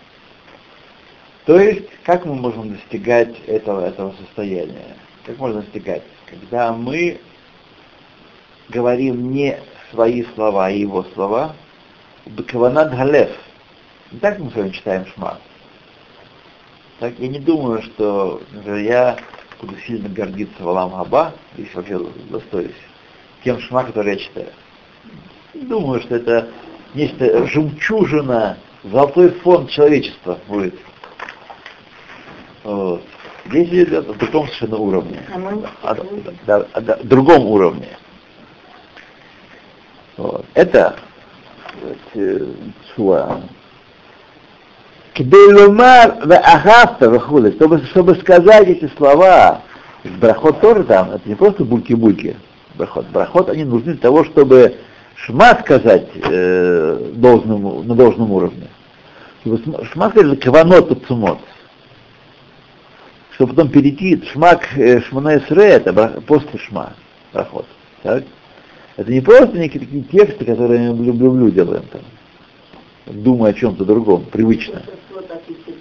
То 1.45 1.59
есть, 1.59 1.87
как 2.03 2.25
мы 2.25 2.35
можем 2.35 2.73
достигать 2.73 3.39
этого, 3.47 3.85
этого 3.87 4.13
состояния? 4.19 4.95
Как 5.25 5.37
можно 5.37 5.61
достигать? 5.61 6.03
Когда 6.25 6.73
мы 6.73 7.19
говорим 8.69 9.31
не 9.31 9.59
свои 9.91 10.23
слова, 10.35 10.67
а 10.67 10.69
его 10.69 11.03
слова, 11.13 11.55
Бекаванат 12.25 12.91
Галев. 12.95 13.31
Так 14.21 14.39
мы 14.39 14.49
с 14.51 14.55
вами 14.55 14.69
читаем 14.69 15.05
Шма. 15.07 15.37
Так 16.99 17.13
я 17.17 17.27
не 17.27 17.39
думаю, 17.39 17.81
что 17.81 18.41
я 18.65 19.17
буду 19.61 19.75
сильно 19.85 20.09
гордиться 20.09 20.63
Валам 20.63 20.91
Хаба, 20.91 21.33
если 21.57 21.75
вообще 21.75 21.99
достоюсь, 22.29 22.75
тем 23.43 23.59
Шма, 23.59 23.83
который 23.83 24.13
я 24.13 24.19
читаю. 24.19 24.49
Думаю, 25.53 26.01
что 26.01 26.15
это 26.15 26.49
нечто 26.93 27.47
жемчужина, 27.47 28.57
золотой 28.83 29.29
фонд 29.29 29.69
человечества 29.69 30.39
будет. 30.47 30.75
Вот. 32.63 33.03
Здесь 33.45 33.69
идет 33.69 34.07
в 34.07 34.17
другом 34.17 34.47
совершенно 34.47 34.77
уровне. 34.77 35.19
А, 35.81 35.95
да, 36.45 36.65
да, 36.81 36.99
другом 37.03 37.45
уровне. 37.45 37.97
Вот. 40.19 40.45
Это 40.53 40.95
Шуа. 42.93 43.39
Кбейлумар 45.15 46.17
вахафта 46.25 47.09
выходит, 47.09 47.55
чтобы, 47.55 47.85
чтобы 47.85 48.15
сказать 48.15 48.67
эти 48.67 48.91
слова, 48.97 49.61
брахот 50.19 50.59
тоже 50.59 50.83
там, 50.83 51.11
это 51.11 51.27
не 51.27 51.35
просто 51.35 51.63
бульки-бульки, 51.63 52.35
брахот. 52.75 53.07
Брахот, 53.07 53.49
они 53.49 53.63
нужны 53.63 53.93
для 53.93 54.01
того, 54.01 54.25
чтобы 54.25 54.75
шма 55.15 55.55
сказать 55.61 56.09
э, 56.15 57.11
должному, 57.13 57.83
на 57.83 57.95
должном 57.95 58.31
уровне. 58.31 58.67
Чтобы 59.41 59.85
шма 59.85 60.09
сказать 60.09 60.39
каванот 60.41 61.05
цумот. 61.07 61.39
Чтобы 63.31 63.53
потом 63.53 63.69
перейти, 63.69 64.21
шмак 64.33 64.77
э, 64.77 64.99
шмана 65.01 65.29
это 65.29 66.21
после 66.27 66.59
шма, 66.59 66.93
брахот. 67.31 67.65
Так? 68.03 68.23
Это 68.99 69.13
не 69.13 69.21
просто 69.21 69.57
некие 69.57 69.79
такие 69.79 70.03
тексты, 70.03 70.43
которые 70.43 70.91
мы 70.91 71.05
люблю, 71.05 71.31
люблю 71.31 71.49
делаем 71.51 71.85
там, 71.89 72.01
думая 73.05 73.51
о 73.51 73.53
чем-то 73.53 73.85
другом, 73.85 74.25
привычно. 74.25 74.81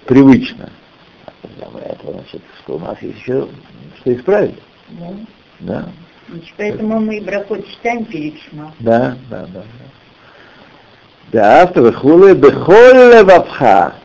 Привычно. 0.05 0.69
Это 1.59 2.11
значит, 2.13 2.41
что 2.63 2.77
у 2.77 2.79
нас 2.79 2.97
есть 3.01 3.19
еще 3.19 3.49
что 3.97 4.13
исправить. 4.13 4.55
Да. 4.87 5.09
да. 5.59 5.89
Значит, 6.29 6.53
поэтому 6.55 7.01
мы 7.01 7.17
и 7.17 7.19
брахот 7.19 7.67
читаем 7.67 8.05
перед 8.05 8.39
шма. 8.39 8.73
Да, 8.79 9.17
да, 9.29 9.45
да. 9.53 9.63
Да, 11.33 11.63
автор 11.63 11.83
выхулы 11.83 12.35
бехоль 12.35 13.15
левавха, 13.15 13.95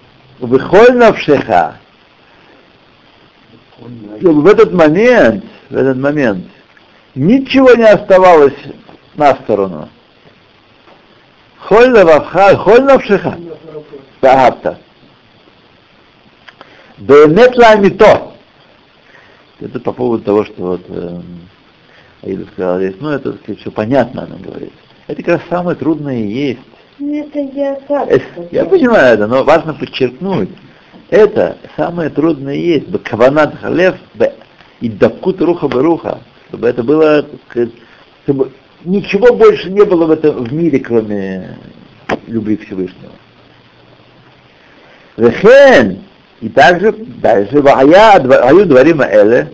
бехоль 0.40 0.96
навшеха. 0.96 1.76
В 3.78 4.46
этот 4.48 4.72
момент, 4.72 5.44
в 5.70 5.76
этот 5.76 5.98
момент, 5.98 6.46
ничего 7.14 7.74
не 7.74 7.88
оставалось 7.88 8.54
на 9.16 9.34
сторону. 9.36 9.88
Холь 11.58 11.88
левавха, 11.88 12.56
холь 12.56 12.82
навшеха. 12.82 13.38
Бахапта. 14.20 14.78
Бенет 16.98 17.56
ламито. 17.56 18.32
Это 19.60 19.80
по 19.80 19.92
поводу 19.92 20.24
того, 20.24 20.44
что 20.44 20.62
вот 20.62 20.82
э, 20.88 21.20
Аида 22.22 22.46
сказала 22.52 22.80
здесь, 22.80 22.96
ну 23.00 23.10
это 23.10 23.32
сказать, 23.34 23.60
все 23.60 23.70
понятно, 23.70 24.24
она 24.24 24.36
говорит. 24.36 24.72
Это 25.06 25.22
как 25.22 25.40
раз 25.40 25.40
самое 25.48 25.76
трудное 25.76 26.16
и 26.16 26.26
есть. 26.26 26.60
Это 26.98 27.38
я 27.38 27.76
так. 27.88 28.08
Это, 28.08 28.24
я 28.50 28.64
понимаю 28.64 29.14
это, 29.14 29.26
но 29.26 29.44
важно 29.44 29.74
подчеркнуть. 29.74 30.50
Это 31.10 31.58
самое 31.76 32.10
трудное 32.10 32.54
и 32.54 32.60
есть. 32.60 33.02
Каванат 33.04 33.58
халев 33.60 33.96
и 34.80 34.88
дакут 34.88 35.40
руха 35.40 35.68
баруха. 35.68 36.20
Чтобы 36.48 36.68
это 36.68 36.82
было, 36.82 37.26
чтобы 38.24 38.52
ничего 38.84 39.34
больше 39.34 39.70
не 39.70 39.84
было 39.84 40.06
в 40.06 40.10
этом 40.10 40.44
в 40.44 40.52
мире, 40.52 40.78
кроме 40.78 41.58
любви 42.26 42.56
Всевышнего. 42.56 43.12
Вехен, 45.16 46.02
и 46.40 46.48
также 46.48 46.92
дальше, 46.92 47.60
Ваю 47.60 48.66
дворима 48.66 49.06
эле, 49.06 49.52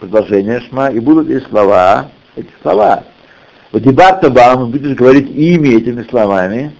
продолжение 0.00 0.60
Шма, 0.60 0.90
и 0.90 1.00
будут 1.00 1.28
эти 1.30 1.44
слова, 1.48 2.10
эти 2.36 2.50
слова. 2.62 3.04
Вот 3.72 3.82
дебатта 3.82 4.30
бам, 4.30 4.70
будешь 4.70 4.96
говорить 4.96 5.28
ими 5.30 5.76
этими 5.76 6.02
словами. 6.04 6.72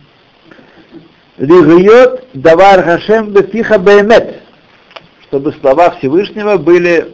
Лигриот 1.36 2.28
давар 2.32 2.82
хашем 2.82 3.30
бефиха 3.32 3.78
бемет, 3.78 4.40
чтобы 5.24 5.52
слова 5.60 5.90
Всевышнего 5.90 6.56
были 6.56 7.12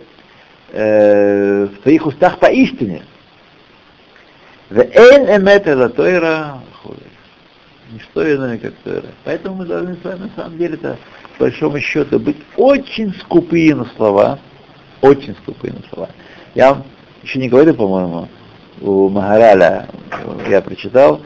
э, 0.70 1.64
в 1.66 1.82
твоих 1.82 2.06
устах 2.06 2.38
поистине. 2.38 3.02
Вейн 4.73 5.27
эмет 5.27 5.66
это 5.66 5.89
тойра 5.91 6.61
Ничто 7.93 8.35
иное, 8.35 8.57
как 8.57 8.73
тойра. 8.85 9.09
Поэтому 9.25 9.57
мы 9.57 9.66
должны 9.66 9.97
с 9.97 10.03
вами 10.03 10.20
на 10.20 10.31
самом 10.35 10.57
деле-то, 10.57 10.97
по 11.37 11.45
большому 11.45 11.79
счету, 11.79 12.18
быть 12.18 12.39
очень 12.57 13.12
скупые 13.20 13.75
на 13.75 13.85
слова, 13.97 14.39
очень 15.03 15.35
скупые 15.43 15.75
на 15.75 15.83
слова. 15.93 16.09
Я 16.55 16.70
вам 16.73 16.85
еще 17.23 17.39
не 17.39 17.51
говорю, 17.51 17.75
по-моему, 17.75 18.29
у 18.81 19.11
Магараля, 19.11 19.89
я 20.49 20.62
прочитал, 20.62 21.20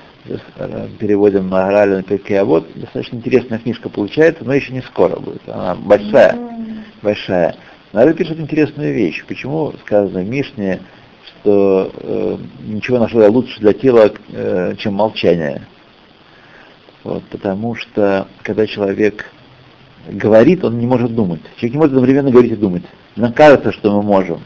переводим 0.99 1.47
Магараля 1.47 1.99
на 1.99 2.03
Пекей 2.03 2.43
вот 2.43 2.67
достаточно 2.75 3.17
интересная 3.17 3.61
книжка 3.61 3.89
получается, 3.89 4.45
но 4.45 4.53
еще 4.53 4.73
не 4.73 4.83
скоро 4.83 5.21
будет. 5.21 5.49
Она 5.49 5.77
большая, 5.77 6.37
большая. 7.01 7.55
Народ 7.93 8.17
пишет 8.17 8.41
интересную 8.41 8.93
вещь. 8.93 9.25
Почему 9.25 9.73
сказано 9.85 10.25
Мишне, 10.25 10.81
что 11.41 11.91
э, 11.95 12.37
ничего 12.67 12.99
нашего 12.99 13.27
лучше 13.29 13.61
для 13.61 13.73
тела, 13.73 14.11
э, 14.33 14.75
чем 14.79 14.95
молчание? 14.95 15.67
Вот, 17.05 17.23
потому 17.25 17.75
что 17.75 18.27
когда 18.43 18.67
человек 18.67 19.31
говорит, 20.09 20.65
он 20.65 20.79
не 20.79 20.87
может 20.87 21.15
думать. 21.15 21.41
Человек 21.57 21.73
не 21.75 21.79
может 21.79 21.93
одновременно 21.93 22.31
говорить 22.31 22.53
и 22.53 22.57
думать. 22.57 22.83
Нам 23.17 23.33
кажется, 23.33 23.73
что 23.73 23.93
мы 23.93 24.03
можем. 24.03 24.41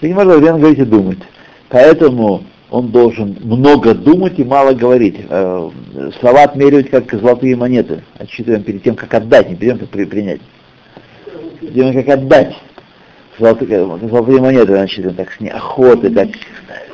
Человек 0.00 0.02
не 0.02 0.14
может 0.14 0.32
одновременно 0.32 0.60
говорить 0.60 0.78
и 0.80 0.84
думать. 0.84 1.18
Поэтому 1.68 2.44
он 2.70 2.88
должен 2.88 3.36
много 3.42 3.94
думать 3.94 4.38
и 4.38 4.44
мало 4.44 4.74
говорить. 4.74 5.16
Э, 5.28 5.70
Слова 6.20 6.42
отмеривать 6.42 6.90
как 6.90 7.10
золотые 7.12 7.56
монеты. 7.56 8.02
Отсчитываем 8.18 8.62
перед 8.62 8.82
тем, 8.82 8.94
как 8.94 9.12
отдать, 9.14 9.48
не 9.48 9.56
перед 9.56 9.72
тем, 9.72 9.78
как 9.80 9.88
при- 9.88 10.04
принять. 10.04 10.40
Перед 11.60 11.74
тем, 11.74 11.92
как 11.94 12.08
отдать. 12.18 12.54
Золотые, 13.38 13.86
золотые 14.08 14.40
монеты 14.40 14.76
отсчитываем 14.76 15.16
так 15.16 15.32
с 15.32 15.40
неохотой, 15.40 16.10
так 16.10 16.28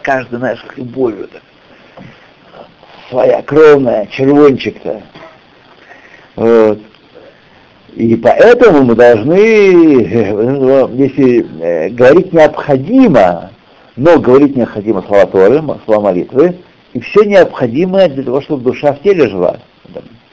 каждый, 0.02 0.38
знаешь, 0.38 0.62
с 0.72 0.76
любовью. 0.76 1.28
Так. 1.28 1.42
Своя 3.08 3.42
кровная, 3.42 4.06
червончик-то. 4.06 5.02
Вот. 6.36 6.80
И 7.94 8.16
поэтому 8.16 8.82
мы 8.82 8.94
должны, 8.94 10.02
э, 10.04 10.88
если 10.92 11.46
э, 11.62 11.88
говорить 11.90 12.32
необходимо, 12.32 13.50
но 13.96 14.18
говорить 14.18 14.56
необходимо 14.56 15.02
слова 15.02 15.26
Торы, 15.26 15.62
слова 15.84 16.00
молитвы, 16.00 16.56
и 16.92 17.00
все 17.00 17.24
необходимое 17.24 18.08
для 18.08 18.24
того, 18.24 18.40
чтобы 18.40 18.64
душа 18.64 18.92
в 18.92 19.02
теле 19.02 19.28
жила. 19.28 19.58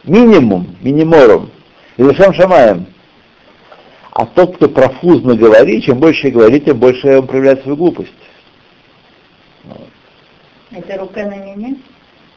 Минимум, 0.03 0.75
миниморум. 0.81 1.51
И 1.97 2.03
душам 2.03 2.33
шамаем. 2.33 2.87
А 4.11 4.25
тот, 4.25 4.57
кто 4.57 4.67
профузно 4.67 5.35
говорит, 5.35 5.85
чем 5.85 5.99
больше 5.99 6.29
говорит, 6.29 6.65
тем 6.65 6.77
больше 6.77 7.19
он 7.19 7.27
проявляет 7.27 7.61
свою 7.61 7.77
глупость. 7.77 8.11
Это 10.71 10.97
рука 10.97 11.25
на 11.25 11.35
меня? 11.35 11.75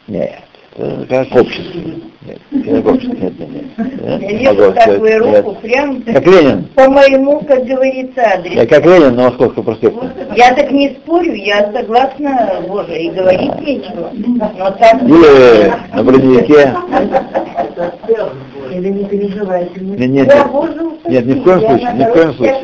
Нет. 0.06 0.44
Это 0.76 1.06
как 1.08 1.40
общество. 1.40 1.80
Нет, 2.26 2.38
как 2.64 2.86
общество. 2.86 3.14
Нет, 3.14 3.38
нет, 3.38 3.50
нет. 3.50 4.22
Я 4.22 4.52
вижу 4.52 4.72
такую 4.72 5.24
нет. 5.24 5.44
руку 5.44 5.56
прям 5.62 6.02
Как 6.02 6.26
Ленин. 6.26 6.64
по 6.74 6.88
моему, 6.88 7.40
как 7.40 7.64
говорится, 7.64 8.20
Я 8.20 8.34
адресу. 8.34 8.68
как 8.68 8.84
Ленин 8.84 9.14
на 9.14 9.24
Московском 9.24 9.64
проспекте. 9.64 10.00
Я 10.34 10.52
так 10.54 10.72
не 10.72 10.90
спорю, 10.90 11.32
я 11.34 11.70
согласна, 11.72 12.62
боже, 12.66 12.98
и 12.98 13.10
говорить 13.10 13.60
нечего. 13.60 14.10
Но 14.14 14.70
так... 14.72 15.02
Или 15.02 15.72
на 15.94 16.02
броневике. 16.02 16.74
Или 18.74 18.88
не 18.88 19.04
переживайте. 19.04 19.80
Нет, 19.80 20.10
нет, 20.10 20.26
Я, 20.26 20.44
нет. 20.44 21.04
Нет, 21.06 21.26
ни 21.26 21.34
в 21.34 21.44
коем 21.44 21.60
я 21.60 21.68
случае, 21.68 21.92
ни 21.92 22.04
в 22.04 22.12
коем 22.12 22.34
случае. 22.34 22.60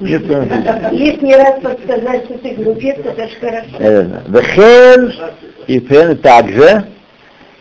Ни 0.00 0.16
в 0.16 0.26
коем 0.26 0.48
случае. 0.48 0.90
Лишний 0.92 1.34
раз 1.36 1.60
подсказать, 1.62 2.24
что 2.24 2.38
ты 2.38 2.50
глупец, 2.54 2.96
это 2.98 3.28
ж 3.28 3.30
хорошо. 3.40 3.68
Э, 3.78 4.06
Вехен 4.28 5.12
и 5.66 5.80
Фен 5.80 6.16
также 6.18 6.84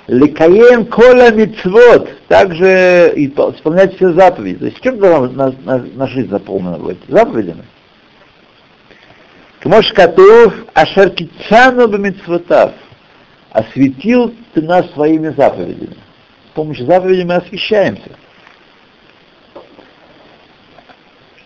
Ликаем 0.08 0.86
кола 0.86 1.32
мицвод, 1.32 2.10
также 2.30 3.12
и 3.14 3.28
по- 3.28 3.52
исполнять 3.52 3.96
все 3.96 4.14
заповеди. 4.14 4.60
То 4.60 4.66
есть 4.66 4.82
чем 4.82 5.00
должна 5.00 5.48
на- 5.48 5.78
на- 5.78 5.86
наша 5.96 6.14
жизнь 6.14 6.30
заполнена 6.30 6.78
быть? 6.78 6.98
Заповедями. 7.10 7.64
Кмош 9.60 9.92
Катув 9.92 10.54
Ашер 10.74 11.10
Кицану 11.10 11.90
Бамитсвотав. 11.90 12.72
Осветил 13.52 14.34
ты 14.54 14.62
нас 14.62 14.90
своими 14.94 15.30
заповедями. 15.30 15.98
С 16.52 16.56
помощью 16.56 16.86
заповедей 16.86 17.26
мы 17.26 17.36
освещаемся. 17.36 18.12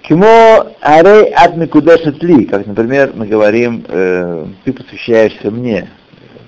Кимо 0.03 0.67
арей 0.81 1.31
ад 1.33 1.55
микудешет 1.57 2.21
ли, 2.21 2.45
как, 2.45 2.67
например, 2.67 3.11
мы 3.15 3.25
говорим, 3.25 3.85
э, 3.87 4.45
ты 4.65 4.73
посвящаешься 4.73 5.49
мне. 5.49 5.89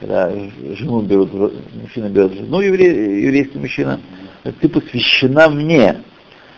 Когда 0.03 0.29
жену 0.75 1.01
берут, 1.01 1.31
мужчина 1.81 2.09
берет 2.09 2.33
жену, 2.33 2.59
евре- 2.59 3.21
еврейский 3.23 3.57
мужчина, 3.57 4.01
ты 4.59 4.67
посвящена 4.67 5.47
мне. 5.47 6.01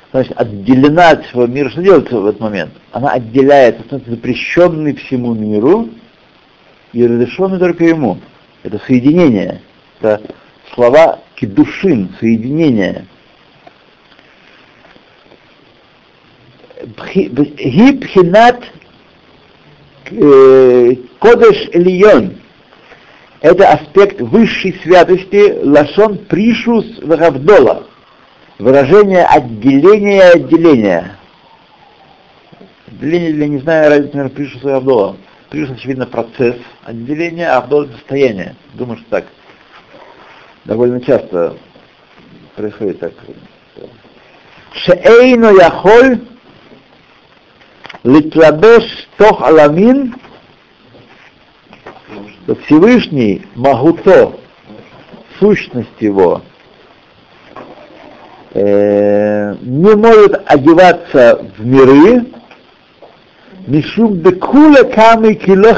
Значит, 0.10 0.34
отделена 0.36 1.12
от 1.12 1.28
всего 1.28 1.46
мира. 1.46 1.70
Что 1.70 1.84
делается 1.84 2.20
в 2.20 2.26
этот 2.26 2.42
момент? 2.42 2.72
Она 2.92 3.12
отделяется, 3.12 3.84
становится 3.84 4.16
запрещенной 4.16 4.96
всему 4.96 5.36
миру 5.36 5.90
и 6.92 7.06
разрешенной 7.06 7.60
только 7.60 7.84
ему. 7.84 8.18
Это 8.64 8.82
соединение. 8.88 9.62
Это 10.00 10.24
слова 10.74 11.20
кедушин, 11.36 12.10
соединение. 12.20 13.06
Гибхинат 17.14 18.64
Кодеш 21.20 21.70
Элион. 21.74 22.38
Это 23.46 23.74
аспект 23.74 24.20
высшей 24.22 24.74
святости 24.82 25.60
Лашон 25.64 26.18
Пришус 26.18 26.98
Вагавдола. 27.04 27.86
Выражение 28.58 29.24
отделения 29.24 30.18
и 30.18 30.42
отделения. 30.42 31.16
Отделение, 32.88 33.38
я 33.38 33.48
не 33.48 33.60
знаю, 33.60 33.92
разницы, 33.92 34.18
наверное, 34.18 34.36
Пришус 34.36 34.64
и 34.64 34.70
Авдола. 34.70 35.18
Пришус, 35.52 35.78
очевидно, 35.78 36.08
процесс 36.08 36.56
отделения, 36.86 37.48
а 37.48 37.58
Авдола— 37.58 37.88
состояние. 37.92 38.56
Думаю, 38.74 38.98
что 38.98 39.10
так. 39.12 39.26
Довольно 40.64 41.00
часто 41.02 41.56
происходит 42.56 43.00
так. 43.00 43.14
Шеэйно 44.74 45.52
яхоль 45.52 46.20
Литлабеш 48.04 49.08
тох 49.18 49.40
аламин, 49.44 50.16
что 52.46 52.56
Всевышний 52.66 53.42
Магуто, 53.56 54.38
сущность 55.40 56.00
его, 56.00 56.44
э, 58.54 59.56
не 59.62 59.96
может 59.96 60.42
одеваться 60.46 61.44
в 61.58 61.66
миры, 61.66 62.26
Мишум 63.66 64.22
декула 64.22 64.84
камы 64.84 65.34
кило 65.34 65.74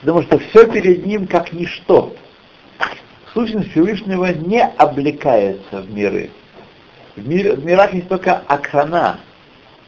потому 0.00 0.22
что 0.22 0.38
все 0.38 0.64
перед 0.70 1.04
ним 1.04 1.26
как 1.26 1.52
ничто. 1.52 2.14
Сущность 3.34 3.72
Всевышнего 3.72 4.32
не 4.32 4.62
облекается 4.64 5.80
в 5.80 5.92
миры. 5.92 6.30
В, 7.16 7.28
мир- 7.28 7.56
в 7.56 7.64
мирах 7.64 7.92
есть 7.94 8.06
только 8.06 8.44
акрана, 8.46 9.18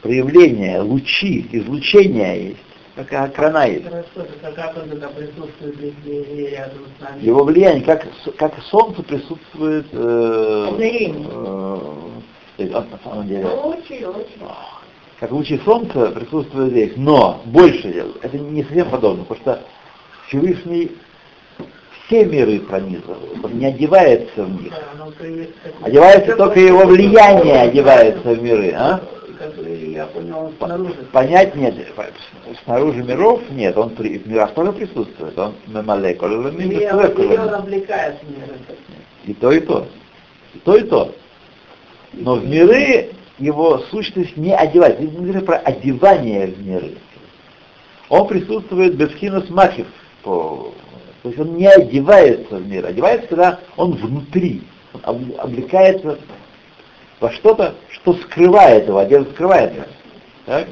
проявления, 0.01 0.81
лучи, 0.81 1.47
излучения 1.53 2.35
есть. 2.35 2.70
Как 2.95 3.13
присутствует 3.13 3.33
нами? 6.99 7.21
Его 7.21 7.43
влияние, 7.43 7.83
как, 7.83 8.05
как 8.37 8.53
солнце 8.69 9.01
присутствует 9.03 9.85
э, 9.93 10.67
э, 12.57 12.57
э, 12.57 12.69
на 12.69 12.99
самом 13.03 13.27
деле, 13.27 13.47
как 15.19 15.31
лучи 15.31 15.59
солнца 15.63 16.07
присутствуют 16.07 16.71
здесь, 16.71 16.93
но 16.97 17.41
больше, 17.45 18.07
это 18.21 18.37
не 18.37 18.63
совсем 18.63 18.89
подобно, 18.89 19.23
потому 19.23 19.39
что 19.39 19.63
Всевышний 20.27 20.91
все 22.07 22.25
миры 22.25 22.59
пронизывает, 22.59 23.43
он 23.43 23.57
не 23.57 23.67
одевается 23.67 24.43
в 24.43 24.61
них. 24.61 24.73
Одевается 25.81 26.35
только 26.35 26.59
его 26.59 26.85
влияние 26.85 27.61
одевается 27.61 28.33
в 28.33 28.41
миры, 28.41 28.73
а? 28.75 28.99
Который, 29.41 29.91
я 29.91 30.05
понял, 30.05 30.37
он 30.37 30.53
снаружи. 30.57 30.93
Понять 31.11 31.55
нет, 31.55 31.75
снаружи 32.63 33.01
миров 33.03 33.41
нет, 33.49 33.75
он 33.75 33.89
при, 33.91 34.19
в 34.19 34.27
мирах 34.27 34.53
тоже 34.53 34.71
присутствует, 34.71 35.37
он 35.39 35.55
мемалеколь, 35.67 36.31
Или 36.31 36.85
он 37.37 37.53
облекает 37.53 38.21
мир. 38.23 38.55
и 39.25 39.33
то, 39.33 39.51
и 39.51 39.59
то, 39.61 39.87
и 40.53 40.59
то, 40.59 40.75
и 40.75 40.83
то. 40.83 41.15
Но 42.13 42.35
в 42.35 42.45
миры 42.45 43.09
его 43.39 43.79
сущность 43.89 44.37
не 44.37 44.53
одевается. 44.53 45.01
Здесь 45.01 45.17
мы 45.17 45.23
говорим 45.23 45.45
про 45.45 45.57
одевание 45.57 46.47
в 46.47 46.65
миры. 46.65 46.97
Он 48.09 48.27
присутствует 48.27 48.95
без 48.95 49.09
хинус 49.15 49.49
махив. 49.49 49.87
По... 50.21 50.71
То 51.23 51.29
есть 51.29 51.39
он 51.39 51.55
не 51.55 51.65
одевается 51.67 52.57
в 52.57 52.67
мир. 52.67 52.85
Одевается, 52.85 53.27
когда 53.27 53.59
он 53.77 53.93
внутри. 53.93 54.61
Он 54.93 55.01
об- 55.03 55.39
облекается 55.39 56.19
во 57.21 57.31
что-то, 57.31 57.75
что 57.91 58.15
скрывает 58.15 58.87
его, 58.87 58.97
одежда 58.97 59.31
скрывает 59.31 59.73
его. 59.75 59.85
Так? 60.45 60.67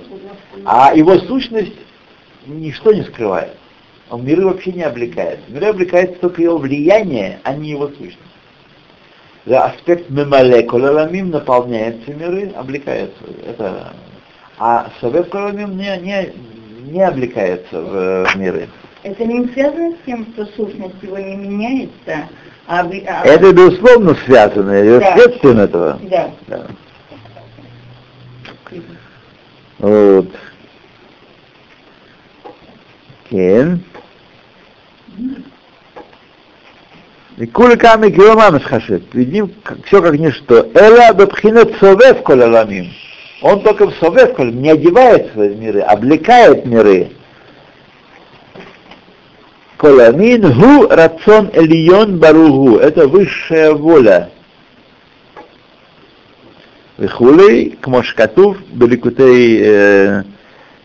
А 0.66 0.94
его 0.94 1.18
сущность 1.20 1.78
ничто 2.46 2.92
не 2.92 3.04
скрывает. 3.04 3.56
Он 4.10 4.26
миры 4.26 4.44
вообще 4.44 4.72
не 4.72 4.82
облекается. 4.82 5.46
В 5.48 5.54
миры 5.54 5.68
облекается 5.68 6.20
только 6.20 6.42
его 6.42 6.58
влияние, 6.58 7.40
а 7.44 7.54
не 7.54 7.70
его 7.70 7.88
сущность. 7.90 8.18
Да, 9.46 9.66
аспект 9.66 10.10
мемале 10.10 10.64
кололамим 10.64 11.30
наполняет 11.30 12.02
все 12.04 12.14
миры, 12.14 12.52
облекается. 12.56 13.24
Это, 13.46 13.94
а 14.58 14.92
совет 15.00 15.32
не, 15.34 15.98
не, 16.02 16.34
не 16.92 17.02
облекается 17.02 17.80
в 17.80 18.36
миры. 18.36 18.68
Это 19.04 19.24
не 19.24 19.48
связано 19.50 19.92
с 19.92 20.06
тем, 20.06 20.26
что 20.34 20.46
сущность 20.48 21.02
его 21.02 21.18
не 21.20 21.36
меняется, 21.36 22.28
а... 22.70 22.82
а- 22.82 23.26
Это 23.26 23.52
безусловно 23.52 24.16
связано, 24.26 24.70
это 24.72 25.00
Да. 25.00 25.14
следствием 25.16 25.60
этого. 25.60 26.00
Да. 26.04 26.32
Да. 26.48 26.68
Вот. 29.80 30.28
Кен. 33.32 33.84
И 37.38 37.48
куликами 37.48 38.12
киломамес 38.12 38.64
хашет. 38.64 39.10
Перед 39.10 39.32
ним 39.32 39.52
все 39.86 40.02
как 40.02 40.20
ничто. 40.20 40.68
Эла 40.76 41.14
бабхинет 41.14 41.76
совев 41.80 42.22
кололамим. 42.22 42.92
Он 43.42 43.62
только 43.62 43.88
в 43.88 43.96
совев 43.96 44.38
не 44.38 44.70
одевает 44.72 45.32
свои 45.32 45.56
миры, 45.56 45.80
облекает 45.80 46.66
миры. 46.66 47.12
Коламин 49.80 50.42
гу 50.42 50.90
рацион 50.90 51.52
элион 51.54 52.20
баругу. 52.20 52.80
Это 52.80 53.08
высшая 53.08 53.72
воля. 53.72 54.30
Вихулей, 56.98 57.78
кмошкатув, 57.80 58.58
беликутей 58.74 59.62
э, 59.62 60.24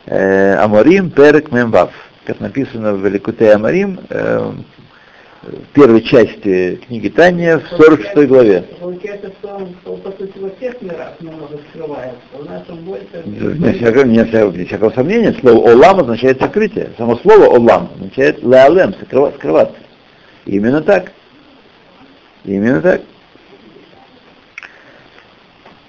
э, 0.07 0.55
Аморим, 0.59 1.11
перек 1.11 1.51
мемвав. 1.51 1.90
Как 2.24 2.38
написано 2.38 2.95
в 2.95 3.05
Великутей 3.05 3.53
Амарим, 3.53 3.99
э, 4.11 4.53
первой 5.72 6.03
части 6.03 6.80
книги 6.86 7.09
Таня, 7.09 7.59
в 7.59 7.68
46 7.76 8.28
главе. 8.28 8.64
Получается, 8.80 9.32
что 9.40 9.57
он, 9.57 10.01
по 10.01 10.11
сути, 10.12 10.38
во 10.38 10.51
всех 10.57 10.80
мирах 10.82 11.14
немного 11.20 11.59
скрывается. 11.70 12.20
У 12.38 12.45
нас 12.45 12.62
он 12.68 12.78
больше... 12.78 13.22
Нет 13.24 13.76
всякого, 13.76 14.05
нет 14.05 14.28
всякого, 14.28 14.53
нет 14.53 14.68
всякого 14.68 14.90
сомнения, 14.90 15.36
слово 15.40 15.72
«олам» 15.72 16.01
означает 16.01 16.40
сокрытие. 16.40 16.90
Само 16.97 17.16
слово 17.18 17.45
«олам» 17.47 17.90
означает 17.97 18.42
«леалем», 18.42 18.95
скрыва- 19.03 19.34
скрываться. 19.36 19.76
Именно 20.47 20.82
так. 20.82 21.12
Именно 22.45 22.80
так. 22.80 23.01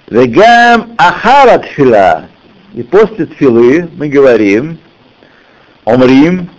Вегам 0.09 0.93
ахара 0.97 1.59
тфила. 1.59 2.25
И 2.73 2.83
после 2.83 3.25
тфилы 3.25 3.89
мы 3.95 4.09
говорим, 4.09 4.77
омрим, 5.85 6.49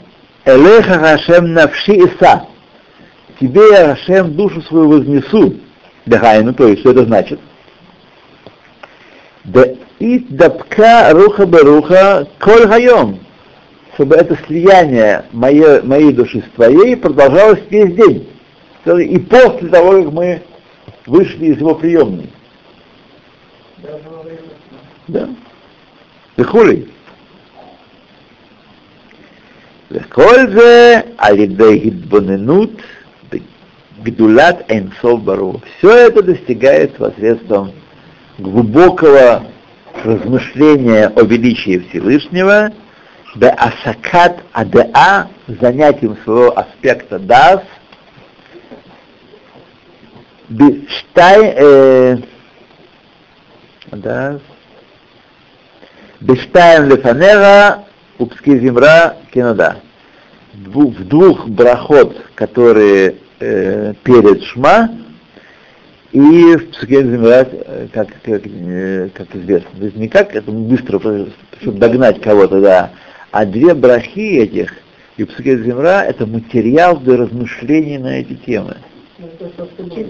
элеха 0.44 0.98
хашем 0.98 1.52
навши 1.52 1.92
иса 1.92 2.46
тебе 3.40 3.62
я, 3.70 3.92
Ашем, 3.92 4.34
душу 4.34 4.62
свою 4.62 4.88
вознесу. 4.88 5.56
Дагайну, 6.06 6.54
то 6.54 6.68
есть, 6.68 6.80
что 6.80 6.92
это 6.92 7.04
значит? 7.04 7.40
Да 9.44 9.64
ит 9.98 10.28
дабка 10.28 11.10
руха 11.12 11.46
баруха 11.46 12.28
коль 12.38 12.68
хайом. 12.68 13.20
Чтобы 13.94 14.16
это 14.16 14.36
слияние 14.46 15.24
моей, 15.32 15.80
моей 15.82 16.12
души 16.12 16.42
с 16.42 16.54
твоей 16.54 16.96
продолжалось 16.96 17.60
весь 17.70 17.94
день. 17.94 18.28
И 18.84 19.18
после 19.18 19.68
того, 19.68 20.02
как 20.02 20.12
мы 20.12 20.42
вышли 21.06 21.46
из 21.46 21.58
его 21.58 21.74
приемной. 21.74 22.30
Да. 25.08 25.28
Дыхули. 26.36 26.88
Лехользе 29.88 31.06
алидей 31.16 31.78
гидбоненут– 31.78 32.80
Гдулат 34.06 34.70
Эйнсов 34.70 35.22
Бару. 35.22 35.60
Все 35.78 35.90
это 36.06 36.22
достигает 36.22 36.96
посредством 36.96 37.72
глубокого 38.38 39.44
размышления 40.04 41.08
о 41.08 41.22
величии 41.22 41.84
Всевышнего, 41.88 42.72
да 43.34 43.50
асакат 43.50 44.42
адеа, 44.52 45.28
занятием 45.48 46.16
своего 46.22 46.56
аспекта 46.56 47.18
дас, 47.18 47.62
бештай, 50.48 51.54
э, 51.56 52.18
да, 53.90 54.38
бештаем 56.20 56.90
лефанера, 56.90 57.84
упски 58.18 58.56
земра, 58.60 59.16
кинода. 59.34 59.78
В 60.52 61.04
двух 61.04 61.48
брахот, 61.48 62.16
которые 62.34 63.16
э, 63.40 63.94
перед 64.02 64.42
Шма, 64.44 64.90
и 66.12 66.56
в 66.56 66.70
псуке 66.70 67.02
зимра, 67.02 67.46
э, 67.50 67.88
как, 67.92 68.08
как, 68.22 68.42
э, 68.46 69.08
как 69.12 69.34
известно. 69.36 69.70
То 69.78 69.84
есть 69.84 69.96
не 69.96 70.08
как 70.08 70.34
это 70.34 70.50
быстро, 70.50 70.98
чтобы 71.60 71.78
догнать 71.78 72.20
кого-то, 72.20 72.60
да, 72.60 72.90
а 73.32 73.44
две 73.44 73.74
брахи 73.74 74.38
этих, 74.38 74.72
и 75.16 75.24
псуке 75.24 75.58
зимра, 75.58 76.02
это 76.02 76.26
материал 76.26 76.98
для 76.98 77.18
размышлений 77.18 77.98
на 77.98 78.20
эти 78.20 78.34
темы. 78.34 78.76
Что 79.16 79.50
читают. 79.50 79.70
Псуке 79.76 80.04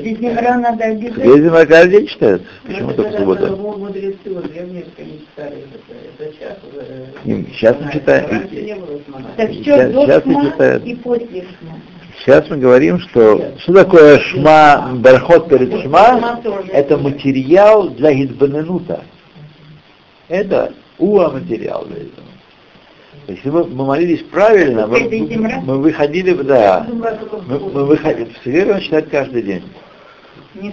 обязательно. 1.22 1.42
зимра 1.42 1.66
каждый 1.66 1.90
день 1.90 2.06
читают. 2.06 2.42
Ну, 2.42 2.70
Почему 2.70 2.90
это 2.90 3.02
только 3.02 3.16
в 3.16 3.18
субботу? 3.18 3.46
сейчас. 7.52 7.76
Не, 7.80 8.74
шмана. 9.06 9.26
Так 9.36 9.50
все 9.50 9.88
до 9.88 10.20
читают. 10.50 10.84
и 10.84 10.94
после 10.94 11.42
шма. 11.42 11.80
Сейчас 12.20 12.48
мы 12.48 12.56
говорим, 12.56 12.98
что 12.98 13.58
что 13.58 13.72
такое 13.72 14.18
шма, 14.18 14.90
бархот 14.94 15.48
перед 15.48 15.82
шма, 15.82 16.40
это 16.72 16.96
материал 16.96 17.90
для 17.90 18.12
гидбаненута. 18.14 19.04
Это 20.28 20.72
уа 20.98 21.30
материал 21.30 21.84
для 21.86 21.98
этого. 21.98 22.26
Если 23.28 23.50
мы, 23.50 23.64
мы 23.64 23.84
молились 23.86 24.22
правильно, 24.30 24.86
мы, 24.86 25.00
мы 25.62 25.78
выходили, 25.78 26.32
да, 26.42 26.86
мы, 26.88 27.18
субботу. 27.18 27.70
мы 27.72 27.84
выходили, 27.84 28.30
в 28.32 28.42
среду 28.44 28.74
он 28.74 28.80
читает 28.80 29.08
каждый 29.10 29.42
день. 29.42 29.64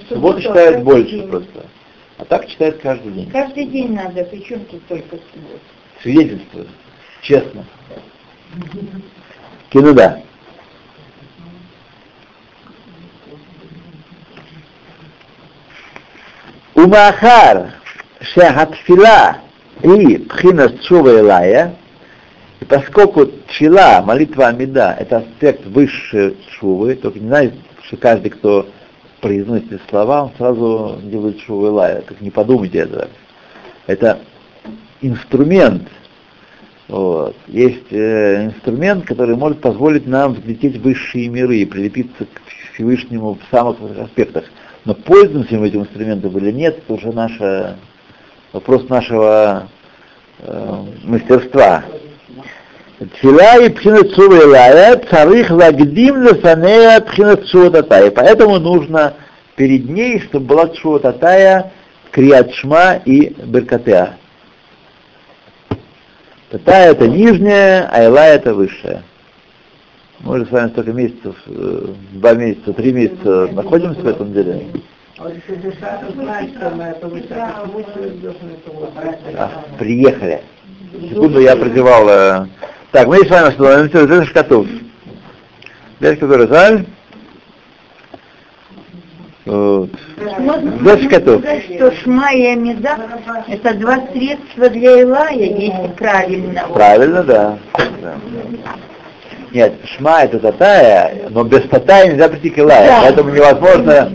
Субботу 0.08 0.38
а 0.38 0.42
читает 0.42 0.84
больше 0.84 1.12
день. 1.12 1.28
просто. 1.30 1.66
А 2.20 2.26
так 2.26 2.48
читает 2.48 2.80
каждый 2.82 3.12
день. 3.12 3.32
Каждый 3.32 3.66
день 3.66 3.94
надо, 3.94 4.24
причем 4.26 4.64
тут 4.66 4.86
только 4.88 5.18
суббота. 5.34 5.60
Свидетельствует. 6.02 6.68
Честно. 7.22 7.66
Кинуда. 9.70 10.22
Умахар 16.84 17.76
шахатфила 18.20 19.38
и 19.82 20.18
пхина 20.18 20.70
шува 20.84 21.20
элая, 21.20 21.76
и 22.60 22.66
поскольку 22.66 23.26
тфила, 23.26 24.04
молитва 24.06 24.48
Амида, 24.48 24.98
это 25.00 25.20
аспект 25.20 25.66
высшей 25.66 26.36
шувы, 26.52 26.96
только 26.96 27.20
не 27.20 27.28
знаю, 27.28 27.54
что 27.84 27.96
каждый, 27.96 28.32
кто 28.32 28.68
произносит 29.22 29.72
эти 29.72 29.82
слова, 29.90 30.24
он 30.24 30.32
сразу 30.38 31.00
делает 31.04 31.40
шуву 31.40 31.68
элая, 31.68 32.02
как 32.02 32.20
не 32.20 32.32
подумайте 32.32 32.80
этого. 32.80 33.08
Это 33.88 34.20
инструмент, 35.00 35.88
вот. 36.90 37.38
Есть 37.48 37.92
э, 37.92 38.48
инструмент, 38.48 39.06
который 39.06 39.38
может 39.38 39.62
позволить 39.62 40.06
нам 40.06 40.34
взлететь 40.34 40.76
в 40.76 40.82
высшие 40.82 41.30
миры 41.30 41.60
и 41.60 41.66
прилепиться 41.66 42.26
к 42.26 42.42
Всевышнему 42.74 43.36
в 43.36 43.56
самых 43.56 43.78
аспектах. 44.00 44.44
Но 44.86 44.94
пользуемся 44.94 45.56
мы 45.56 45.68
этим 45.68 45.82
инструментом 45.82 46.38
или 46.38 46.52
нет, 46.52 46.78
это 46.80 46.94
уже 46.94 47.12
наша, 47.14 47.78
вопрос 48.52 48.90
нашего 48.90 49.70
э, 50.40 50.84
мастерства. 51.04 51.84
Тфила 53.00 53.60
и 53.62 53.70
илая 53.70 54.98
царих 55.10 55.52
лагдим 55.52 56.24
лефанея 56.24 57.00
пхинат 57.02 57.48
шува 57.48 57.72
татая. 57.72 58.12
Поэтому 58.12 58.60
нужно 58.60 59.16
перед 59.56 59.90
ней, 59.90 60.20
чтобы 60.22 60.48
была 60.48 60.76
шува 60.76 61.00
татая, 61.00 61.72
криат 62.12 62.54
шма 62.54 62.96
и 63.06 63.34
беркатеа. 63.46 64.18
Татая 66.50 66.92
это 66.92 67.08
нижняя, 67.08 67.90
а 67.92 68.04
Илая 68.04 68.36
это 68.36 68.54
высшая. 68.54 69.04
Мы 70.24 70.36
уже 70.36 70.46
с 70.46 70.52
вами 70.52 70.70
столько 70.70 70.94
месяцев, 70.94 71.36
э, 71.48 71.86
два 72.14 72.34
месяца, 72.34 72.72
три 72.72 72.94
месяца 72.94 73.50
находимся 73.52 74.00
в 74.00 74.08
этом 74.08 74.32
деле. 74.32 74.68
А 75.18 75.26
вот 77.66 77.86
вот 78.66 79.78
приехали. 79.78 80.42
Секунду, 81.10 81.42
я 81.42 81.58
продевал. 81.58 82.08
э, 82.08 82.48
Так, 82.92 83.08
мы 83.08 83.18
с 83.18 83.30
вами 83.30 83.50
остановимся. 83.50 83.98
Это 84.00 84.24
шкатув. 84.26 84.66
Здесь 86.00 86.20
который 86.20 86.48
заль. 86.48 86.86
Вот. 89.46 89.90
Готов. 91.10 91.42
сказать, 91.42 91.64
что 91.76 91.92
шма 91.98 92.32
и 92.32 92.46
амида 92.46 92.98
это 93.50 93.74
два 93.74 94.00
средства 94.14 94.70
для 94.70 95.02
Илая, 95.02 95.34
если 95.34 95.94
правильно. 95.98 96.66
Правильно, 96.74 97.24
да. 97.24 97.58
Да. 98.02 98.16
Нет, 99.54 99.74
шма 99.96 100.24
это 100.24 100.40
татая, 100.40 101.14
но 101.30 101.44
без 101.44 101.62
татая 101.70 102.08
нельзя 102.08 102.28
прийти 102.28 102.50
к 102.50 102.58
Илае, 102.58 102.88
Да. 102.88 103.02
поэтому 103.04 103.30
невозможно 103.30 104.10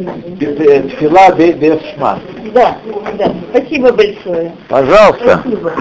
бе- 1.31 1.53
без 1.53 1.81
шма. 1.95 2.19
Да, 2.53 2.77
да. 3.17 3.33
Спасибо 3.51 3.93
большое. 3.93 4.53
Пожалуйста. 4.69 5.41
Спасибо. 5.45 5.73